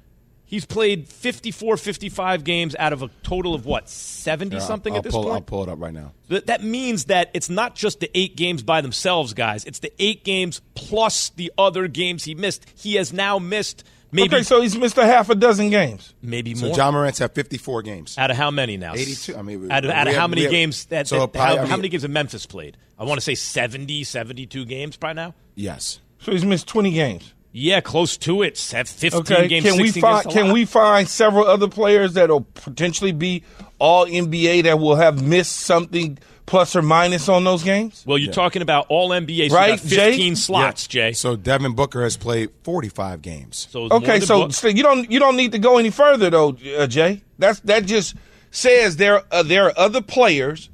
He's 0.50 0.64
played 0.64 1.08
54, 1.11 1.76
55 1.76 2.42
games 2.42 2.74
out 2.78 2.94
of 2.94 3.02
a 3.02 3.08
total 3.22 3.54
of 3.54 3.66
what, 3.66 3.87
70 3.88 4.56
Yeah, 4.56 4.62
something 4.62 4.94
I'll 4.94 4.98
at 4.98 5.04
this 5.04 5.12
pull, 5.12 5.24
point? 5.24 5.34
I'll 5.34 5.40
pull 5.42 5.62
it 5.64 5.68
up 5.68 5.78
right 5.78 5.92
now. 5.92 6.12
Th- 6.30 6.42
That 6.46 6.64
means 6.64 7.04
that 7.04 7.30
it's 7.34 7.50
not 7.50 7.74
just 7.74 8.00
the 8.00 8.11
eight 8.18 8.34
games 8.34 8.62
by 8.62 8.80
themselves, 8.80 9.34
guys. 9.34 9.66
It's 9.66 9.80
the 9.80 9.92
eight 10.02 10.24
games 10.24 10.62
plus 10.74 11.28
the 11.30 11.52
other 11.58 11.87
games 11.87 12.24
he 12.24 12.34
missed. 12.34 12.64
He 12.76 12.94
has 12.94 13.12
now 13.12 13.38
missed 13.38 13.84
maybe 14.11 14.37
okay, 14.37 14.42
so 14.42 14.62
he's 14.62 14.74
missed 14.74 14.96
a 14.96 15.04
half 15.04 15.28
a 15.28 15.34
dozen 15.34 15.68
games. 15.68 16.14
maybe 16.22 16.54
So 16.54 16.64
more. 16.68 16.74
So 16.74 16.80
Ja 16.82 16.90
Morant's 16.92 17.18
had 17.18 17.34
54 17.34 17.82
games. 17.82 18.16
out 18.16 18.30
of 18.30 18.38
how 18.38 18.50
many 18.50 18.78
now? 18.78 18.94
82. 18.94 19.37
I 19.37 19.42
mean, 19.42 19.61
we- 19.61 19.70
out 19.70 19.84
of, 19.84 19.90
out 19.90 20.06
of 20.06 20.14
have- 20.14 20.20
how 20.22 20.28
many 20.28 20.42
have- 20.44 20.50
games? 20.50 20.87
That, 20.87 21.06
so 21.08 21.20
that- 21.20 21.32
probably- 21.34 21.56
how, 21.58 21.62
I 21.64 21.66
how 21.66 21.76
many 21.76 21.90
games 21.90 22.04
have 22.04 22.11
Memphis 22.11 22.46
played? 22.46 22.78
I 22.98 23.04
want 23.04 23.18
to 23.20 23.24
say 23.24 23.34
70, 23.34 24.02
72 24.02 24.64
games 24.64 24.96
by 24.96 25.12
now. 25.12 25.34
Yes. 25.54 26.00
So 26.20 26.32
he's 26.32 26.44
missed 26.46 26.66
20 26.66 26.90
games. 26.92 27.34
Yeah, 27.52 27.80
close 27.80 28.16
to 28.18 28.42
it. 28.42 28.56
Se- 28.58 28.84
15 28.84 29.20
Okay, 29.20 29.48
games. 29.48 29.64
can 29.64 29.80
we 29.80 29.90
find 29.90 30.24
games, 30.24 30.34
can 30.34 30.52
we 30.52 30.64
find 30.64 31.08
several 31.08 31.46
other 31.46 31.68
players 31.68 32.12
that'll 32.14 32.42
potentially 32.42 33.12
be 33.12 33.42
all 33.78 34.06
NBA 34.06 34.64
that 34.64 34.78
will 34.78 34.96
have 34.96 35.22
missed 35.22 35.56
something 35.56 36.18
plus 36.44 36.76
or 36.76 36.82
minus 36.82 37.28
on 37.28 37.44
those 37.44 37.62
games? 37.62 38.04
Well, 38.06 38.18
you're 38.18 38.32
talking 38.32 38.61
about 38.62 38.87
all 38.90 39.11
NBA, 39.11 39.48
so 39.48 39.56
Right, 39.56 39.80
15 39.80 40.30
Jay? 40.30 40.34
slots, 40.34 40.87
Jay. 40.87 41.12
So 41.12 41.37
Devin 41.37 41.72
Booker 41.74 42.02
has 42.02 42.16
played 42.18 42.50
45 42.64 43.22
games. 43.22 43.66
So 43.70 43.88
Okay, 43.90 44.20
so 44.20 44.42
Book- 44.42 44.52
so 44.52 44.68
you 44.68 44.82
don't 44.82 45.11
you 45.11 45.18
don't 45.18 45.37
need 45.37 45.52
to 45.52 45.58
go 45.58 45.78
any 45.78 45.90
further 45.90 46.28
though, 46.30 46.56
uh, 46.78 46.87
Jay. 46.87 47.22
That's 47.38 47.61
that 47.61 47.87
just 47.87 48.14
says 48.50 48.96
there 48.96 49.22
uh, 49.32 49.42
there 49.42 49.64
are 49.66 49.72
other 49.76 50.00
players 50.02 50.68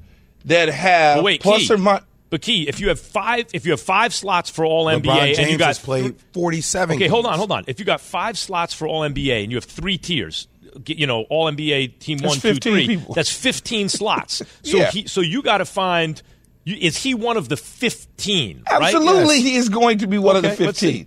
that 0.45 0.69
have 0.69 1.19
But 1.19 1.25
wait, 1.25 1.41
plus 1.41 1.69
Key, 1.69 1.75
or 1.75 1.79
minus. 1.79 2.05
But 2.31 2.43
Key, 2.43 2.67
if 2.69 2.81
you 2.81 2.89
have 2.89 2.99
five, 2.99 3.47
if 3.53 3.65
you 3.65 3.73
have 3.73 3.81
five 3.81 4.13
slots 4.13 4.51
for 4.51 4.65
all 4.65 4.87
LeBron 4.87 5.03
NBA, 5.03 5.25
James 5.27 5.39
and 5.39 5.51
you 5.51 5.59
got 5.59 5.67
has 5.69 5.79
played 5.79 6.17
47 6.33 6.97
Okay, 6.97 7.07
hold 7.07 7.27
on, 7.27 7.39
hold 7.39 7.53
on. 7.53 7.65
If 7.67 7.79
you 7.79 7.85
got 7.85 8.01
five 8.01 8.37
slots 8.37 8.75
for 8.75 8.89
all 8.89 9.03
NBA 9.03 9.43
and 9.45 9.53
you 9.53 9.57
have 9.57 9.65
three 9.65 9.99
tiers, 9.99 10.49
you 10.87 11.07
know, 11.07 11.23
all 11.31 11.51
NBA 11.53 11.99
team 12.01 12.19
That's 12.19 12.29
one, 12.29 12.41
two, 12.41 12.55
15 12.55 12.73
three. 12.73 12.87
people. 12.87 13.15
That's 13.15 13.31
fifteen 13.31 13.89
slots. 13.89 14.43
So 14.65 14.79
Yeah. 14.79 14.91
he, 14.91 15.07
so 15.07 15.21
you 15.21 15.43
got 15.43 15.59
to 15.59 15.65
find. 15.65 16.21
Is 16.67 16.97
he 16.97 17.13
one 17.15 17.37
of 17.37 17.49
the 17.51 17.59
15? 17.59 18.65
right? 18.71 18.83
Absolutely, 18.95 19.35
Yes. 19.37 19.45
he 19.45 19.57
is 19.57 19.69
going 19.69 19.99
to 19.99 20.07
be 20.07 20.17
one 20.19 20.35
of 20.35 20.43
the 20.43 20.51
15. 20.51 21.07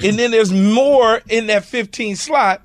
And 0.00 0.18
then 0.18 0.30
there's 0.30 0.52
more 0.52 1.20
in 1.28 1.46
that 1.48 1.64
15 1.64 2.14
slot. 2.16 2.64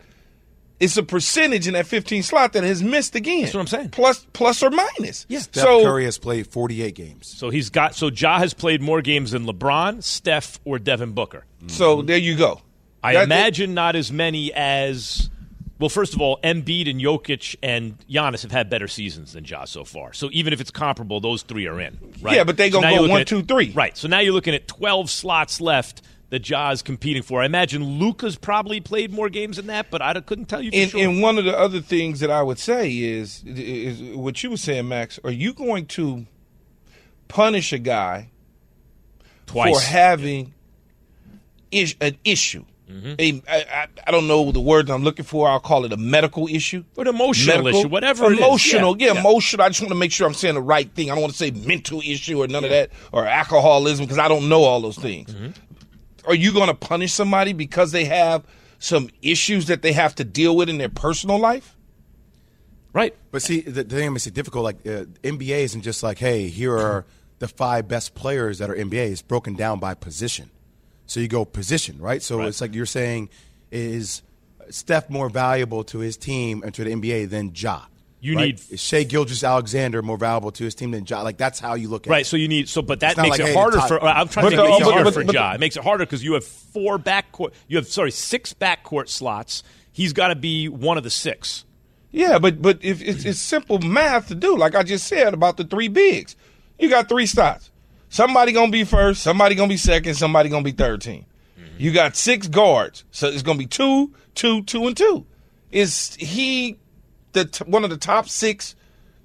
It's 0.83 0.97
a 0.97 1.03
percentage 1.03 1.67
in 1.67 1.73
that 1.73 1.87
15 1.87 2.23
slot 2.23 2.53
that 2.53 2.63
has 2.63 2.83
missed 2.83 3.15
again. 3.15 3.41
That's 3.43 3.53
what 3.53 3.61
I'm 3.61 3.67
saying. 3.67 3.89
Plus, 3.89 4.25
plus 4.33 4.61
or 4.61 4.69
minus. 4.69 5.25
Yeah. 5.29 5.39
Steph 5.39 5.63
so 5.63 5.83
Curry 5.83 6.05
has 6.05 6.17
played 6.17 6.47
48 6.47 6.93
games. 6.95 7.27
So 7.27 7.49
he's 7.49 7.69
got 7.69 7.95
so 7.95 8.07
Ja 8.09 8.39
has 8.39 8.53
played 8.53 8.81
more 8.81 9.01
games 9.01 9.31
than 9.31 9.45
LeBron, 9.45 10.03
Steph, 10.03 10.59
or 10.65 10.79
Devin 10.79 11.13
Booker. 11.13 11.45
Mm-hmm. 11.59 11.69
So 11.69 12.01
there 12.01 12.17
you 12.17 12.35
go. 12.35 12.61
I 13.01 13.13
That- 13.13 13.23
imagine 13.23 13.73
not 13.73 13.95
as 13.95 14.11
many 14.11 14.53
as 14.53 15.29
well. 15.79 15.89
First 15.89 16.13
of 16.13 16.21
all, 16.21 16.39
Embiid 16.43 16.89
and 16.89 17.01
Jokic 17.01 17.55
and 17.61 17.97
Giannis 18.09 18.43
have 18.43 18.51
had 18.51 18.69
better 18.69 18.87
seasons 18.87 19.33
than 19.33 19.43
Ja 19.43 19.65
so 19.65 19.83
far. 19.83 20.13
So 20.13 20.29
even 20.31 20.53
if 20.53 20.61
it's 20.61 20.71
comparable, 20.71 21.19
those 21.19 21.41
three 21.43 21.67
are 21.67 21.81
in. 21.81 21.97
Right? 22.21 22.35
Yeah, 22.37 22.43
but 22.45 22.55
they 22.57 22.69
So 22.71 22.79
gonna 22.79 22.87
now 22.91 22.95
go 22.97 23.01
you're 23.03 23.09
one, 23.11 23.21
at- 23.21 23.27
two, 23.27 23.41
three. 23.43 23.71
Right. 23.71 23.97
So 23.97 24.07
now 24.07 24.19
you're 24.19 24.33
looking 24.33 24.53
at 24.55 24.67
twelve 24.67 25.09
slots 25.09 25.59
left 25.59 26.01
that 26.33 26.49
Ja 26.49 26.71
is 26.71 26.81
competing 26.81 27.21
for. 27.21 27.43
I 27.43 27.45
imagine 27.45 27.99
Luka's 27.99 28.35
probably 28.37 28.81
played 28.81 29.13
more 29.13 29.29
games 29.29 29.57
than 29.57 29.67
that, 29.67 29.91
but 29.91 30.01
I 30.01 30.19
couldn't 30.19 30.45
tell 30.45 30.63
you 30.63 30.71
for 30.71 30.77
And, 30.77 30.89
sure. 30.89 30.99
and 30.99 31.21
one 31.21 31.37
of 31.37 31.45
the 31.45 31.55
other 31.55 31.79
things 31.79 32.21
that 32.21 32.31
I 32.31 32.41
would 32.41 32.57
say 32.57 32.91
is, 32.91 33.43
is 33.45 34.01
what 34.15 34.41
you 34.41 34.49
were 34.49 34.57
saying, 34.57 34.87
Max. 34.87 35.19
Are 35.23 35.29
you 35.29 35.53
going 35.53 35.85
to 35.85 36.25
punish 37.27 37.71
a 37.71 37.77
guy 37.77 38.31
Twice. 39.45 39.75
for 39.75 39.85
having 39.85 40.55
is, 41.69 41.93
an 42.01 42.17
issue? 42.25 42.65
Mm-hmm. 42.89 43.13
A, 43.19 43.41
I, 43.47 43.87
I, 44.07 44.11
don't 44.11 44.27
know 44.27 44.51
the 44.51 44.59
word 44.59 44.89
I'm 44.89 45.03
looking 45.03 45.25
for. 45.25 45.47
I'll 45.47 45.59
call 45.59 45.85
it 45.85 45.93
a 45.93 45.97
medical 45.97 46.47
issue. 46.47 46.83
Or 46.97 47.03
an 47.03 47.09
emotional 47.09 47.57
Medical? 47.57 47.79
issue, 47.81 47.89
whatever 47.89 48.25
it 48.25 48.33
is. 48.33 48.39
Emotional, 48.39 48.97
Yeah, 48.97 49.07
yeah, 49.07 49.13
yeah. 49.13 49.19
emotional. 49.19 49.65
I 49.65 49.69
just 49.69 49.81
want 49.81 49.89
to 49.89 49.95
make 49.99 50.11
sure 50.11 50.25
I'm 50.25 50.33
saying 50.33 50.55
the 50.55 50.61
right 50.61 50.91
thing. 50.95 51.11
I 51.11 51.13
don't 51.13 51.21
want 51.21 51.33
to 51.33 51.37
say 51.37 51.51
mental 51.51 52.01
issue 52.01 52.41
or 52.41 52.47
none 52.47 52.63
of 52.63 52.71
that 52.71 52.89
or 53.11 53.27
alcoholism 53.27 54.05
because 54.05 54.17
I 54.17 54.27
don't 54.27 54.49
know 54.49 54.63
all 54.63 54.81
those 54.81 54.97
things. 54.97 55.31
Mm-hmm. 55.31 55.51
Are 56.25 56.35
you 56.35 56.53
going 56.53 56.67
to 56.67 56.73
punish 56.73 57.13
somebody 57.13 57.53
because 57.53 57.91
they 57.91 58.05
have 58.05 58.43
some 58.79 59.09
issues 59.21 59.67
that 59.67 59.81
they 59.81 59.93
have 59.93 60.15
to 60.15 60.23
deal 60.23 60.55
with 60.55 60.69
in 60.69 60.77
their 60.77 60.89
personal 60.89 61.39
life? 61.39 61.75
Right. 62.93 63.15
But 63.31 63.41
see, 63.41 63.61
the, 63.61 63.83
the 63.83 63.95
thing 63.95 64.05
that 64.05 64.11
makes 64.11 64.27
it 64.27 64.33
difficult, 64.33 64.63
like 64.63 64.85
uh, 64.85 65.05
NBA 65.23 65.63
isn't 65.63 65.81
just 65.81 66.03
like, 66.03 66.19
hey, 66.19 66.47
here 66.47 66.77
are 66.77 67.05
the 67.39 67.47
five 67.47 67.87
best 67.87 68.13
players 68.13 68.59
that 68.59 68.69
are 68.69 68.75
NBA. 68.75 69.11
It's 69.11 69.21
broken 69.21 69.55
down 69.55 69.79
by 69.79 69.95
position. 69.95 70.51
So 71.07 71.19
you 71.19 71.27
go 71.27 71.43
position, 71.43 71.99
right? 71.99 72.21
So 72.21 72.41
it's 72.41 72.61
like 72.61 72.73
you're 72.73 72.85
saying, 72.85 73.29
is 73.71 74.21
Steph 74.69 75.09
more 75.09 75.29
valuable 75.29 75.83
to 75.85 75.99
his 75.99 76.15
team 76.17 76.61
and 76.63 76.73
to 76.75 76.83
the 76.83 76.91
NBA 76.91 77.29
than 77.29 77.51
Ja? 77.53 77.81
You 78.23 78.35
right? 78.37 78.45
need- 78.55 78.61
is 78.71 78.79
Shai 78.81 79.03
Gilgeous 79.03 79.43
Alexander 79.43 80.01
more 80.01 80.17
valuable 80.17 80.51
to 80.53 80.63
his 80.63 80.73
team 80.75 80.91
than 80.91 81.05
Ja? 81.05 81.21
Like 81.23 81.35
that's 81.35 81.59
how 81.59 81.73
you 81.73 81.89
look 81.89 82.07
at 82.07 82.09
Right, 82.09 82.15
it. 82.15 82.19
Right. 82.19 82.25
So 82.25 82.37
you 82.37 82.47
need 82.47 82.69
so, 82.69 82.81
but 82.81 83.01
that 83.01 83.17
makes 83.17 83.31
like, 83.31 83.39
it 83.41 83.47
hey, 83.47 83.53
harder 83.53 83.77
top- 83.77 83.87
for. 83.89 84.01
I'm 84.01 84.29
trying 84.29 84.49
to 84.49 84.51
make 84.51 84.59
it 84.59 84.69
but- 84.69 84.81
easier 84.81 85.03
but- 85.03 85.13
for 85.13 85.23
but- 85.25 85.35
Ja. 85.35 85.51
It 85.53 85.59
makes 85.59 85.75
it 85.75 85.83
harder 85.83 86.05
because 86.05 86.23
you 86.23 86.33
have 86.33 86.45
four 86.45 86.97
backcourt. 86.97 87.51
You 87.67 87.75
have 87.77 87.87
sorry 87.87 88.11
six 88.11 88.53
backcourt 88.53 89.09
slots. 89.09 89.61
He's 89.91 90.13
got 90.13 90.29
to 90.29 90.35
be 90.35 90.69
one 90.69 90.97
of 90.97 91.03
the 91.03 91.09
six. 91.09 91.65
Yeah, 92.11 92.39
but 92.39 92.61
but 92.61 92.79
if 92.81 93.01
it's, 93.01 93.25
it's 93.25 93.39
simple 93.39 93.79
math 93.79 94.29
to 94.29 94.35
do, 94.35 94.55
like 94.57 94.73
I 94.75 94.83
just 94.83 95.07
said 95.07 95.33
about 95.33 95.57
the 95.57 95.63
three 95.65 95.87
bigs, 95.89 96.35
you 96.79 96.89
got 96.89 97.09
three 97.09 97.25
spots. 97.25 97.71
Somebody 98.09 98.51
gonna 98.53 98.71
be 98.71 98.83
first, 98.85 99.21
somebody 99.23 99.55
gonna 99.55 99.67
be 99.67 99.77
second, 99.77 100.13
somebody 100.15 100.47
gonna 100.47 100.63
be 100.63 100.71
third 100.71 101.01
team. 101.01 101.25
Mm-hmm. 101.59 101.75
You 101.79 101.91
got 101.91 102.15
six 102.15 102.47
guards, 102.47 103.03
so 103.11 103.27
it's 103.27 103.41
gonna 103.41 103.57
be 103.59 103.65
two, 103.65 104.13
two, 104.35 104.61
two, 104.63 104.85
and 104.87 104.95
two. 104.95 105.25
Is 105.71 106.13
he 106.19 106.77
the 107.33 107.45
t- 107.45 107.63
one 107.65 107.83
of 107.83 107.89
the 107.89 107.97
top 107.97 108.29
six 108.29 108.75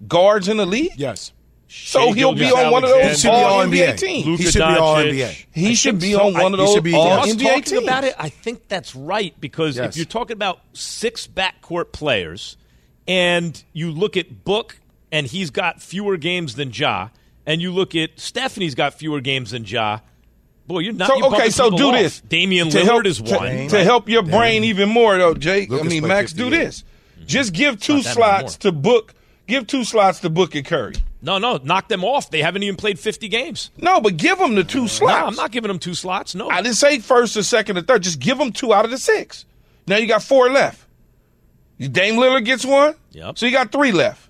guards 0.07 0.49
in 0.49 0.57
the 0.57 0.67
league? 0.67 0.93
Yes. 0.97 1.33
So 1.71 2.09
Shai 2.09 2.15
he'll 2.17 2.33
be 2.33 2.41
Gilgeous 2.41 2.55
on 2.65 2.73
one 2.73 2.85
of 2.85 2.89
those 2.91 3.03
Alexander. 3.03 3.09
He 3.11 3.17
should 3.19 3.29
be 3.31 3.35
all 3.35 3.45
all 3.45 3.67
NBA 3.67 3.89
NBA. 3.93 3.97
teams. 3.99 4.27
Luka 4.27 4.43
He 4.43 4.49
should 4.51 4.59
be 4.59 4.63
all 4.65 4.97
NBA. 4.97 5.47
He 5.53 5.69
I 5.71 5.75
should 5.75 5.99
be 6.01 6.13
so. 6.13 6.27
on 6.27 6.37
I- 6.37 6.43
one 6.43 6.55
of 6.55 6.59
those 6.59 6.81
be- 6.81 6.95
all 6.95 7.05
yes. 7.07 7.27
Us 7.29 7.35
NBA 7.35 7.43
talking 7.49 7.63
teams. 7.63 7.83
about 7.83 8.05
it, 8.05 8.15
I 8.19 8.29
think 8.31 8.69
that's 8.69 8.95
right 8.97 9.35
because 9.41 9.77
Yes. 9.77 9.91
if 9.91 9.97
you're 9.99 10.07
talking 10.07 10.33
about 10.35 10.61
six 10.73 11.27
backcourt 11.27 11.93
players, 11.93 12.57
and 13.07 13.63
you 13.73 13.91
look 13.91 14.17
at 14.17 14.45
Book 14.45 14.79
and 15.13 15.27
he's 15.27 15.51
got 15.51 15.81
fewer 15.83 16.17
games 16.17 16.55
than 16.57 16.71
Ja, 16.73 17.09
and 17.47 17.61
you 17.63 17.71
look 17.73 17.95
at 17.95 18.11
Stephanie's 18.19 18.75
got 18.75 18.95
fewer 18.95 19.21
games 19.21 19.51
than 19.51 19.65
Ja. 19.65 20.01
Boy, 20.67 20.81
you're 20.81 20.93
not. 20.93 21.09
So 21.09 21.17
you're 21.17 21.27
okay, 21.35 21.49
so 21.51 21.71
do 21.71 21.89
off. 21.89 21.95
this. 21.95 22.21
Damian 22.21 22.69
To 22.71 22.79
Lillard 22.79 22.85
help- 22.85 23.07
is 23.07 23.19
to- 23.23 23.37
one. 23.37 23.69
To, 23.69 23.85
help 23.85 24.09
your 24.09 24.23
brain 24.23 24.65
even 24.65 24.89
more, 24.91 25.17
though, 25.17 25.33
Jake. 25.35 25.71
Luka's 25.71 25.87
I 25.87 25.91
mean, 25.91 26.01
played 26.03 26.09
Max, 26.09 26.33
do 26.35 26.45
58. 26.45 26.65
this. 26.65 26.85
Just 27.29 27.53
give 27.53 27.81
two 27.81 28.03
slots 28.03 28.57
to 28.59 28.73
book. 28.73 29.15
Give 29.47 29.67
two 29.67 29.85
slots 29.85 30.21
to 30.21 30.31
Book 30.31 30.55
and 30.55 30.65
Curry. 30.65 30.95
No, 31.23 31.39
no, 31.39 31.57
knock 31.65 31.89
them 31.89 32.05
off. 32.05 32.31
They 32.31 32.43
haven't 32.43 32.63
even 32.65 32.77
played 32.77 32.99
50 32.99 33.29
games. 33.29 33.71
No, 33.79 33.99
but 33.99 34.19
give 34.19 34.39
them 34.39 34.55
the 34.55 34.63
two 34.63 34.83
No, 34.83 34.87
slots. 34.87 35.29
I'm 35.31 35.35
not 35.37 35.53
giving 35.53 35.69
them 35.69 35.79
two 35.79 35.95
slots. 35.95 36.35
No. 36.35 36.51
I 36.51 36.61
didn't 36.61 36.77
say 36.77 36.99
first 36.99 37.35
or 37.35 37.43
second 37.43 37.79
or 37.79 37.83
third. 37.83 38.03
Just 38.03 38.19
give 38.21 38.37
them 38.37 38.53
two 38.53 38.75
out 38.75 38.85
of 38.85 38.91
the 38.91 38.99
six. 38.99 39.47
Now 39.87 39.97
you 39.97 40.07
got 40.07 40.23
four 40.23 40.51
left. 40.51 40.85
Dame 41.79 42.17
Lillard 42.17 42.45
gets 42.45 42.65
one. 42.65 42.95
Yep. 43.13 43.39
So 43.39 43.47
you 43.47 43.53
got 43.53 43.73
three 43.73 43.91
left. 43.91 44.29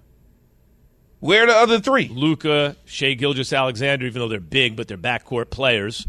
Where 1.20 1.42
are 1.42 1.46
the 1.46 1.56
other 1.56 1.80
three? 1.80 2.08
Luka, 2.08 2.76
Shai 2.84 3.14
Gilgeous 3.14 3.52
Alexander, 3.52 4.06
even 4.06 4.20
though 4.20 4.28
they're 4.28 4.38
big, 4.38 4.76
but 4.76 4.86
they're 4.86 4.96
backcourt 4.96 5.50
players. 5.50 6.06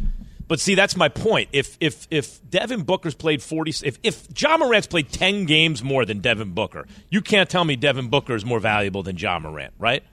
But 0.49 0.59
see, 0.59 0.75
that's 0.75 0.97
my 0.97 1.07
point. 1.07 1.47
If 1.53 1.77
if 1.79 2.07
if 2.11 2.39
Devin 2.49 2.81
Booker's 2.81 3.13
played 3.15 3.41
forty, 3.41 3.71
if 3.85 3.97
if 4.03 4.27
Ja 4.35 4.57
Morant's 4.57 4.87
played 4.87 5.09
ten 5.11 5.45
games 5.45 5.81
more 5.83 6.03
than 6.05 6.19
Devin 6.19 6.51
Booker, 6.53 6.85
you 7.09 7.21
can't 7.21 7.49
tell 7.49 7.63
me 7.63 7.75
Devin 7.77 8.09
Booker 8.09 8.35
is 8.35 8.43
more 8.43 8.59
valuable 8.59 9.03
than 9.03 9.15
Ja 9.15 9.37
Morant, 9.39 9.73
right? 9.79 10.03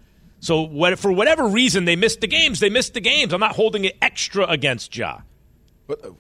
So 0.41 0.61
what, 0.61 0.99
for 0.99 1.11
whatever 1.11 1.49
reason 1.49 1.87
they 1.87 1.97
missed 1.97 2.21
the 2.21 2.27
games, 2.27 2.61
they 2.61 2.69
missed 2.69 2.93
the 2.95 3.01
games. 3.01 3.33
I'm 3.33 3.41
not 3.41 3.57
holding 3.57 3.87
it 3.87 3.97
extra 4.03 4.45
against 4.45 4.95
Ja. 4.95 5.21
But 5.87 6.05
uh, 6.05 6.11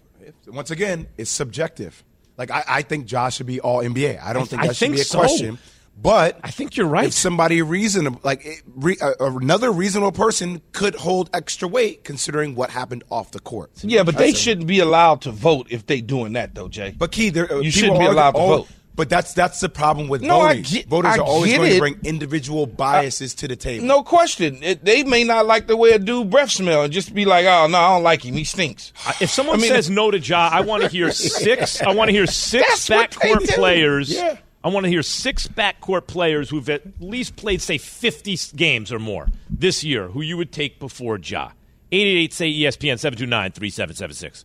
once 0.48 0.70
again, 0.70 1.06
it's 1.18 1.30
subjective. 1.30 2.02
Like 2.38 2.50
I, 2.50 2.64
I 2.66 2.82
think 2.82 3.04
Josh 3.06 3.36
should 3.36 3.46
be 3.46 3.60
all 3.60 3.80
NBA. 3.82 4.18
I 4.22 4.32
don't 4.32 4.42
I- 4.42 4.46
think 4.46 4.62
I 4.62 4.66
that 4.68 4.76
should 4.76 4.86
think 4.86 4.94
be 4.94 5.00
a 5.02 5.04
so. 5.04 5.18
question. 5.18 5.58
But 5.98 6.38
I 6.44 6.50
think 6.50 6.76
you're 6.76 6.86
right. 6.86 7.06
If 7.06 7.14
somebody 7.14 7.62
reasonable, 7.62 8.20
like 8.22 8.44
it, 8.44 8.62
re, 8.66 8.96
uh, 9.00 9.14
another 9.20 9.72
reasonable 9.72 10.12
person, 10.12 10.60
could 10.72 10.94
hold 10.94 11.30
extra 11.32 11.66
weight 11.66 12.04
considering 12.04 12.54
what 12.54 12.70
happened 12.70 13.02
off 13.10 13.30
the 13.30 13.40
court. 13.40 13.70
Yeah, 13.82 14.02
but 14.02 14.18
they 14.18 14.30
a- 14.30 14.34
shouldn't 14.34 14.66
be 14.66 14.78
allowed 14.80 15.22
to 15.22 15.30
vote 15.32 15.68
if 15.70 15.86
they 15.86 16.00
doing 16.02 16.34
that 16.34 16.54
though, 16.54 16.68
Jay. 16.68 16.94
But 16.96 17.12
Key, 17.12 17.30
there, 17.30 17.50
uh, 17.50 17.60
You 17.60 17.70
shouldn't 17.70 17.98
be 17.98 18.06
are- 18.06 18.12
allowed 18.12 18.32
to 18.32 18.38
all- 18.38 18.56
vote. 18.58 18.68
But 18.94 19.10
that's 19.10 19.34
that's 19.34 19.60
the 19.60 19.68
problem 19.68 20.08
with 20.08 20.22
No, 20.22 20.40
I 20.40 20.48
voting. 20.56 20.62
get- 20.62 20.88
Voters 20.88 21.12
I 21.12 21.18
are 21.18 21.20
always 21.22 21.54
going 21.54 21.70
it. 21.70 21.74
to 21.74 21.80
bring 21.80 21.98
individual 22.04 22.64
biases 22.66 23.34
to 23.34 23.46
the 23.48 23.54
table. 23.54 23.84
No 23.84 24.02
question. 24.02 24.58
It, 24.62 24.86
they 24.86 25.02
may 25.04 25.22
not 25.22 25.44
like 25.46 25.66
the 25.66 25.76
way 25.76 25.90
a 25.90 25.98
dude 25.98 26.30
breath 26.30 26.50
smell 26.50 26.82
and 26.82 26.90
just 26.90 27.12
be 27.14 27.26
like, 27.26 27.44
oh 27.44 27.66
no, 27.66 27.78
I 27.78 27.88
don't 27.94 28.02
like 28.04 28.24
him. 28.24 28.34
He 28.34 28.44
stinks. 28.44 28.94
If 29.20 29.28
someone 29.30 29.58
I 29.58 29.60
mean- 29.62 29.70
says 29.70 29.90
no 29.90 30.10
to 30.10 30.18
Ja, 30.18 30.48
I 30.50 30.62
want 30.62 30.82
to 30.82 30.88
hear 30.88 31.10
six. 31.12 31.82
I 31.82 31.92
want 31.92 32.08
to 32.08 32.12
hear 32.12 32.26
six 32.26 32.86
That's 32.86 32.88
what 32.88 33.10
backcourt 33.10 33.48
players. 33.54 34.10
Yeah. 34.14 34.36
I 34.66 34.68
want 34.68 34.82
to 34.82 34.90
hear 34.90 35.04
six 35.04 35.46
backcourt 35.46 36.08
players 36.08 36.50
who've 36.50 36.68
at 36.68 36.82
least 37.00 37.36
played, 37.36 37.62
say, 37.62 37.78
50 37.78 38.36
games 38.56 38.92
or 38.92 38.98
more 38.98 39.28
this 39.48 39.84
year, 39.84 40.08
who 40.08 40.22
you 40.22 40.36
would 40.38 40.50
take 40.50 40.80
before 40.80 41.20
Ja. 41.20 41.52
888 41.92 42.32
say 42.32 42.52
ESPN 42.52 42.98
729 42.98 43.52
3776. 43.52 44.44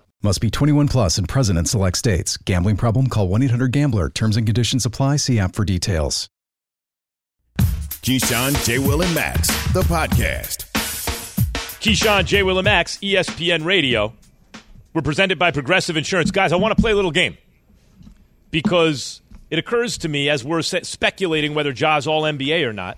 Must 0.23 0.39
be 0.39 0.51
21 0.51 0.87
plus 0.87 1.17
and 1.17 1.27
present 1.27 1.57
in 1.57 1.65
select 1.65 1.97
states. 1.97 2.37
Gambling 2.37 2.77
problem? 2.77 3.07
Call 3.07 3.27
1 3.27 3.41
800 3.41 3.71
Gambler. 3.71 4.07
Terms 4.07 4.37
and 4.37 4.45
conditions 4.45 4.85
apply. 4.85 5.15
See 5.15 5.39
app 5.39 5.55
for 5.55 5.65
details. 5.65 6.29
Keyshawn, 7.57 8.63
J. 8.63 8.77
Will, 8.79 9.01
and 9.01 9.13
Max, 9.15 9.47
the 9.73 9.81
podcast. 9.81 10.65
Keyshawn, 11.81 12.25
J. 12.25 12.43
Will, 12.43 12.59
and 12.59 12.65
Max, 12.65 12.97
ESPN 12.97 13.65
Radio. 13.65 14.13
We're 14.93 15.01
presented 15.01 15.39
by 15.39 15.51
Progressive 15.51 15.97
Insurance. 15.97 16.29
Guys, 16.29 16.51
I 16.51 16.55
want 16.57 16.75
to 16.75 16.81
play 16.81 16.91
a 16.91 16.95
little 16.95 17.11
game 17.11 17.37
because 18.51 19.21
it 19.49 19.57
occurs 19.57 19.97
to 19.99 20.09
me 20.09 20.29
as 20.29 20.43
we're 20.43 20.61
speculating 20.61 21.55
whether 21.55 21.73
Ja's 21.73 22.05
all 22.05 22.23
NBA 22.23 22.63
or 22.67 22.73
not. 22.73 22.97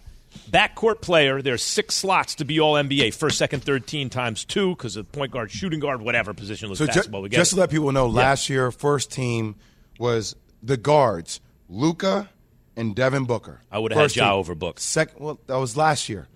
Backcourt 0.49 1.01
player, 1.01 1.41
there's 1.41 1.63
six 1.63 1.95
slots 1.95 2.35
to 2.35 2.45
be 2.45 2.59
all 2.59 2.73
NBA. 2.75 3.13
First, 3.13 3.37
second, 3.37 3.63
third 3.63 3.87
team 3.87 4.09
times 4.09 4.45
two 4.45 4.75
because 4.75 4.95
of 4.95 5.11
point 5.11 5.31
guard, 5.31 5.51
shooting 5.51 5.79
guard, 5.79 6.01
whatever 6.01 6.33
position 6.33 6.69
looks 6.69 6.79
So 6.79 6.85
ju- 6.85 6.93
basketball. 6.93 7.21
we 7.21 7.29
get 7.29 7.37
just 7.37 7.53
it. 7.53 7.55
to 7.55 7.61
let 7.61 7.69
people 7.69 7.91
know, 7.91 8.07
last 8.07 8.49
year 8.49 8.71
first 8.71 9.11
team 9.11 9.55
was 9.99 10.35
the 10.61 10.77
guards, 10.77 11.39
Luka 11.69 12.29
and 12.75 12.95
Devin 12.95 13.25
Booker. 13.25 13.61
I 13.71 13.79
would 13.79 13.91
have 13.93 14.01
had 14.01 14.15
Ja 14.15 14.33
over 14.35 14.55
Book. 14.55 14.79
Second, 14.79 15.23
well, 15.23 15.39
that 15.47 15.55
was 15.57 15.75
last 15.77 16.09
year. 16.09 16.27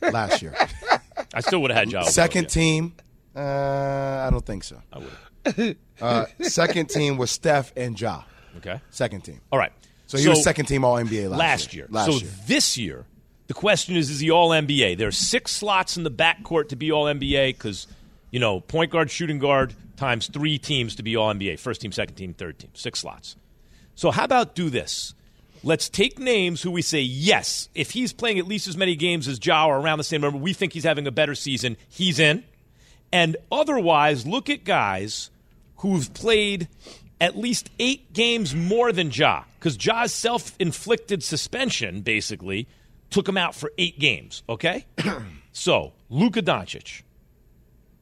last 0.00 0.42
year. 0.42 0.54
I 1.34 1.40
still 1.40 1.60
would 1.62 1.70
have 1.70 1.78
had 1.78 1.90
Ja 1.92 2.00
over 2.02 2.10
Second 2.10 2.42
Book, 2.44 2.50
team, 2.52 2.94
Uh, 3.36 3.40
I 3.40 4.28
don't 4.30 4.44
think 4.44 4.64
so. 4.64 4.80
I 4.92 4.98
would. 4.98 5.76
Uh, 6.00 6.26
second 6.42 6.88
team 6.90 7.16
was 7.16 7.30
Steph 7.30 7.72
and 7.76 7.98
Ja. 8.00 8.22
Okay. 8.58 8.80
Second 8.90 9.22
team. 9.22 9.40
All 9.52 9.58
right. 9.58 9.72
So 10.06 10.18
he 10.18 10.28
was 10.28 10.42
second 10.42 10.66
team 10.66 10.84
All 10.84 10.96
NBA 10.96 11.30
last, 11.30 11.72
year. 11.72 11.86
Last 11.88 12.08
year. 12.08 12.18
so 12.18 12.24
year. 12.24 12.34
this 12.46 12.76
year, 12.76 13.06
the 13.50 13.54
question 13.54 13.96
is: 13.96 14.10
Is 14.10 14.20
he 14.20 14.30
All 14.30 14.50
NBA? 14.50 14.96
There 14.96 15.08
are 15.08 15.10
six 15.10 15.50
slots 15.50 15.96
in 15.96 16.04
the 16.04 16.10
backcourt 16.10 16.68
to 16.68 16.76
be 16.76 16.92
All 16.92 17.06
NBA 17.06 17.54
because 17.54 17.88
you 18.30 18.38
know 18.38 18.60
point 18.60 18.92
guard, 18.92 19.10
shooting 19.10 19.40
guard 19.40 19.74
times 19.96 20.28
three 20.28 20.56
teams 20.56 20.94
to 20.94 21.02
be 21.02 21.16
All 21.16 21.34
NBA: 21.34 21.58
first 21.58 21.80
team, 21.80 21.90
second 21.90 22.14
team, 22.14 22.32
third 22.32 22.60
team. 22.60 22.70
Six 22.74 23.00
slots. 23.00 23.34
So 23.96 24.12
how 24.12 24.22
about 24.22 24.54
do 24.54 24.70
this? 24.70 25.14
Let's 25.64 25.88
take 25.88 26.20
names 26.20 26.62
who 26.62 26.70
we 26.70 26.80
say 26.80 27.00
yes. 27.00 27.68
If 27.74 27.90
he's 27.90 28.12
playing 28.12 28.38
at 28.38 28.46
least 28.46 28.68
as 28.68 28.76
many 28.76 28.94
games 28.94 29.26
as 29.26 29.44
Ja 29.44 29.66
or 29.66 29.80
around 29.80 29.98
the 29.98 30.04
same 30.04 30.20
number, 30.20 30.38
we 30.38 30.52
think 30.52 30.72
he's 30.72 30.84
having 30.84 31.08
a 31.08 31.10
better 31.10 31.34
season. 31.34 31.76
He's 31.88 32.20
in. 32.20 32.44
And 33.10 33.36
otherwise, 33.50 34.28
look 34.28 34.48
at 34.48 34.62
guys 34.62 35.28
who've 35.78 36.14
played 36.14 36.68
at 37.20 37.36
least 37.36 37.68
eight 37.80 38.12
games 38.12 38.54
more 38.54 38.92
than 38.92 39.10
Ja, 39.10 39.42
because 39.58 39.76
Ja's 39.76 40.14
self 40.14 40.54
inflicted 40.60 41.24
suspension 41.24 42.02
basically 42.02 42.68
took 43.10 43.28
him 43.28 43.36
out 43.36 43.54
for 43.54 43.72
eight 43.78 43.98
games, 43.98 44.42
okay? 44.48 44.86
so, 45.52 45.92
Luka 46.08 46.42
Doncic, 46.42 47.02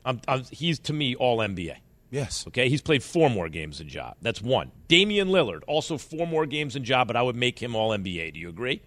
I'm, 0.05 0.21
I'm, 0.29 0.45
he's 0.51 0.79
to 0.81 0.93
me 0.93 1.15
all 1.15 1.39
NBA. 1.39 1.77
Yes. 2.11 2.45
Okay, 2.49 2.69
he's 2.71 2.81
played 2.81 3.03
four 3.03 3.29
more 3.29 3.49
games 3.51 3.79
than 3.79 3.89
Ja. 3.89 4.13
That's 4.23 4.41
one. 4.41 4.71
Damian 4.89 5.29
Lillard, 5.29 5.61
also 5.67 5.99
four 5.99 6.27
more 6.27 6.47
games 6.47 6.75
than 6.75 6.85
Ja, 6.85 7.05
but 7.05 7.17
I 7.17 7.23
would 7.23 7.37
make 7.37 7.59
him 7.59 7.77
all 7.77 7.91
NBA. 7.91 8.33
Do 8.35 8.41
you 8.41 8.49
agree? 8.49 8.81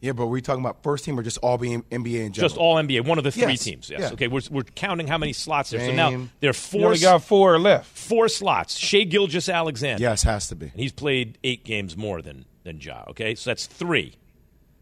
Yeah, 0.00 0.12
but 0.12 0.26
we're 0.26 0.40
talking 0.40 0.64
about 0.64 0.82
first 0.82 1.04
team 1.04 1.18
or 1.18 1.22
just 1.22 1.38
all 1.38 1.58
being 1.58 1.82
NBA 1.84 2.26
in 2.26 2.32
general? 2.32 2.48
Just 2.48 2.56
all 2.56 2.76
NBA, 2.76 3.04
one 3.04 3.18
of 3.18 3.24
the 3.24 3.30
three 3.32 3.42
Yes. 3.52 3.64
teams. 3.64 3.90
Yes. 3.90 4.00
Yeah. 4.00 4.12
Okay, 4.12 4.28
we're, 4.28 4.40
we're 4.50 4.62
counting 4.62 5.06
how 5.06 5.16
many 5.18 5.32
slots 5.32 5.70
there. 5.70 5.80
So 5.80 5.92
now 5.92 6.10
Dame. 6.10 6.30
there 6.40 6.50
are 6.50 6.50
You 6.50 6.54
four. 6.54 6.86
only 6.86 6.98
got 6.98 7.22
four 7.22 7.58
left. 7.58 7.86
Four 7.96 8.28
slots. 8.28 8.76
Shai 8.76 9.04
Gilgeous 9.04 9.48
Alexander. 9.48 10.00
Yes, 10.02 10.22
has 10.24 10.48
to 10.48 10.56
be. 10.56 10.66
And 10.66 10.80
he's 10.80 10.92
played 10.92 11.38
eight 11.44 11.64
games 11.64 11.96
more 11.96 12.20
than 12.22 12.44
than 12.64 12.80
Ja. 12.80 13.04
Okay, 13.10 13.34
so 13.36 13.50
that's 13.50 13.66
three. 13.66 14.14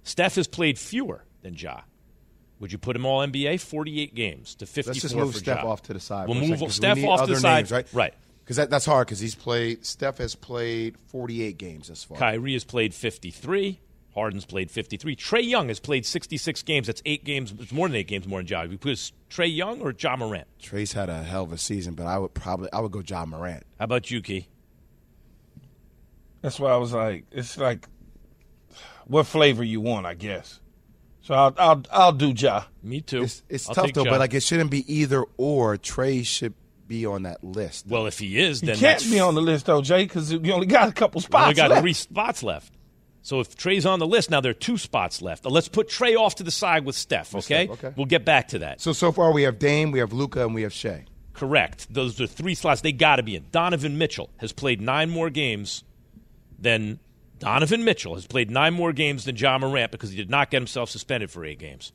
Steph 0.03 0.34
has 0.36 0.46
played 0.48 0.78
fewer 0.78 1.24
than 1.42 1.55
Ja. 1.55 1.80
Would 2.59 2.72
you 2.72 2.78
put 2.78 2.94
him 2.96 3.07
all 3.07 3.20
NBA? 3.26 3.59
Forty-eight 3.61 4.14
games 4.14 4.55
to 4.57 4.66
fifty-four. 4.66 4.92
Let's 4.92 5.03
just 5.03 5.16
move 5.16 5.34
Steph 5.36 5.62
Ja. 5.62 5.68
off 5.70 5.82
to 5.84 5.94
the 5.94 6.01
side. 6.01 6.28
We'll 6.28 6.38
for 6.38 6.44
a 6.44 6.48
move 6.48 6.59
second, 6.59 6.66
'cause 6.66 6.68
we 6.68 6.72
Steph 6.86 6.96
need 6.98 7.07
off 7.09 7.18
to 7.18 7.22
other 7.24 7.34
the 7.34 7.40
side. 7.40 7.57
names, 7.57 7.72
right? 7.72 7.86
Right. 7.92 8.14
Because 8.44 8.57
that, 8.57 8.68
that's 8.70 8.84
hard. 8.84 9.07
Because 9.07 9.20
he's 9.20 9.34
played. 9.34 9.86
Steph 9.86 10.18
has 10.18 10.34
played 10.34 10.96
48 11.09 11.57
games 11.57 11.88
thus 11.88 12.03
far. 12.05 12.18
Kyrie 12.18 12.53
has 12.55 12.64
played 12.64 12.92
53. 12.94 13.80
Harden's 14.12 14.44
played 14.44 14.70
53. 14.72 15.14
Trae 15.14 15.48
Young 15.48 15.68
has 15.68 15.78
played 15.78 16.05
66 16.05 16.62
games. 16.64 16.88
That's 16.88 17.01
eight 17.07 17.22
games. 17.24 17.55
It's 17.61 17.70
more 17.72 17.86
than 17.88 17.94
eight 17.96 18.09
games 18.09 18.26
more 18.26 18.40
than 18.40 18.48
Ja. 18.48 18.64
We 18.66 18.76
put 18.76 18.98
Trae 19.30 19.55
Young 19.55 19.80
or 19.80 19.94
Ja 19.96 20.16
Morant. 20.16 20.48
Trae's 20.61 20.92
had 20.94 21.09
a 21.09 21.22
hell 21.22 21.44
of 21.44 21.53
a 21.53 21.59
season, 21.59 21.94
but 21.94 22.07
I 22.07 22.18
would 22.18 22.34
probably 22.34 22.68
I 22.72 22.80
would 22.80 22.90
go 22.90 23.03
Ja 23.07 23.24
Morant. 23.24 23.62
How 23.78 23.84
about 23.84 24.11
you, 24.11 24.20
Key? 24.20 24.48
That's 26.42 26.59
why 26.59 26.70
I 26.72 26.76
was 26.76 26.92
like, 26.92 27.24
it's 27.30 27.57
like, 27.59 27.86
what 29.11 29.27
flavor 29.27 29.63
you 29.65 29.81
want, 29.81 30.07
I 30.07 30.15
guess. 30.15 30.61
So 31.23 31.35
I'll 31.35 31.55
I'll 31.59 31.83
I'll 31.93 32.13
do 32.13 32.31
Ja. 32.31 32.63
Me 32.83 33.01
too. 33.03 33.23
It's, 33.25 33.43
it's 33.49 33.69
I'll 33.69 33.75
tough 33.75 33.93
though, 33.93 34.05
Ja. 34.05 34.11
but 34.13 34.21
like 34.21 34.33
it 34.35 34.43
shouldn't 34.43 34.71
be 34.71 34.91
either 34.93 35.25
or. 35.37 35.77
Trae 35.77 36.25
should 36.25 36.55
be 36.89 37.05
on 37.07 37.25
that 37.25 37.45
list. 37.45 37.87
Well, 37.87 38.07
if 38.07 38.19
he 38.19 38.41
is, 38.41 38.61
then 38.61 38.69
He 38.77 38.81
then 38.81 38.91
can't 38.93 38.99
that's 39.01 39.11
be 39.11 39.21
on 39.21 39.35
the 39.35 39.43
list 39.43 39.67
though, 39.67 39.83
Jay, 39.83 40.05
because 40.05 40.33
you 40.33 40.53
only 40.53 40.67
got 40.67 40.89
a 40.89 40.93
couple 40.93 41.19
We 41.21 41.25
spots 41.25 41.43
only 41.45 41.55
got 41.55 41.71
left. 41.71 41.83
three 41.83 41.93
spots 41.93 42.43
left. 42.43 42.73
So 43.23 43.41
if 43.41 43.55
Trae's 43.55 43.85
on 43.85 43.99
the 43.99 44.07
list, 44.07 44.31
now 44.31 44.41
there 44.41 44.51
are 44.51 44.55
two 44.55 44.79
spots 44.79 45.21
left. 45.21 45.45
Let's 45.45 45.69
put 45.69 45.91
Trey 45.91 46.15
off 46.17 46.37
to 46.37 46.43
the 46.43 46.51
side 46.51 46.87
with 46.87 46.97
Steph, 46.97 47.35
okay? 47.35 47.67
Steph, 47.67 47.85
okay. 47.85 47.95
We'll 47.95 48.07
get 48.07 48.25
back 48.25 48.49
to 48.49 48.61
that. 48.61 48.81
So 48.81 48.93
so 48.95 49.13
far 49.13 49.33
we 49.33 49.43
have 49.43 49.59
Dame, 49.59 49.91
we 49.93 49.99
have 49.99 50.13
Luka, 50.15 50.43
and 50.45 50.55
we 50.55 50.63
have 50.63 50.73
Shai. 50.73 51.05
Correct. 51.35 51.87
Those 51.93 52.19
are 52.21 52.27
three 52.27 52.55
slots 52.55 52.81
they 52.81 52.93
got 52.93 53.17
to 53.17 53.23
be 53.23 53.37
in. 53.37 53.45
Donovan 53.53 53.99
Mitchell 53.99 54.31
has 54.39 54.53
played 54.53 54.81
nine 54.81 55.11
more 55.11 55.29
games 55.31 55.85
than 56.59 56.99
Donovan 57.41 57.84
Mitchell 57.84 58.14
has 58.14 58.26
played 58.26 58.51
nine 58.51 58.74
more 58.74 58.93
games 58.93 59.24
than 59.24 59.34
Ja 59.34 59.59
Morant 59.59 59.91
because 59.91 60.11
he 60.11 60.16
did 60.16 60.30
not 60.30 60.51
get 60.51 60.59
himself 60.59 60.91
suspended 60.91 61.30
for 61.30 61.45
eight 61.45 61.59
games. 61.59 61.93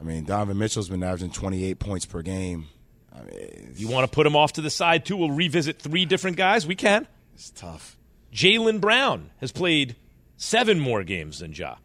I 0.00 0.04
mean, 0.04 0.24
Donovan 0.24 0.56
Mitchell's 0.58 0.88
been 0.88 1.02
averaging 1.02 1.32
28 1.32 1.78
points 1.78 2.06
per 2.06 2.22
game. 2.22 2.68
I 3.14 3.24
mean, 3.24 3.74
You 3.76 3.88
want 3.88 4.10
to 4.10 4.14
put 4.14 4.26
him 4.26 4.36
off 4.36 4.54
to 4.54 4.60
the 4.60 4.70
side 4.70 5.04
too? 5.04 5.16
We'll 5.16 5.32
revisit 5.32 5.80
three 5.80 6.04
different 6.04 6.36
guys. 6.36 6.66
We 6.66 6.76
can. 6.76 7.06
It's 7.34 7.50
tough. 7.50 7.96
Jaylen 8.32 8.80
Brown 8.80 9.30
has 9.40 9.50
played 9.52 9.96
seven 10.36 10.78
more 10.78 11.02
games 11.02 11.40
than 11.40 11.52
Ja. 11.52 11.76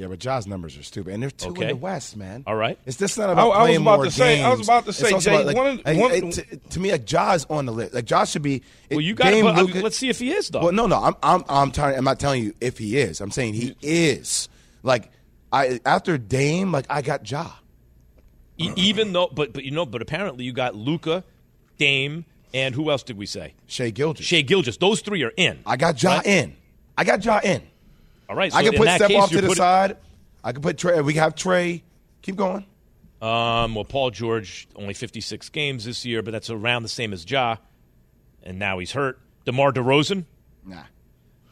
Yeah, 0.00 0.06
but 0.06 0.18
Ja's 0.18 0.46
numbers 0.46 0.78
are 0.78 0.82
stupid, 0.82 1.12
and 1.12 1.22
they're 1.22 1.30
two 1.30 1.50
Okay. 1.50 1.62
in 1.64 1.68
the 1.68 1.76
West, 1.76 2.16
man. 2.16 2.42
All 2.46 2.56
right. 2.56 2.78
It's 2.86 2.96
just 2.96 3.18
not 3.18 3.28
about 3.28 3.42
I 3.42 3.44
was 3.48 3.56
playing 3.58 3.82
about 3.82 3.96
more 3.98 4.04
to 4.06 4.10
say- 4.10 4.42
I 4.42 4.48
was 4.48 4.62
about 4.66 4.86
to 4.86 4.94
say, 4.94 5.18
Jay, 5.18 5.34
about, 5.34 5.44
like, 5.44 5.56
one 5.58 5.66
of- 5.66 5.82
like, 5.84 5.98
one- 5.98 6.12
it- 6.12 6.32
to, 6.32 6.56
to 6.70 6.80
me, 6.80 6.90
like 6.90 7.04
Ja's 7.04 7.44
on 7.50 7.66
the 7.66 7.72
list. 7.72 7.92
Like 7.92 8.08
Ja 8.08 8.24
should 8.24 8.40
be. 8.40 8.62
Well, 8.90 9.02
you 9.02 9.12
got 9.14 9.24
Dame, 9.30 9.44
to. 9.44 9.52
Luka- 9.62 9.80
Let's 9.80 9.98
see 9.98 10.08
if 10.08 10.18
he 10.18 10.30
is 10.32 10.48
though. 10.48 10.62
Well, 10.62 10.72
no, 10.72 10.86
no. 10.86 10.96
I'm, 11.02 11.14
I'm, 11.22 11.44
I'm 11.50 11.70
trying. 11.70 11.98
I'm 11.98 12.04
not 12.04 12.18
telling 12.18 12.42
you 12.42 12.54
if 12.62 12.78
he 12.78 12.96
is. 12.96 13.20
I'm 13.20 13.30
saying 13.30 13.52
he 13.52 13.76
is. 13.82 14.48
Like, 14.82 15.10
I 15.52 15.80
after 15.84 16.16
Dame, 16.16 16.72
like 16.72 16.86
I 16.88 17.02
got 17.02 17.30
Ja. 17.30 17.50
E- 18.56 18.72
even 18.76 19.12
though, 19.12 19.26
but 19.30 19.52
but 19.52 19.64
you 19.64 19.70
know, 19.70 19.84
but 19.84 20.00
apparently 20.00 20.44
you 20.46 20.54
got 20.54 20.74
Luka, 20.74 21.24
Dame, 21.76 22.24
and 22.54 22.74
who 22.74 22.90
else 22.90 23.02
did 23.02 23.18
we 23.18 23.26
say? 23.26 23.52
Shai 23.66 23.90
Gilgeous. 23.90 24.24
Shai 24.24 24.40
Gilgeous. 24.40 24.78
Those 24.78 25.02
three 25.02 25.22
are 25.24 25.32
in. 25.36 25.58
I 25.66 25.76
got 25.76 26.02
Ja 26.02 26.16
Right? 26.16 26.26
in. 26.26 26.56
I 26.96 27.04
got 27.04 27.22
Ja 27.22 27.40
in. 27.44 27.60
All 28.30 28.36
right. 28.36 28.54
I 28.54 28.62
can 28.62 28.74
put 28.74 28.84
that 28.84 28.96
Steph 28.98 29.08
case, 29.08 29.18
off 29.22 29.30
to 29.30 29.40
the 29.40 29.54
side. 29.56 29.96
I 30.44 30.52
can 30.52 30.62
put 30.62 30.76
Trae. 30.78 31.04
We 31.04 31.14
have 31.14 31.34
Trae. 31.34 31.82
Keep 32.22 32.36
going. 32.36 32.64
Um, 33.20 33.74
well, 33.74 33.84
Paul 33.84 34.10
George 34.10 34.68
only 34.76 34.94
56 34.94 35.48
games 35.50 35.84
this 35.84 36.06
year, 36.06 36.22
but 36.22 36.30
that's 36.30 36.48
around 36.48 36.84
the 36.84 36.88
same 36.88 37.12
as 37.12 37.28
Ja, 37.30 37.56
and 38.42 38.58
now 38.58 38.78
he's 38.78 38.92
hurt. 38.92 39.18
DeMar 39.44 39.72
DeRozan, 39.72 40.24
Nah. 40.64 40.84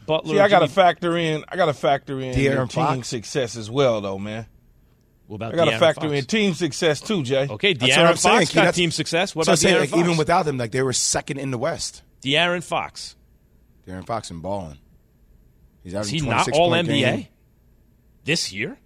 Butler. 0.06 0.36
See, 0.36 0.40
I 0.40 0.48
got 0.48 0.60
to 0.60 0.68
factor 0.68 1.16
in. 1.18 1.44
I 1.48 1.56
got 1.56 1.66
to 1.66 1.74
factor 1.74 2.18
in 2.20 2.34
De'Aaron 2.34 2.54
your 2.54 2.66
team 2.66 2.68
Fox. 2.86 3.08
success 3.08 3.56
as 3.56 3.70
well, 3.70 4.00
though, 4.00 4.18
man. 4.18 4.46
What 5.26 5.36
about 5.36 5.52
I 5.52 5.56
got 5.56 5.64
to 5.66 5.78
factor 5.78 6.02
Fox? 6.08 6.12
in 6.18 6.24
team 6.24 6.54
success 6.54 7.02
too, 7.02 7.22
Jay. 7.22 7.46
Okay, 7.50 7.74
That's 7.74 7.92
De'Aaron 7.92 7.96
what 7.98 8.06
I'm 8.06 8.16
Fox 8.16 8.22
saying, 8.22 8.44
got 8.46 8.54
That's- 8.54 8.76
team 8.76 8.90
success. 8.90 9.34
What 9.34 9.44
So 9.46 9.50
I'm 9.50 9.54
about 9.54 9.58
saying, 9.58 9.80
like, 9.80 9.88
Fox? 9.90 10.00
even 10.00 10.16
without 10.16 10.44
them, 10.46 10.56
like 10.56 10.70
they 10.70 10.80
were 10.82 10.94
second 10.94 11.38
in 11.38 11.50
the 11.50 11.58
West. 11.58 12.02
De'Aaron 12.22 12.62
Fox, 12.64 13.16
De'Aaron 13.86 14.06
Fox 14.06 14.30
and 14.30 14.40
balling. 14.40 14.78
He's 15.94 16.06
is 16.06 16.22
he 16.22 16.28
not 16.28 16.50
all 16.52 16.70
point 16.70 16.88
NBA 16.88 17.00
game. 17.00 17.26
this 18.24 18.52
year? 18.52 18.76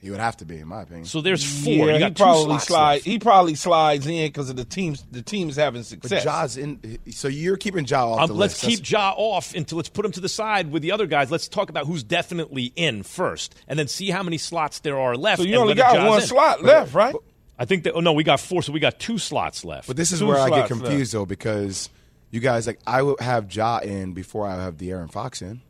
He 0.00 0.10
would 0.10 0.20
have 0.20 0.36
to 0.36 0.44
be, 0.44 0.58
in 0.58 0.68
my 0.68 0.82
opinion. 0.82 1.06
So 1.06 1.22
there's 1.22 1.42
four. 1.64 1.88
Yeah, 1.90 2.08
he 2.08 2.10
probably 2.14 2.44
slots 2.44 2.66
slide. 2.66 2.92
left. 2.96 3.04
He 3.06 3.18
probably 3.18 3.54
slides 3.54 4.06
in 4.06 4.26
because 4.28 4.50
of 4.50 4.56
the 4.56 4.66
teams. 4.66 5.02
The 5.10 5.22
team's 5.22 5.56
having 5.56 5.80
but 5.80 5.86
success. 5.86 6.24
Ja's 6.24 6.58
in. 6.58 6.98
So 7.10 7.26
you're 7.28 7.56
keeping 7.56 7.86
Ja 7.86 8.06
off 8.12 8.20
Um, 8.20 8.28
the 8.28 8.34
let's 8.34 8.62
list. 8.62 8.80
keep 8.82 8.90
Ja 8.90 9.14
off 9.16 9.54
until 9.54 9.76
let's 9.76 9.88
put 9.88 10.04
him 10.04 10.12
to 10.12 10.20
the 10.20 10.28
side 10.28 10.70
with 10.70 10.82
the 10.82 10.92
other 10.92 11.06
guys. 11.06 11.30
Let's 11.30 11.48
talk 11.48 11.70
about 11.70 11.86
who's 11.86 12.04
definitely 12.04 12.70
in 12.76 13.02
first, 13.02 13.54
and 13.66 13.78
then 13.78 13.88
see 13.88 14.10
how 14.10 14.22
many 14.22 14.36
slots 14.36 14.80
there 14.80 14.98
are 14.98 15.16
left. 15.16 15.40
so 15.40 15.48
you 15.48 15.56
only 15.56 15.74
got 15.74 15.94
Ja's 15.94 16.06
one 16.10 16.20
in. 16.20 16.26
slot 16.26 16.62
left, 16.62 16.92
right? 16.92 17.14
I 17.58 17.64
think 17.64 17.84
that. 17.84 17.94
Oh 17.94 18.00
no, 18.00 18.12
we 18.12 18.24
got 18.24 18.40
four, 18.40 18.62
so 18.62 18.72
we 18.72 18.80
got 18.80 18.98
two 19.00 19.16
slots 19.16 19.64
left. 19.64 19.86
But 19.88 19.96
this 19.96 20.12
is 20.12 20.18
Two 20.18 20.26
where 20.26 20.36
I 20.38 20.50
get 20.50 20.68
slots 20.68 20.82
confused 20.82 21.14
though, 21.14 21.24
because 21.24 21.88
you 22.30 22.40
guys 22.40 22.66
like 22.66 22.78
I 22.86 23.00
would 23.00 23.20
have 23.20 23.50
Ja 23.54 23.78
in 23.78 24.12
before 24.12 24.46
I 24.46 24.56
have 24.62 24.76
De'Aaron 24.76 25.10
Fox 25.10 25.40
in. 25.40 25.62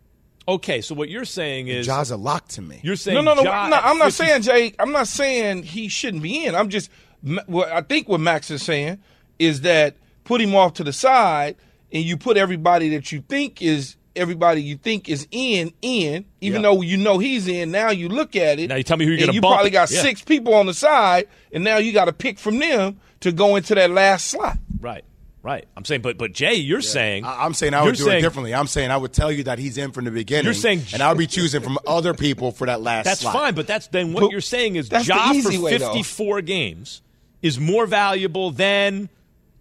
Okay, 0.49 0.81
so 0.81 0.95
what 0.95 1.09
you're 1.09 1.25
saying 1.25 1.69
is 1.69 1.87
Ja's 1.87 2.11
a 2.11 2.17
lock 2.17 2.49
to 2.49 2.63
me. 2.63 2.81
you're 2.83 2.97
saying 2.97 3.15
No, 3.17 3.21
no, 3.23 3.35
no, 3.35 3.43
Ja 3.43 3.69
no. 3.69 3.77
I'm 3.77 3.99
not 3.99 4.13
saying 4.13 4.43
Jay. 4.43 4.75
I'm 4.79 4.93
not 4.93 5.09
saying 5.09 5.63
he 5.63 5.89
shouldn't 5.89 6.23
be 6.23 6.45
in. 6.47 6.55
I'm 6.55 6.69
just. 6.69 6.91
What 7.47 7.71
I 7.73 7.81
think 7.81 8.09
what 8.09 8.21
Max 8.21 8.51
is 8.51 8.63
saying 8.63 8.99
is 9.39 9.63
that 9.63 9.97
put 10.25 10.41
him 10.43 10.55
off 10.55 10.75
to 10.75 10.85
the 10.85 10.93
side, 10.93 11.57
and 11.93 12.03
you 12.05 12.17
put 12.19 12.37
everybody 12.37 12.91
that 12.91 13.13
you 13.13 13.23
think 13.23 13.63
is 13.63 13.97
everybody 14.15 14.63
you 14.63 14.77
think 14.77 15.09
is 15.09 15.27
in 15.31 15.73
in, 15.83 16.25
even 16.43 16.63
Yeah. 16.63 16.69
though 16.71 16.83
you 16.83 16.99
know 16.99 17.19
he's 17.19 17.49
in. 17.49 17.71
Now 17.71 17.91
you 17.91 18.09
look 18.11 18.37
at 18.37 18.59
it. 18.61 18.69
Now 18.69 18.77
you 18.77 18.83
tell 18.85 18.97
me 18.99 19.07
who 19.07 19.11
you're 19.13 19.21
gonna 19.21 19.33
You 19.33 19.41
bump 19.41 19.55
probably 19.55 19.71
got 19.71 19.91
Yeah. 19.91 20.03
six 20.03 20.21
people 20.23 20.55
on 20.55 20.67
the 20.67 20.75
side, 20.75 21.27
and 21.53 21.65
now 21.65 21.79
you 21.79 21.93
got 21.93 22.05
to 22.05 22.13
pick 22.13 22.39
from 22.39 22.59
them 22.59 23.01
to 23.21 23.33
go 23.33 23.57
into 23.57 23.75
that 23.75 23.91
last 23.91 24.27
slot. 24.27 24.59
Right, 24.81 25.03
right. 25.45 25.65
I'm 25.77 25.85
saying, 25.85 26.01
but 26.01 26.19
but 26.19 26.33
Jay, 26.33 26.55
you're 26.55 26.81
saying 26.81 27.25
I- 27.25 27.45
I'm 27.45 27.55
saying 27.55 27.75
I 27.75 27.83
would 27.85 27.95
do 27.95 28.03
saying- 28.05 28.19
it 28.19 28.23
differently. 28.23 28.55
I'm 28.55 28.67
saying 28.67 28.91
I 28.91 28.97
would 28.97 29.13
tell 29.13 29.31
you 29.31 29.45
that 29.45 29.61
he's 29.61 29.79
in 29.79 29.93
from 29.93 30.07
the 30.07 30.11
beginning. 30.11 30.47
You're 30.47 30.55
saying- 30.55 30.83
and 30.93 31.03
I'll 31.03 31.15
be 31.15 31.29
choosing 31.29 31.61
from 31.61 31.79
other 31.87 32.15
people 32.15 32.51
for 32.51 32.67
that 32.67 32.81
last. 32.83 33.05
That's 33.05 33.21
slot. 33.21 33.35
fine, 33.35 33.55
but 33.55 33.69
that's 33.69 33.87
then 33.89 34.13
what 34.13 34.23
But 34.23 34.31
you're 34.33 34.41
saying 34.41 34.75
is 34.75 34.89
that's 34.89 35.07
the 35.07 35.15
Ja 35.15 35.29
for 35.29 35.35
easy 35.35 35.59
way, 35.59 35.79
54 35.79 36.41
games 36.41 37.03
is 37.43 37.61
more 37.61 37.87
valuable 37.87 38.51
than 38.51 39.09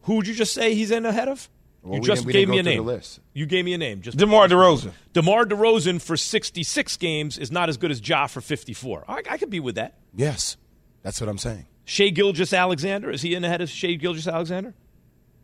who 0.03 0.15
would 0.15 0.27
you 0.27 0.33
just 0.33 0.53
say 0.53 0.73
he's 0.73 0.89
in 0.89 1.05
ahead 1.05 1.27
of? 1.27 1.49
Well, 1.81 1.99
you 1.99 2.05
just 2.05 2.25
gave 2.25 2.47
me 2.47 2.59
a 2.59 2.63
name. 2.63 2.77
the 2.77 2.83
list. 2.93 3.19
You 3.33 3.45
gave 3.45 3.65
me 3.65 3.73
a 3.73 3.77
name. 3.77 4.01
Just 4.01 4.17
DeMar 4.17 4.47
DeRozan. 4.47 4.91
DeMar 5.11 5.43
DeRozan 5.45 6.01
for 6.01 6.15
66 6.15 6.95
games 6.95 7.37
is 7.37 7.51
not 7.51 7.67
as 7.67 7.75
good 7.75 7.91
as 7.91 8.07
Ja 8.07 8.27
for 8.27 8.39
54. 8.39 9.03
I, 9.05 9.21
I 9.29 9.37
could 9.37 9.49
be 9.49 9.59
with 9.59 9.75
that. 9.75 9.95
Yes, 10.15 10.55
that's 11.01 11.19
what 11.19 11.29
I'm 11.29 11.37
saying. 11.37 11.65
Shai 11.83 12.07
Gilgeous 12.09 12.53
Alexander 12.53 13.11
is 13.11 13.21
he 13.21 13.35
in 13.35 13.43
ahead 13.43 13.59
of 13.59 13.69
Shai 13.69 13.95
Gilgeous 13.95 14.27
Alexander? 14.29 14.73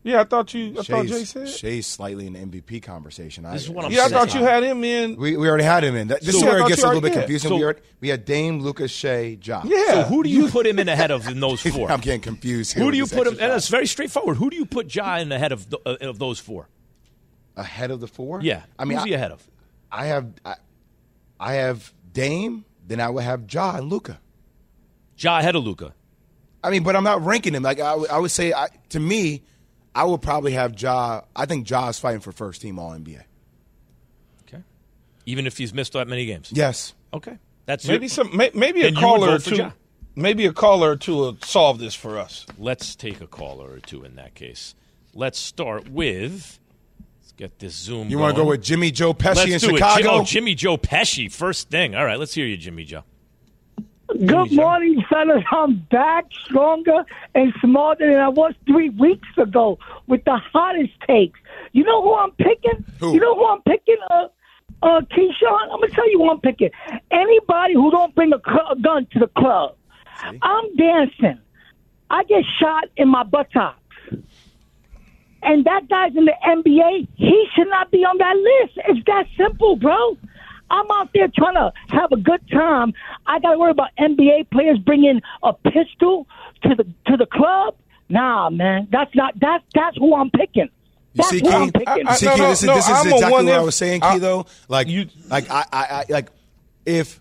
Yeah, 0.01 0.21
I 0.21 0.23
thought 0.23 0.53
you. 0.53 0.79
I 0.79 0.83
thought 0.83 1.05
Jay 1.07 1.11
Shai's, 1.19 1.29
said. 1.29 1.49
Shai's 1.49 1.85
slightly 1.85 2.25
in 2.25 2.33
the 2.33 2.39
MVP 2.39 2.81
conversation. 2.83 3.43
This 3.43 3.63
is 3.63 3.69
what 3.69 3.83
I'm 3.83 3.91
yeah, 3.91 4.03
I 4.03 4.07
saying. 4.07 4.13
thought 4.27 4.33
you 4.33 4.41
had 4.45 4.63
him 4.63 4.81
in. 4.85 5.17
We, 5.17 5.35
we 5.35 5.47
already 5.49 5.65
had 5.65 5.83
him 5.83 5.95
in. 5.97 6.07
That- 6.07 6.21
This 6.21 6.31
So- 6.31 6.37
is 6.37 6.43
Yeah, 6.43 6.49
I 6.49 6.51
where 6.51 6.57
it 6.57 6.61
thought 6.61 6.69
gets 6.69 6.81
you 6.81 6.85
a 6.85 6.87
little 6.87 7.01
bit 7.01 7.11
already- 7.11 7.21
confusing. 7.21 7.49
So- 7.49 7.55
we, 7.57 7.63
already, 7.63 7.79
we 7.99 8.07
had 8.07 8.23
Dame, 8.25 8.61
Lucas, 8.61 8.91
Shai, 8.91 9.37
Ja. 9.43 9.61
Yeah. 9.65 9.85
So 9.91 10.01
who 10.03 10.23
do 10.23 10.29
you 10.29 10.47
put 10.51 10.65
him 10.65 10.79
in 10.79 10.87
ahead 10.87 11.11
of 11.11 11.27
in 11.27 11.41
those 11.41 11.61
four? 11.73 11.91
I'm 11.91 11.99
getting 11.99 12.21
confused. 12.21 12.73
Here 12.73 12.83
Who 12.83 12.91
do 12.91 12.97
you 12.97 13.03
this 13.07 13.13
put 13.13 13.27
him? 13.27 13.33
And 13.33 13.41
exercise. 13.41 13.57
it's 13.63 13.67
very 13.69 13.87
straightforward. 13.87 14.37
Who 14.37 14.49
do 14.49 14.55
you 14.55 14.65
put 14.65 14.93
Ja 14.95 15.17
in 15.17 15.33
ahead 15.33 15.51
of 15.51 15.69
the, 15.69 15.79
uh, 15.85 15.97
of 16.09 16.17
those 16.17 16.39
four? 16.39 16.69
ahead 17.57 17.91
of 17.91 17.99
the 17.99 18.07
four? 18.07 18.39
Yeah, 18.41 18.63
I 18.77 18.85
mean, 18.85 18.97
who's 18.99 19.05
he 19.07 19.13
I, 19.13 19.17
ahead 19.17 19.31
of? 19.33 19.45
I 19.91 20.05
have, 20.05 20.27
I, 20.45 20.55
I 21.39 21.53
have 21.55 21.91
Dame. 22.13 22.63
Then 22.87 23.01
I 23.01 23.09
would 23.09 23.23
have 23.25 23.51
Ja 23.53 23.75
and 23.75 23.89
Luca. 23.89 24.19
Ja 25.17 25.39
ahead 25.39 25.55
of 25.57 25.63
Luca. 25.65 25.93
I 26.63 26.69
mean, 26.71 26.83
but 26.83 26.95
I'm 26.95 27.03
not 27.03 27.23
ranking 27.25 27.53
him. 27.53 27.63
Like 27.63 27.79
I, 27.81 27.95
would- 27.95 28.09
I 28.09 28.17
would 28.17 28.31
say, 28.31 28.53
I, 28.53 28.69
to 28.89 28.99
me, 28.99 29.43
I 29.99 30.05
would 30.05 30.21
probably 30.21 30.53
have 30.53 30.81
Ja. 30.81 31.21
I 31.35 31.45
think 31.45 31.69
Ja 31.69 31.89
is 31.89 31.99
fighting 31.99 32.21
for 32.21 32.31
first 32.31 32.61
team 32.61 32.79
All 32.79 32.91
NBA. 32.91 33.21
Okay, 34.47 34.63
even 35.25 35.45
if 35.45 35.57
he's 35.57 35.73
missed 35.73 35.91
that 35.91 36.07
many 36.07 36.25
games. 36.25 36.51
Yes. 36.53 36.93
Okay, 37.13 37.37
that's 37.65 37.85
Maybe 37.85 38.05
your- 38.05 38.09
some. 38.09 38.35
May, 38.37 38.49
maybe 38.53 38.79
a 38.79 38.83
Then 38.83 38.93
you 38.93 38.99
would 38.99 39.19
caller 39.19 39.35
or 39.35 39.39
two. 39.39 39.55
Ja. 39.57 39.71
Maybe 40.15 40.45
a 40.45 40.53
caller 40.53 40.91
or 40.91 40.95
two 40.95 41.15
will 41.15 41.27
uh, 41.29 41.45
solve 41.45 41.79
this 41.79 41.95
for 41.95 42.17
us. 42.17 42.45
Let's 42.57 42.95
take 42.95 43.19
a 43.19 43.27
caller 43.27 43.69
or 43.69 43.79
two 43.79 44.05
in 44.05 44.15
that 44.15 44.35
case. 44.35 44.73
Let's 45.13 45.37
start 45.37 45.89
with. 45.89 46.59
Let's 47.19 47.31
get 47.35 47.59
this 47.59 47.73
Zoom. 47.73 48.07
You 48.09 48.19
want 48.19 48.37
to 48.37 48.41
go 48.41 48.47
with 48.47 48.63
Jimmy 48.63 48.91
Joe 48.91 49.13
Pesci 49.13 49.35
Let's 49.35 49.63
in 49.63 49.69
do 49.69 49.75
Chicago? 49.77 50.15
It. 50.15 50.21
Oh, 50.21 50.23
Jimmy 50.23 50.55
Joe 50.55 50.77
Pesci, 50.77 51.29
first 51.29 51.69
thing. 51.69 51.93
All 51.93 52.05
right, 52.05 52.17
let's 52.17 52.33
hear 52.33 52.45
you, 52.45 52.55
Jimmy 52.55 52.85
Joe. 52.85 53.03
Good 54.25 54.51
morning, 54.51 55.01
fellas. 55.09 55.43
I'm 55.49 55.77
back 55.89 56.25
stronger 56.45 57.05
and 57.35 57.53
smarter 57.61 58.05
than 58.11 58.19
I 58.19 58.27
was 58.27 58.53
three 58.65 58.89
weeks 58.89 59.29
ago 59.37 59.79
with 60.07 60.25
the 60.25 60.37
hottest 60.37 60.91
takes. 61.07 61.39
You 61.71 61.85
know 61.85 62.01
who 62.01 62.13
I'm 62.15 62.31
picking? 62.31 62.83
Who? 62.99 63.13
You 63.13 63.21
know 63.21 63.33
who 63.35 63.45
I'm 63.45 63.61
picking? 63.61 63.95
Uh, 64.11 64.27
uh, 64.83 65.01
Keyshawn. 65.01 65.71
I'm 65.71 65.79
gonna 65.79 65.87
tell 65.89 66.09
you 66.11 66.17
who 66.17 66.31
I'm 66.31 66.41
picking. 66.41 66.69
Anybody 67.11 67.75
who 67.75 67.91
don't 67.91 68.13
bring 68.13 68.33
a, 68.33 68.41
cl- 68.45 68.71
a 68.71 68.75
gun 68.75 69.07
to 69.13 69.19
the 69.19 69.27
club. 69.27 69.75
I'm 70.41 70.75
dancing. 70.75 71.39
I 72.09 72.23
get 72.25 72.43
shot 72.59 72.85
in 72.97 73.07
my 73.07 73.23
buttocks. 73.23 73.79
And 75.41 75.63
that 75.63 75.87
guy's 75.87 76.13
in 76.17 76.25
the 76.25 76.35
NBA. 76.45 77.07
He 77.15 77.47
should 77.55 77.69
not 77.69 77.89
be 77.89 77.99
on 77.99 78.17
that 78.17 78.35
list. 78.35 78.79
It's 78.89 79.05
that 79.05 79.27
simple, 79.37 79.77
bro. 79.77 80.17
I'm 80.71 80.85
out 80.91 81.09
there 81.13 81.27
trying 81.35 81.55
to 81.55 81.71
have 81.89 82.11
a 82.11 82.17
good 82.17 82.41
time. 82.51 82.93
I 83.25 83.39
got 83.39 83.53
to 83.53 83.57
worry 83.59 83.71
about 83.71 83.89
NBA 83.99 84.49
players 84.51 84.77
bringing 84.79 85.21
a 85.43 85.53
pistol 85.53 86.27
to 86.63 86.75
the 86.75 86.83
to 87.07 87.17
the 87.17 87.25
club. 87.25 87.75
Nah, 88.09 88.49
man, 88.49 88.87
that's 88.91 89.13
not 89.15 89.33
that's 89.39 89.63
that's 89.73 89.97
who 89.97 90.15
I'm 90.15 90.29
picking. 90.31 90.69
You 91.13 91.23
That's 91.23 91.29
see, 91.29 91.39
who 91.39 91.47
Key, 91.47 91.53
I'm 91.55 91.71
picking. 91.71 92.07
you 92.07 92.13
see, 92.15 92.25
no, 92.27 92.35
Key, 92.35 92.41
no, 92.41 92.49
this 92.49 92.61
is, 92.61 92.67
no, 92.67 92.75
this 92.75 92.85
is 92.87 92.91
I'm 92.91 93.07
a 93.07 93.09
exactly 93.15 93.31
one 93.31 93.45
what 93.47 93.53
I 93.55 93.61
was 93.61 93.75
saying, 93.75 94.01
Key. 94.01 94.07
I- 94.07 94.19
though, 94.19 94.45
like, 94.67 94.87
you- 94.87 95.07
like 95.27 95.49
I, 95.49 95.65
I, 95.73 95.83
I, 95.83 96.05
like, 96.07 96.29
if, 96.85 97.19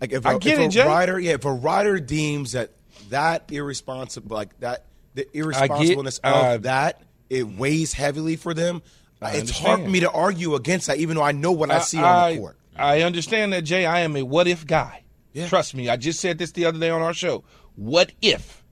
like, 0.00 0.12
if, 0.12 0.24
I 0.24 0.32
a, 0.34 0.38
get 0.38 0.54
if 0.54 0.58
it, 0.60 0.64
a 0.64 0.68
Jay. 0.68 0.86
rider, 0.86 1.18
yeah, 1.20 1.32
if 1.32 1.44
a 1.44 1.52
rider 1.52 2.00
deems 2.00 2.52
that 2.52 2.70
that 3.10 3.52
irresponsible, 3.52 4.34
like 4.34 4.58
that, 4.60 4.86
the 5.14 5.26
irresponsibleness 5.34 6.18
of 6.20 6.24
uh, 6.24 6.56
that, 6.58 7.02
it 7.28 7.46
weighs 7.46 7.92
heavily 7.92 8.36
for 8.36 8.54
them. 8.54 8.82
I 9.20 9.32
it's 9.36 9.50
hard 9.58 9.82
for 9.82 9.88
me 9.88 10.00
to 10.00 10.10
argue 10.10 10.54
against 10.54 10.86
that, 10.88 10.96
even 10.98 11.16
though 11.16 11.22
I 11.22 11.32
know 11.32 11.52
what 11.52 11.70
I, 11.70 11.80
see 11.80 11.98
on 11.98 12.04
I, 12.04 12.32
the 12.34 12.38
court. 12.40 12.56
I 12.78 13.02
understand 13.02 13.52
that, 13.52 13.62
Jay. 13.62 13.86
I 13.86 14.00
am 14.00 14.16
a 14.16 14.22
what 14.22 14.46
if 14.46 14.66
guy. 14.66 15.02
Trust 15.48 15.74
me. 15.74 15.88
I 15.88 15.96
just 15.96 16.20
said 16.20 16.38
this 16.38 16.52
the 16.52 16.64
other 16.64 16.78
day 16.78 16.90
on 16.90 17.02
our 17.02 17.12
show. 17.12 17.44
What 17.74 18.12
if 18.22 18.64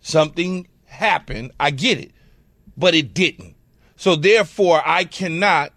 something 0.00 0.68
happened? 0.84 1.52
I 1.58 1.70
get 1.70 1.98
it, 1.98 2.12
but 2.76 2.94
it 2.94 3.14
didn't. 3.14 3.56
So 3.96 4.16
therefore, 4.16 4.82
I 4.84 5.04
cannot 5.04 5.72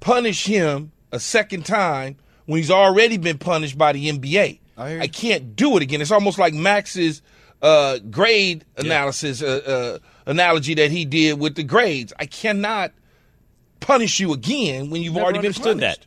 punish 0.00 0.46
him 0.46 0.92
a 1.12 1.20
second 1.20 1.64
time 1.66 2.16
when 2.46 2.58
he's 2.58 2.70
already 2.70 3.16
been 3.16 3.38
punished 3.38 3.78
by 3.78 3.92
the 3.92 4.10
NBA. 4.10 4.60
I, 4.76 5.06
can't 5.06 5.54
do 5.54 5.76
it 5.76 5.82
again. 5.82 6.00
It's 6.00 6.10
almost 6.10 6.38
like 6.38 6.52
Max's 6.52 7.22
uh, 7.62 7.98
grade 8.10 8.64
analysis 8.76 9.40
uh, 9.40 10.00
uh, 10.04 10.30
analogy 10.30 10.74
that 10.74 10.90
he 10.90 11.04
did 11.04 11.38
with 11.38 11.54
the 11.54 11.62
grades. 11.62 12.12
I 12.18 12.26
cannot 12.26 12.92
punish 13.80 14.18
you 14.18 14.32
again 14.32 14.90
when 14.90 15.02
you've 15.02 15.14
Never 15.14 15.24
already 15.24 15.40
been 15.40 15.52
punished. 15.54 15.80
that. 15.80 16.06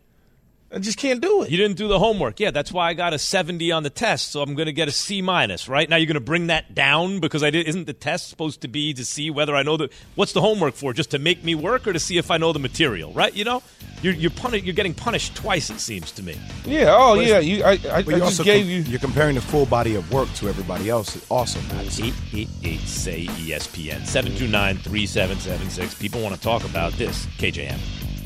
I 0.69 0.79
just 0.79 0.97
can't 0.97 1.21
do 1.21 1.43
it. 1.43 1.49
You 1.49 1.55
didn't 1.55 1.77
do 1.77 1.87
the 1.87 1.97
homework. 1.97 2.41
Yeah, 2.41 2.51
that's 2.51 2.73
why 2.73 2.89
I 2.89 2.93
got 2.93 3.13
a 3.13 3.17
70 3.19 3.71
on 3.71 3.83
the 3.83 3.89
test, 3.89 4.31
so 4.31 4.41
I'm 4.41 4.53
going 4.53 4.65
to 4.65 4.73
get 4.73 4.89
a 4.89 4.91
C 4.91 5.21
minus, 5.21 5.69
right? 5.69 5.89
Now 5.89 5.95
you're 5.95 6.07
going 6.07 6.15
to 6.15 6.19
bring 6.19 6.47
that 6.47 6.75
down 6.75 7.19
because 7.21 7.41
I 7.41 7.51
did 7.51 7.67
isn't 7.69 7.85
the 7.87 7.93
test 7.93 8.27
supposed 8.29 8.59
to 8.61 8.67
be 8.67 8.93
to 8.93 9.05
see 9.05 9.29
whether 9.29 9.55
I 9.55 9.63
know 9.63 9.77
the 9.77 9.89
What's 10.15 10.33
the 10.33 10.41
homework 10.41 10.73
for? 10.75 10.91
Just 10.91 11.11
to 11.11 11.19
make 11.19 11.41
me 11.41 11.55
work 11.55 11.87
or 11.87 11.93
to 11.93 11.99
see 11.99 12.17
if 12.17 12.29
I 12.29 12.37
know 12.37 12.51
the 12.51 12.59
material, 12.59 13.13
right? 13.13 13.33
You 13.33 13.45
know? 13.45 13.63
You're 14.01 14.13
you're 14.13 14.29
puni- 14.29 14.59
you're 14.59 14.73
getting 14.75 14.93
punished 14.93 15.35
twice 15.35 15.69
it 15.69 15.79
seems 15.79 16.11
to 16.11 16.21
me. 16.21 16.37
Yeah. 16.65 16.93
Oh, 16.95 17.15
But 17.15 17.25
yeah. 17.27 17.39
it's- 17.39 17.45
You. 17.45 17.63
I. 17.63 17.69
I, 17.69 17.71
I 17.99 18.01
But 18.03 18.07
you 18.07 18.11
just 18.19 18.23
also 18.23 18.43
gave 18.43 18.63
com- 18.63 18.69
you. 18.69 18.79
You're 18.81 18.99
comparing 18.99 19.35
the 19.35 19.41
full 19.41 19.65
body 19.65 19.95
of 19.95 20.11
work 20.11 20.31
to 20.35 20.49
everybody 20.49 20.89
else. 20.89 21.17
Also, 21.31 21.59
Max. 21.73 21.97
888 21.99 22.79
say 22.81 23.25
ESPN 23.25 24.01
729-3776. 24.01 25.99
People 25.99 26.21
want 26.21 26.35
to 26.35 26.41
talk 26.41 26.63
about 26.65 26.91
this. 26.93 27.25
KJM. 27.37 27.79